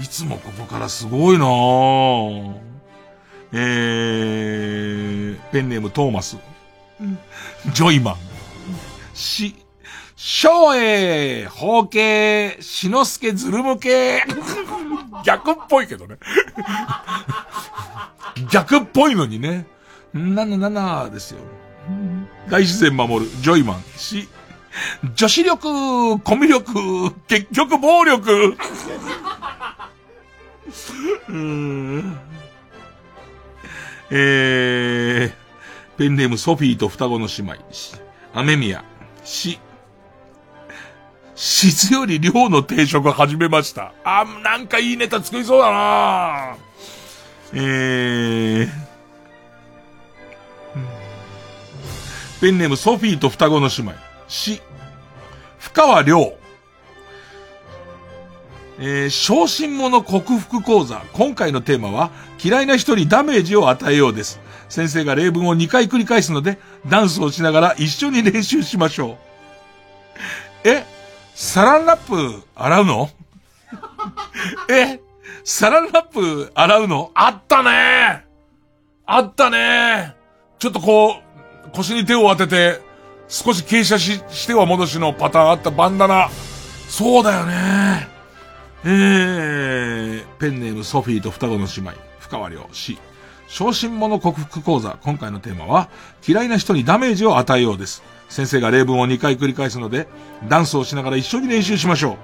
[0.00, 1.46] いつもここからすごいな
[3.52, 6.36] えー、ペンネームトーマス。
[7.72, 8.16] ジョイマン。
[9.14, 9.56] し、
[10.16, 14.22] 昭栄、法系、しのすけズルム系。
[15.24, 16.16] 逆っぽいけどね。
[18.50, 19.66] 逆っぽいのにね。
[20.14, 21.40] 77ですよ。
[22.48, 23.82] 大自然守る、ジョイマン。
[23.98, 24.26] し、
[25.14, 28.56] 女子力、コミュ力、結局暴力。
[31.28, 32.18] うーん。
[34.10, 35.32] えー、
[35.98, 37.56] ペンネームソフィーと双子の姉妹。
[38.32, 38.82] アメミヤ。
[39.24, 39.58] し、
[41.36, 43.92] 質より量の定食始めました。
[44.04, 46.56] あ、なんかいいネタ作りそうだな
[47.52, 48.68] えー、
[52.40, 53.92] ペンネームソフィーと双子の姉妹。
[54.28, 54.62] し、
[55.58, 56.32] 深川亮。
[58.78, 61.02] えー、昇進者克服講座。
[61.12, 62.10] 今回のテーマは、
[62.42, 64.40] 嫌いな人にダメージを与えようです。
[64.70, 66.58] 先生が例文を2回繰り返すので、
[66.88, 69.12] ダンスをしながら一緒に練習しましょ
[70.64, 70.68] う。
[70.68, 70.95] え？
[71.38, 73.10] サランラップ洗うの？
[74.70, 75.00] え？
[75.44, 77.10] サランラップ洗うの？
[77.12, 78.24] あったね！
[79.04, 80.14] あったね！
[80.58, 82.80] ちょっとこう、腰に手を当てて、
[83.28, 86.30] 少し傾斜し、しては戻しのパターンあったバンダナ。
[86.88, 88.08] そうだよね。
[88.84, 92.98] えー、ペンネームソフィーと双子の姉妹、深川亮、死。
[93.48, 95.88] 昇進者克服講座、今回のテーマは、
[96.26, 98.02] 嫌いな人にダメージを与えようです。
[98.28, 100.08] 先生が例文を2回繰り返すので、
[100.48, 102.16] ダンスをしながら一緒に練習しましょう。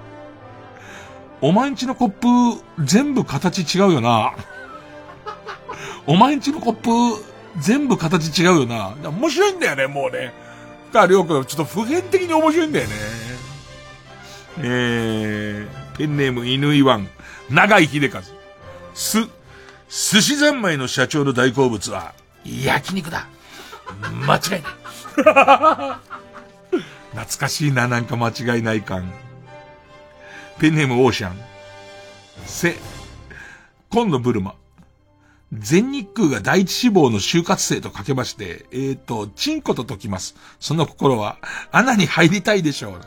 [1.47, 4.33] お前んちのコップ、全部形違うよな。
[6.05, 7.23] お前んちのコップ、
[7.57, 8.93] 全部形違うよな。
[9.09, 10.33] 面白いんだよね、もうね。
[10.93, 12.93] か、りょうくん、ちょっと普遍的に面白いんだよね。
[14.59, 17.09] えー、ペンネーム犬イワン、
[17.49, 18.21] 長井秀和。
[18.93, 19.27] す、
[19.95, 23.27] 寿司三昧の社長の大好物は、焼肉だ。
[24.25, 24.63] 間違いない。
[27.13, 29.13] 懐かしいな、なんか間違いない感。
[30.57, 31.39] ペンネームオーシャン。
[32.47, 32.75] せ、
[33.91, 34.55] 今度ブルマ。
[35.53, 40.33] 全日空が第一志望の就活生とかけまして、えっ、ー、と、チンコと解きます。
[40.59, 41.37] その心は、
[41.71, 43.01] 穴に入りたいでしょう。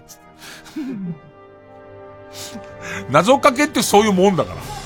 [3.10, 4.85] 謎かけってそういうもんだから。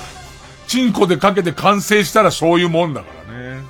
[0.70, 3.62] チンコでかけて完成したらそういうもんだからね。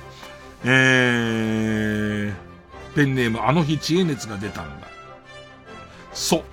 [0.63, 4.87] えー、ペンネームあの日知恵熱が出たんだ。
[6.13, 6.43] そう。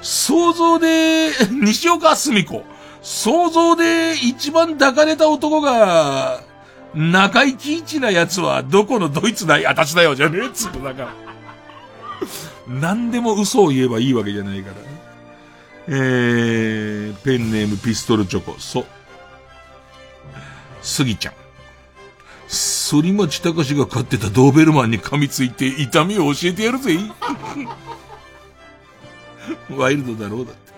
[0.00, 2.64] 想像で、西岡澄子。
[3.02, 6.40] 想像で一番抱かれた男が、
[6.94, 11.12] 中井貴一な奴はどこのドイツだい私だよじゃねえっつうのだから。
[12.66, 14.80] 何でも嘘を言えばいいわけじゃないからね。
[15.88, 18.86] えー、ペンネームピストルチョコ、そ。
[20.82, 21.34] スギちゃん。
[22.48, 26.98] 反町隆史が飼ってたドーベルマンに噛みついて痛みを教えてやるぜ。
[29.70, 30.72] ワイルドだろうだって。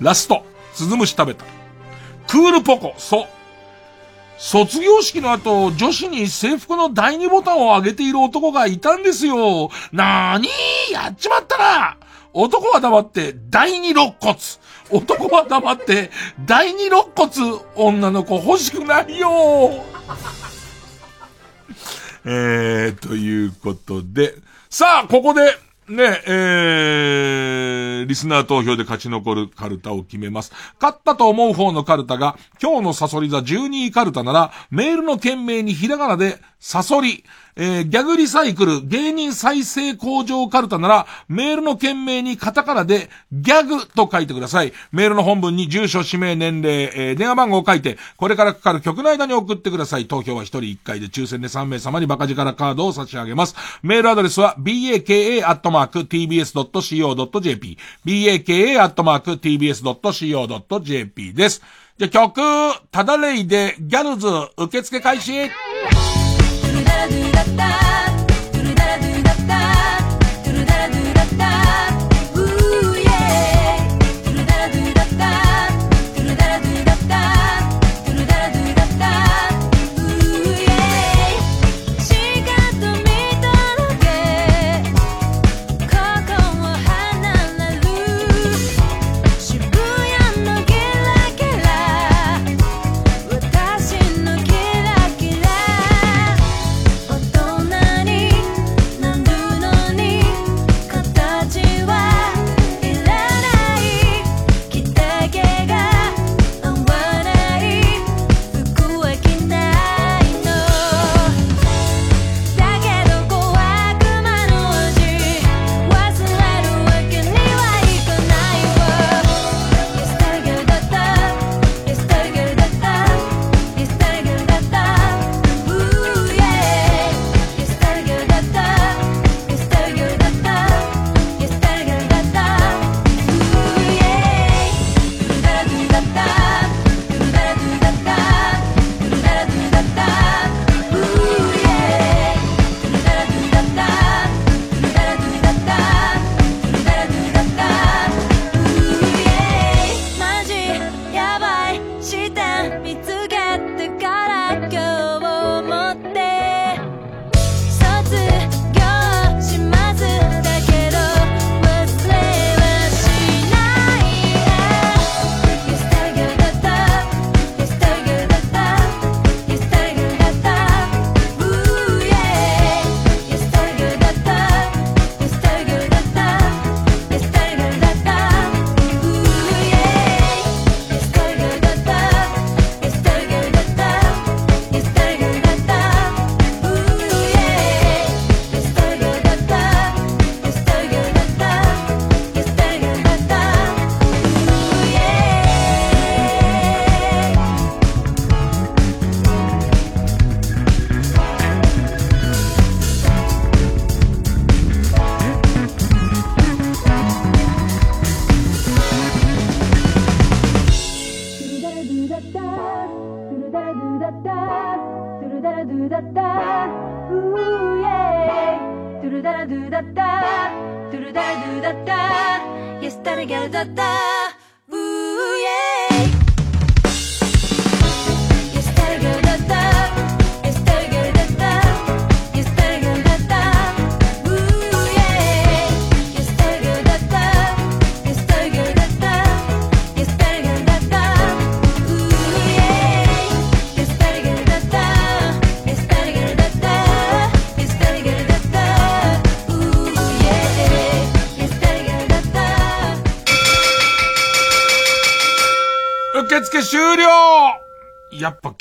[0.00, 0.44] ラスト、
[0.74, 1.44] スズムシ食べた。
[2.26, 3.26] クールポコ、そう。
[4.36, 9.70] 卒業式の後、女子に制服の第二ボタンを上げている男がいたんですよ。
[9.90, 11.96] なーにーやっちまったな
[12.32, 14.36] 男は黙って第二肋骨。
[14.90, 16.10] 男は黙って
[16.46, 17.28] 第二肋骨。
[17.74, 19.84] 女の子欲しくないよ
[22.24, 24.34] えー、ということで。
[24.68, 25.56] さあ、ここで、
[25.88, 30.52] ね、えー、リスナー投票で勝ち残るカルタを決めます。
[30.80, 37.24] 勝ったと思う方のカルタが、今日のサソリ座12位カルタなら、メールの件名にひらがなで、サソリ、
[37.54, 44.72] えー、ギャグリサイクル、芸人再生工場カルタなら、メールの件名にカタカナで、ギャグと書いてください。
[44.90, 50.06] メールの本文に住所、氏名、年齢、えー、電話番号を書いて、これからかかる曲の間に送ってください。
[50.06, 53.54] 投票は1人1回で抽選で3名様にバカ力カードを差し上げます。
[53.82, 55.28] メールアドレスは、baka.tbs.co.jp、
[58.04, 59.24] baka.tbs.co.jp
[61.34, 61.62] です。
[61.98, 62.40] じゃ、曲、
[62.92, 65.50] ただレイでギャルズ受付開始
[67.38, 67.87] 了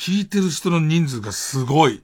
[0.07, 2.01] 聞いてる人の人数がすごい。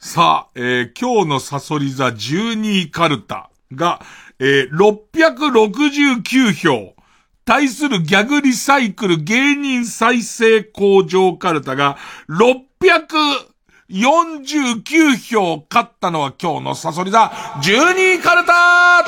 [0.00, 4.00] さあ、えー、今日のサソリ座12位カルタが、
[4.40, 6.96] えー、669票。
[7.44, 11.98] 対するギャグリサイクル芸人再生工場カルタが
[12.28, 17.30] 649票勝ったのは今日のサソリ座
[17.62, 19.04] 12位カルタ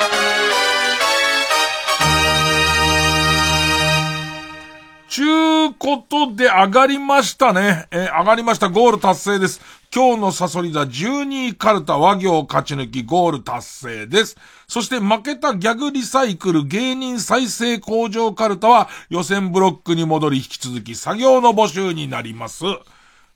[5.09, 7.87] ちゅうことで上がりましたね。
[7.89, 8.69] えー、上がりました。
[8.69, 9.59] ゴール達成です。
[9.93, 14.37] 今日のサソリ座12位カルタ和行勝ち抜きゴール達成です。
[14.67, 22.65] そして負けたギャグリサイクル芸人再生工場カルタは予選ブロックに戻り引き続き作業の募集になります。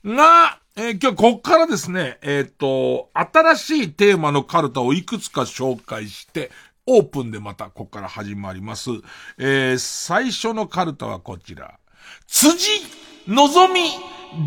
[0.04, 6.52] が、えー、今日こっからですね、えっ、ー、と、新しいテーマのカルタをいくつか紹介して、
[6.86, 8.90] オープンでまたこっから始まります。
[9.38, 11.78] えー、最初のカルタはこちら。
[12.26, 12.68] 辻
[13.26, 13.80] のぞみ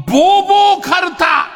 [0.05, 1.47] ボーボーカルタ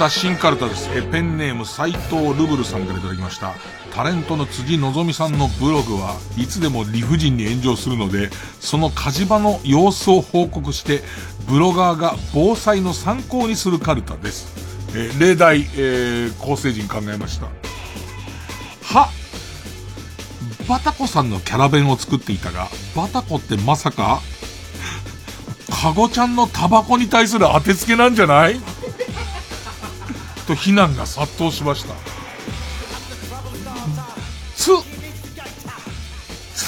[0.00, 0.88] さあ、新カルタです。
[0.94, 3.52] え、ペンネーム斎藤ルブルさんからいただきました。
[3.94, 8.30] タレントの辻のぞみさんのブログはいつでも理不尽に炎上するので、
[8.60, 11.02] その火事場の様子を報告して、
[11.48, 14.48] ブロガーが防災の参考にするカルタです。
[14.94, 17.46] え例題、えー、構成陣考えました。
[18.82, 19.10] は、
[20.68, 24.20] バタコさんのキャラ弁を作っていたが、バタコってまさか、
[25.70, 28.60] カゴちゃんのタバコに対する当てつけなんじゃない？
[30.46, 31.94] と非難が殺到しました。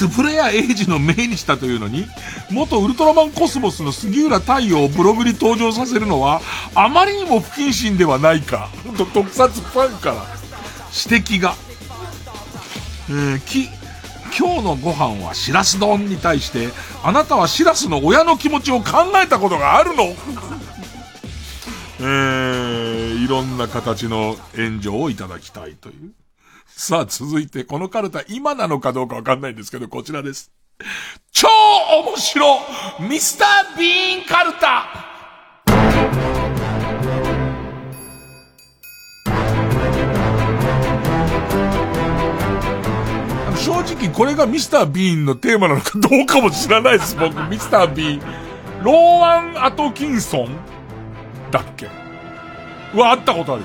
[0.03, 2.07] つぶれやエイジの命にしたというのに、
[2.51, 6.41] 元ウルトラマンコスモスの杉浦太陽をブログに登場させるのは、
[6.75, 8.69] あまりにも不謹慎ではないか、
[8.99, 10.27] と特撮ファンから
[11.09, 11.55] 指摘が。
[13.11, 13.69] えー、き、
[14.37, 16.71] 今日のご飯はしらす丼に対して、
[17.05, 20.17] あなたはしらすの親の気持ちを考えたことがあるの
[22.01, 26.22] えー、いろんな形の援助をいただきたいという。
[26.77, 30.51] さあ、続いて、このカルタ、今なのかどうかわかんないんですけど、こちらです。
[31.31, 31.49] 超
[32.07, 32.61] 面白
[33.09, 35.09] ミスター・ビーンカルタ
[43.57, 47.33] 正直これがミスター・ビーンのテーマなのかどうかも知らないです、僕。
[47.49, 48.25] ミスター・ビー
[48.81, 48.83] ン。
[48.83, 50.57] ローアン・アトキンソン
[51.53, 51.87] だっけ？
[52.95, 53.65] は、会ったことある。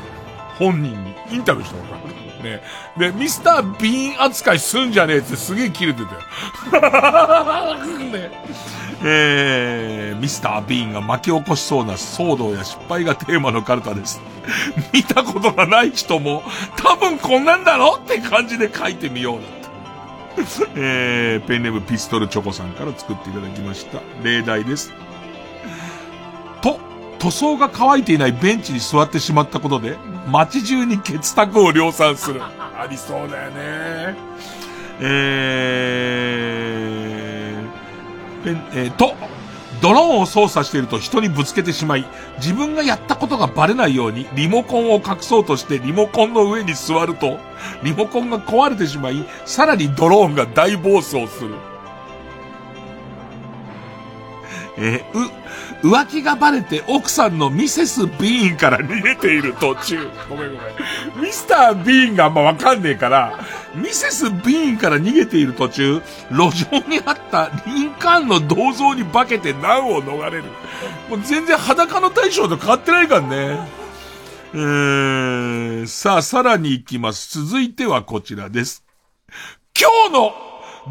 [0.60, 1.16] 本人に。
[1.32, 2.07] インタビューしたことある。
[2.44, 2.62] ね。
[2.98, 7.76] で、ミスター・ビーン扱いすんじゃねえってすげえ切れてたよ。
[8.12, 8.32] ね。
[9.04, 14.22] えー、ミスター・ビーンが巻き起こしそうな騒動や失敗がテーマのカルタです。
[14.94, 16.44] 見たことがない人も、
[16.78, 19.58] 多分こんなんだろって感じで書いてみような
[20.76, 24.00] えー、ペンネームピストルチョコさんから作っていただきました。
[24.24, 24.94] 例題です。
[26.62, 26.80] と、
[27.20, 29.98] 塗装が乾いていないベンチに座ってしまったことで、
[30.28, 32.42] 街中に血卓を量産する。
[32.44, 34.16] ありそうだよね。
[35.00, 39.14] えー、ペン、えー、と、
[39.82, 42.06] ドローンを操作していると人にぶつけてしまい、
[42.38, 47.38] 自分がやったことがバレないようにリモコンを隠そうとしてリモコンの上に座ると、
[47.84, 51.56] リモコンが壊れてしまい、さらにドローンが大暴走する。
[54.80, 55.32] えー、う、
[55.82, 60.10] 浮気がバレて奥さんのミセス・ビーンから逃げている途中。
[60.30, 61.24] ごめんごめん。
[61.24, 63.40] ミスター・ビーンがあんまわかんねえから、
[63.76, 70.44] ミセス・ビーンから逃げている途中、路上にあったリンカーンの銅像に化けて難を逃れる。
[71.10, 73.78] もう全然裸の大将と変わってないからね。
[74.54, 77.44] えー、さあ、さらに行きます。
[77.44, 78.84] 続いてはこちらです。
[79.80, 80.34] 今日の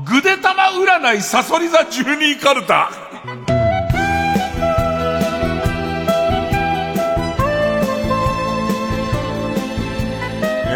[0.05, 3.56] ぐでたま占いサソリ座12カルタ。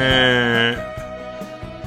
[0.03, 0.77] え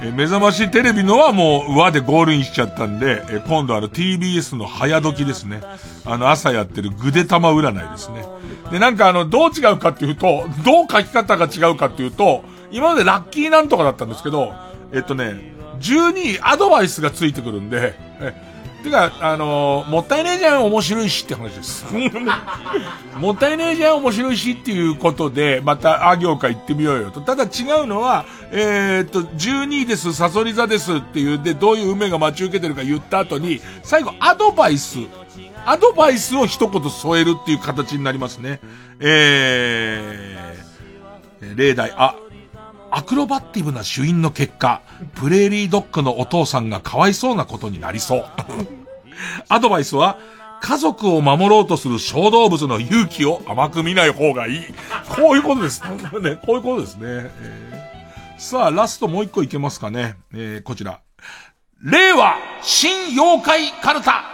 [0.01, 5.61] ー、目覚ましテレビのはもう和でゴールインしちゃったんで、え今度あの TBS の早時ですね。
[6.05, 8.25] あの朝やってるぐで玉占いですね。
[8.71, 14.53] で、なんかあの、どう違うかっていうと、どう書き方が違うかっていうと、今までラッキーなんとかだったんですけど、
[14.91, 18.52] えっとね、12位アドバイスがついてくるんで、え
[18.83, 21.85] てか、あのー、もったいねえじゃん、面白いしって話です。
[23.17, 27.21] もったいねえじゃん、面白いしっていうことで、また、あ行会行ってみようよと。
[27.21, 27.47] ただ違
[27.83, 34.99] うのは、えー、っと、12位です、サソリ座ですっていうで、どういう運命が待ち受けてるか言った後に、最後、アドバイス。
[35.65, 38.59] アドバイスを一言添えるっていう形になりますね。
[38.99, 42.15] えー、例題、あ、
[42.95, 44.83] アクロバティブな主因の結果、
[45.15, 48.25] プレーリードッグのお父さんがかわいそうなことになりそう。
[49.49, 50.19] アドバイスは、
[50.61, 54.65] 家族を守ろうとする小動物の勇気を甘く見ない方がいい。
[55.09, 55.81] こういうことです。
[56.21, 57.01] ね、こういうことですね。
[57.07, 60.15] えー、さあ、ラストもう一個いけますかね。
[60.31, 60.99] えー、こちら。
[61.83, 64.32] 令和新妖怪カルタ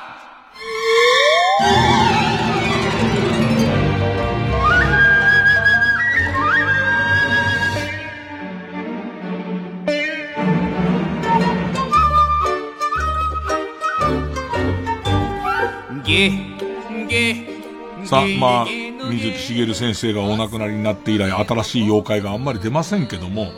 [18.05, 18.67] さあ、まあ、
[19.09, 23.51] 水木しげる先生がお亡くなりになって以来、新しい妖怪があんまり出ませんけども、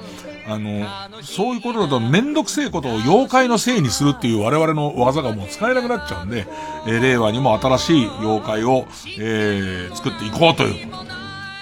[0.47, 0.85] あの、
[1.23, 6.47] そういうことだとめんどくせえことを妖怪のせいにするっていう我々の技がもう使えなくなっちゃうんで、
[6.87, 8.85] えー令和にも新しい妖怪を、
[9.19, 11.09] えー作っていこうということで、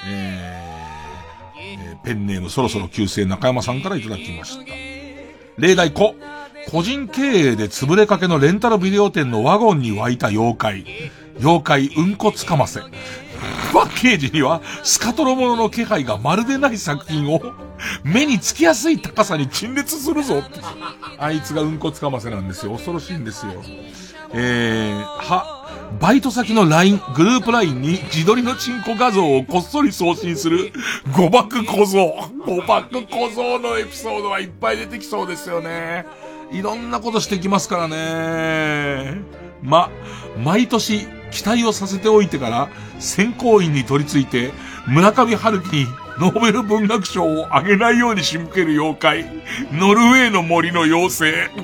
[0.09, 4.63] えーえーペンネームそろそろ旧姓中山さんからいただきました。
[5.57, 6.38] 例題5。
[6.71, 10.85] 個人経営で潰れかけのレンタルビデオ店のワゴンに湧いた妖怪。
[11.39, 12.81] 妖怪うんこつかませ。
[13.73, 17.41] パッケージには、スカトロものの気配がまるでない作品を、
[18.03, 20.43] 目につきやすい高さに陳列するぞ。
[21.17, 22.73] あいつがうんこつかませなんですよ。
[22.73, 23.63] 恐ろしいんですよ。
[24.33, 25.67] えー、は、
[25.99, 30.71] バイト先の LINE、グループ LINE に自撮りのチンコ画像をこっそり送信する
[31.17, 32.13] 誤爆小僧。
[32.45, 36.05] 誤爆小僧のエピソードはいっぱい出てきそうですよね。
[36.51, 39.21] いろんなことしてきますからね。
[39.61, 39.89] ま、
[40.43, 42.69] 毎年期待をさせておいてから
[42.99, 44.51] 選考員に取り付いて
[44.87, 45.85] 村上春樹に
[46.19, 49.25] ノーベル文学賞をあげないように仕向ける妖怪。
[49.71, 51.49] ノルウェーの森の妖精。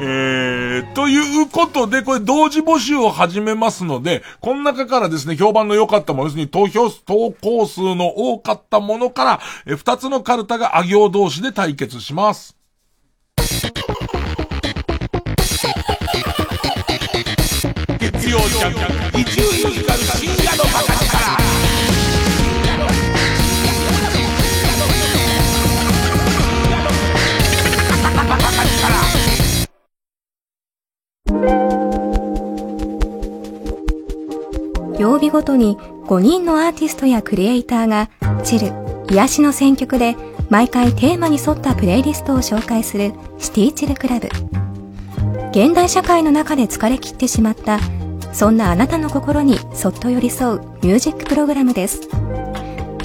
[0.00, 12.57] えー、ということで、これ同時募集を始めますので、この中からですね、評判の良かったもの、要するに投票、投稿数の多かったものから、えー二つのカルタがあ行同士で対決します。
[18.28, 18.78] 曜ジャンク、
[19.20, 21.08] 一流ミュージカル深夜のバカ力。
[35.00, 38.10] 曜日ごとに5人のアーティストやクリエイターが
[38.44, 38.72] チル、
[39.10, 40.16] 癒しの選曲で
[40.50, 44.28] 毎回テーマに沿ったプレイリストを紹介するシティチルクラブ。
[45.52, 47.78] 現代社会の中で疲れ切ってしまった
[48.32, 52.08] そんなあなたの心にそっと寄り添うミュージックプログラムです。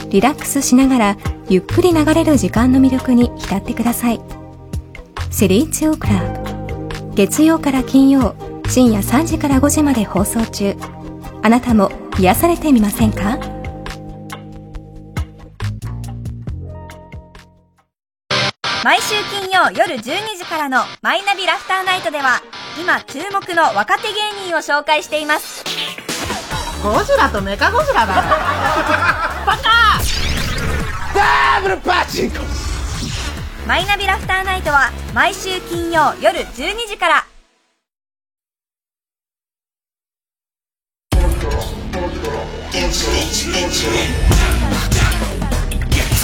[0.09, 1.17] リラックスしながら
[1.49, 4.21] ゆっくり流れる時間の魅力に浸ってください。
[5.31, 6.19] シリーチオクラ
[7.09, 7.15] ブ。
[7.15, 8.35] 月曜から金曜
[8.67, 10.75] 深夜3時から5時まで放送中。
[11.41, 13.52] あなたも癒されてみませんか？
[18.83, 20.01] 毎週金曜夜12
[20.37, 22.41] 時からのマイナビラフターナイトでは
[22.77, 25.63] 今注目の若手芸人を紹介しています。
[26.83, 30.01] ゴジラとメカゴジラだバカ！
[31.15, 32.39] ダブルパチンコ
[33.65, 37.25] マイナビラフターナイトは毎週金曜夜12時から。
[42.69, 43.07] 月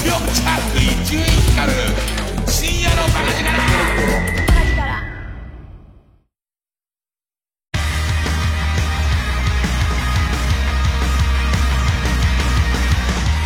[0.08, 2.29] 曜ジャンク伊集院光る
[2.60, 3.48] 深夜のバカ力。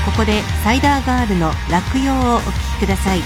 [0.03, 3.19] ここでサイダーガールの落葉をお聴きください。
[3.19, 3.26] 黄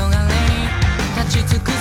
[0.00, 0.68] 昏に
[1.16, 1.77] 立ち尽く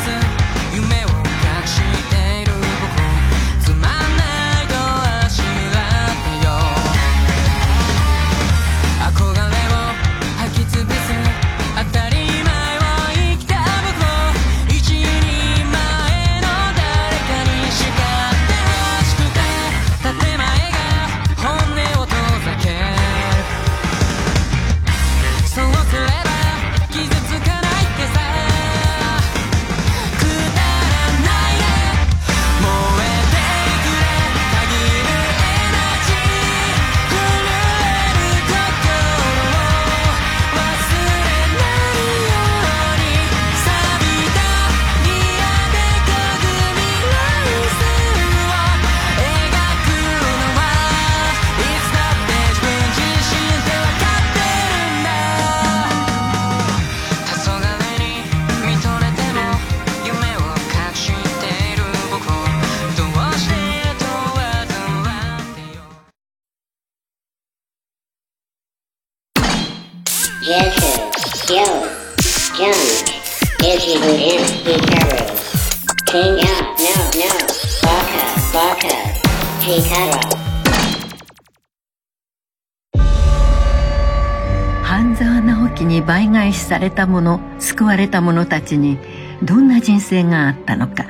[86.88, 88.97] れた者救われた者たちに
[89.43, 91.05] どんな人生があったのか。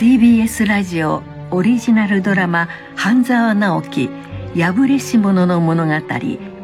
[0.00, 4.10] TBS ラジオオリジナルドラマ「半沢直樹
[4.56, 5.92] 破れし者の物語」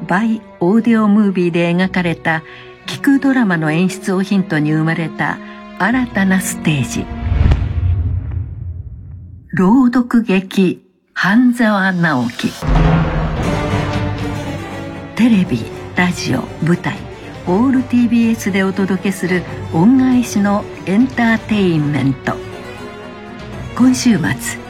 [0.08, 2.42] バイオーディオムービーで描かれた
[2.86, 5.38] 聞くドラマの演出をヒントに生まれた
[5.78, 7.06] 新たなステージ。
[9.52, 10.84] 朗読劇
[11.14, 12.48] 半沢直樹。
[15.14, 15.60] テレビ
[15.94, 17.09] ラジオ舞台。
[17.46, 19.42] オール TBS でお届けする
[19.72, 22.34] 恩返しのエンターテインメント。
[23.76, 24.26] 今週末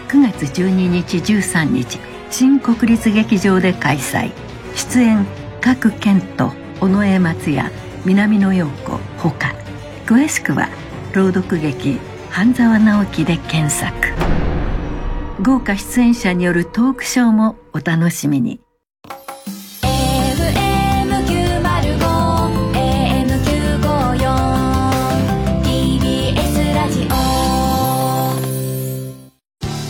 [0.09, 1.99] 9月12日13日
[2.31, 4.31] 新国立劇場で開催。
[4.75, 5.27] 出演
[5.61, 7.71] 各健人尾上松也
[8.05, 9.55] 南野陽子ほか。
[10.07, 10.69] 詳しくは
[11.13, 11.99] 朗読劇
[12.31, 13.93] 半沢直樹で検索。
[15.43, 18.61] 豪華出演者によるトークショーもお楽しみに。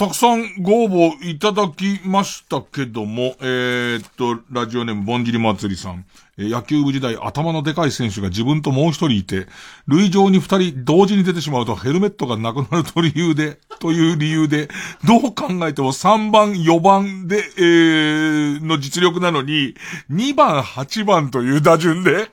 [0.00, 6.06] たくさんご応募いただきましたけども、えー、っと、ラジオネームぼんじり祭りさん。
[6.38, 9.46] え野球部時代頭のでかい選手が自分ともう一人いて、
[9.88, 14.70] 塁上に二人同時に出てしまうとヘルメットがなくなると理由で、という理由で、
[15.06, 19.74] どう考えても3番、4番で、えー、の実力なのに、
[20.10, 22.30] 2番、8番という打順で、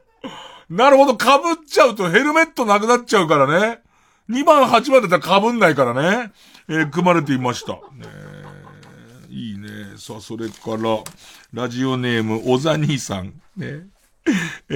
[0.70, 3.85] なるほど、被っちゃうとヘルメットなくなっちゃうからね。
[4.28, 5.94] 2番、8番だったら被んないから
[6.26, 6.32] ね。
[6.68, 7.72] えー組まれていました。
[7.72, 8.44] ねえ
[9.28, 9.68] いいね。
[9.96, 11.02] さあ、それから、
[11.52, 13.40] ラジオネーム、おざ兄さん。
[13.56, 13.86] ね。
[14.68, 14.74] え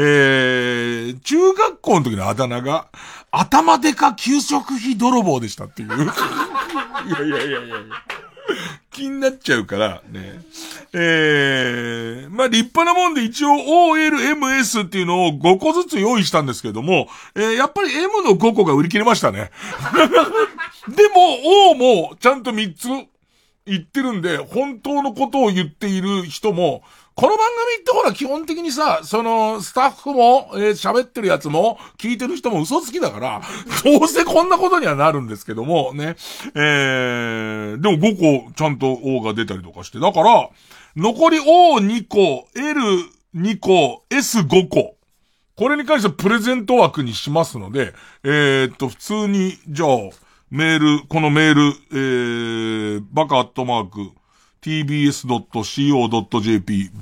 [1.12, 2.88] ー、中学校の時のあだ名が、
[3.32, 5.88] 頭でか給食費泥棒でしたっていう。
[5.90, 7.76] いやいやいやいやいや。
[8.90, 10.40] 気になっちゃうから、ね。
[10.92, 13.50] えー、まあ立派なもんで一応
[13.94, 19.50] OLMS っていうのを5個ずつ用意したんですけども、えーやっぱり M の5個が売り切れましたね。
[20.88, 22.88] でも O もちゃんと3つ
[23.70, 26.82] 言ってるんで、本当のことを言っている人も、
[27.14, 33.42] この番組ってほら基本的にさ、その、スタッフも、えー喋ってるやつも、聞いてる人も嘘つきだから、
[33.84, 36.16] どうせこんなことにはなるんですけども、ね。
[36.54, 40.48] えー、でも5個ちゃんと O が出たりとかして、だから、
[40.96, 44.96] 残り O2 個、L2 個、S5 個。
[45.56, 47.94] これに関してはプレゼント枠にしますので、
[48.24, 49.88] えーっと、普通に、じゃあ、
[50.50, 51.62] メール、このメール、
[51.92, 54.10] えー、バカアットマーク、
[54.62, 55.70] tbs.co.jp、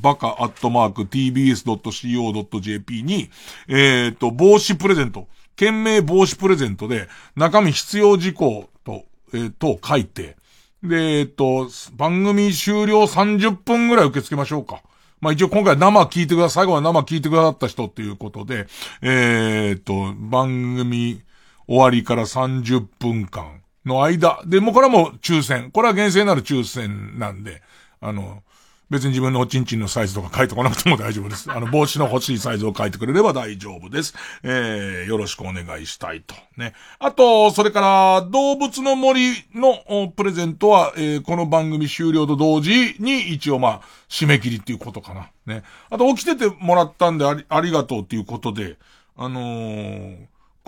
[0.02, 3.30] バカアットマーク tbs.co.jp に、
[3.66, 10.36] えーと、帽子プレゼント、件名帽子プレゼントで、中身必要事項と、えーと書いて、
[10.82, 14.82] で、えーっと、番組終了30分ぐらい受け付けましょうか。
[15.20, 18.66] まあ一応今回生聞いてください、最後は生聞いてくださった人っていうことで、
[19.00, 21.22] えーと、番組
[21.68, 25.70] 終わりから30分間の間、で、もうこれはもう抽選。
[25.70, 27.62] これは厳正なる抽選なんで、
[28.00, 28.42] あの、
[28.90, 31.52] 別に自分のおちんちんのサイズとか書いてこなくても大丈夫です。
[31.52, 34.14] あの、帽子の欲しいサイズを書いてくれれば大丈夫です。
[34.42, 36.34] えー、よろしくお願いしたいと。
[36.56, 36.72] ね。
[36.98, 39.20] あと、それから、動物の森
[39.54, 45.30] のプレゼントは、えー、この番組終了と同時に一応まあ、締め切りっていうことかな。
[45.44, 45.64] ね。
[45.90, 48.78] あと、起きててもらったんであり、ありがとうっていうことで、
[49.18, 50.16] あのー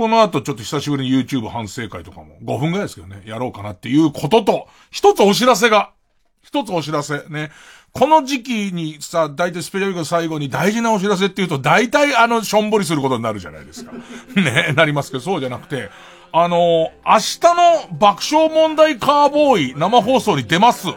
[0.00, 5.92] この後ちょっと久しぶりに YouTube 反省会とかも5分ぐらいですけどね、やろうかなっていうことと、一つお知らせが、
[6.40, 7.50] 一つお知らせね。
[7.92, 13.92] この時期にさ、大体スペシャルウィークの最後に大事なお知らせって言うと、大体あの、しょんぼりすることになるじゃないですか。
[14.40, 15.90] ね、なりますけど、そうじゃなくて、
[16.32, 17.40] あの明日
[17.90, 20.88] の爆笑問題カーボーイ生放送に出ます。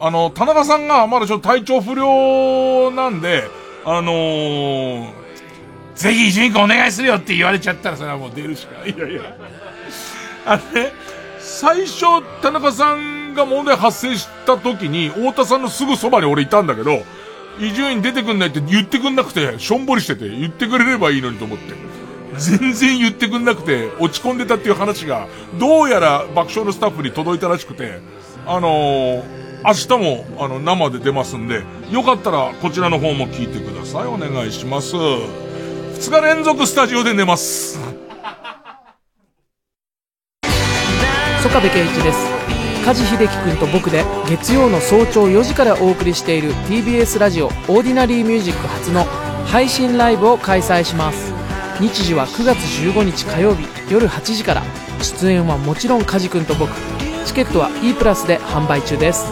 [0.00, 3.44] あの、田中さんがまだちょっと体調不良なんで、
[3.84, 5.27] あのー、
[5.98, 8.86] ぜひ一個お願いするよって言われちゃったらそれはもう出るしかな。
[8.86, 9.36] いいやいや。
[10.46, 10.92] あのね、
[11.40, 17.02] 最初、田中さんが問題発生した時に、太田さんのすぐそばに俺いたんだけど、
[17.58, 21.74] 伊集院出てくんないって言ってくんなくて、しょんぼりしてて、言ってくれればいいのにと思って。
[22.38, 25.26] 全然言ってくんなくて、落ち込んでたっていう話が、
[25.58, 27.98] どうやら爆笑のスタッフに届いたらしくて、
[28.46, 29.24] あのー、
[29.64, 34.06] 明日も、あの、生で出ますんで、よかったら、こちらの方も聞いてください。
[34.06, 34.94] お願いします。
[35.98, 37.76] 2日連続スタジオで寝ます。
[41.42, 42.18] 曽我部圭一です。
[42.84, 49.04] 梶秀樹君と僕で月曜の早朝4時からお送りしている TBS ラジオオーディナリーミュージック初の
[49.46, 51.32] 配信ライブを開催します。
[51.80, 54.62] 日時は9月15日火曜日夜8時から。
[55.02, 56.70] 出演はもちろん梶君と僕。
[57.26, 59.26] チケットは E プラスで販売中です。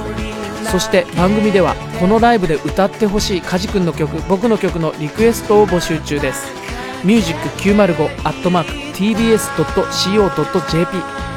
[0.70, 6.55] そして番組ではこのライブで歌ってほしい梶君の曲僕の曲のリクエストを募集中です。
[7.04, 10.96] ミュージック905アットマーク TBS.CO.JP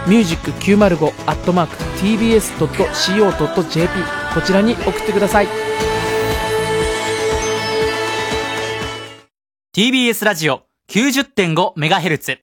[0.09, 3.89] ミュージック905アットマーク TBS.CO.JP
[4.33, 5.47] こちらに送ってください。
[9.75, 12.39] TBS ラジオ 90.5MHz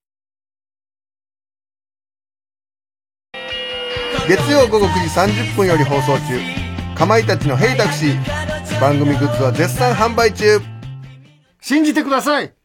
[4.28, 6.38] 月曜午後9時30分より放送中。
[6.96, 8.16] かまいたちの「ヘイタクシー」
[8.80, 10.58] 番組グッズは絶賛販売中。
[11.60, 12.55] 信じてください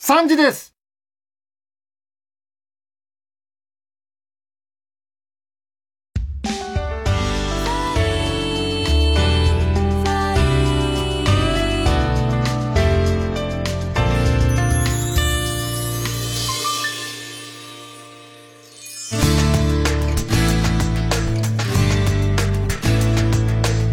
[0.00, 0.74] !3 時です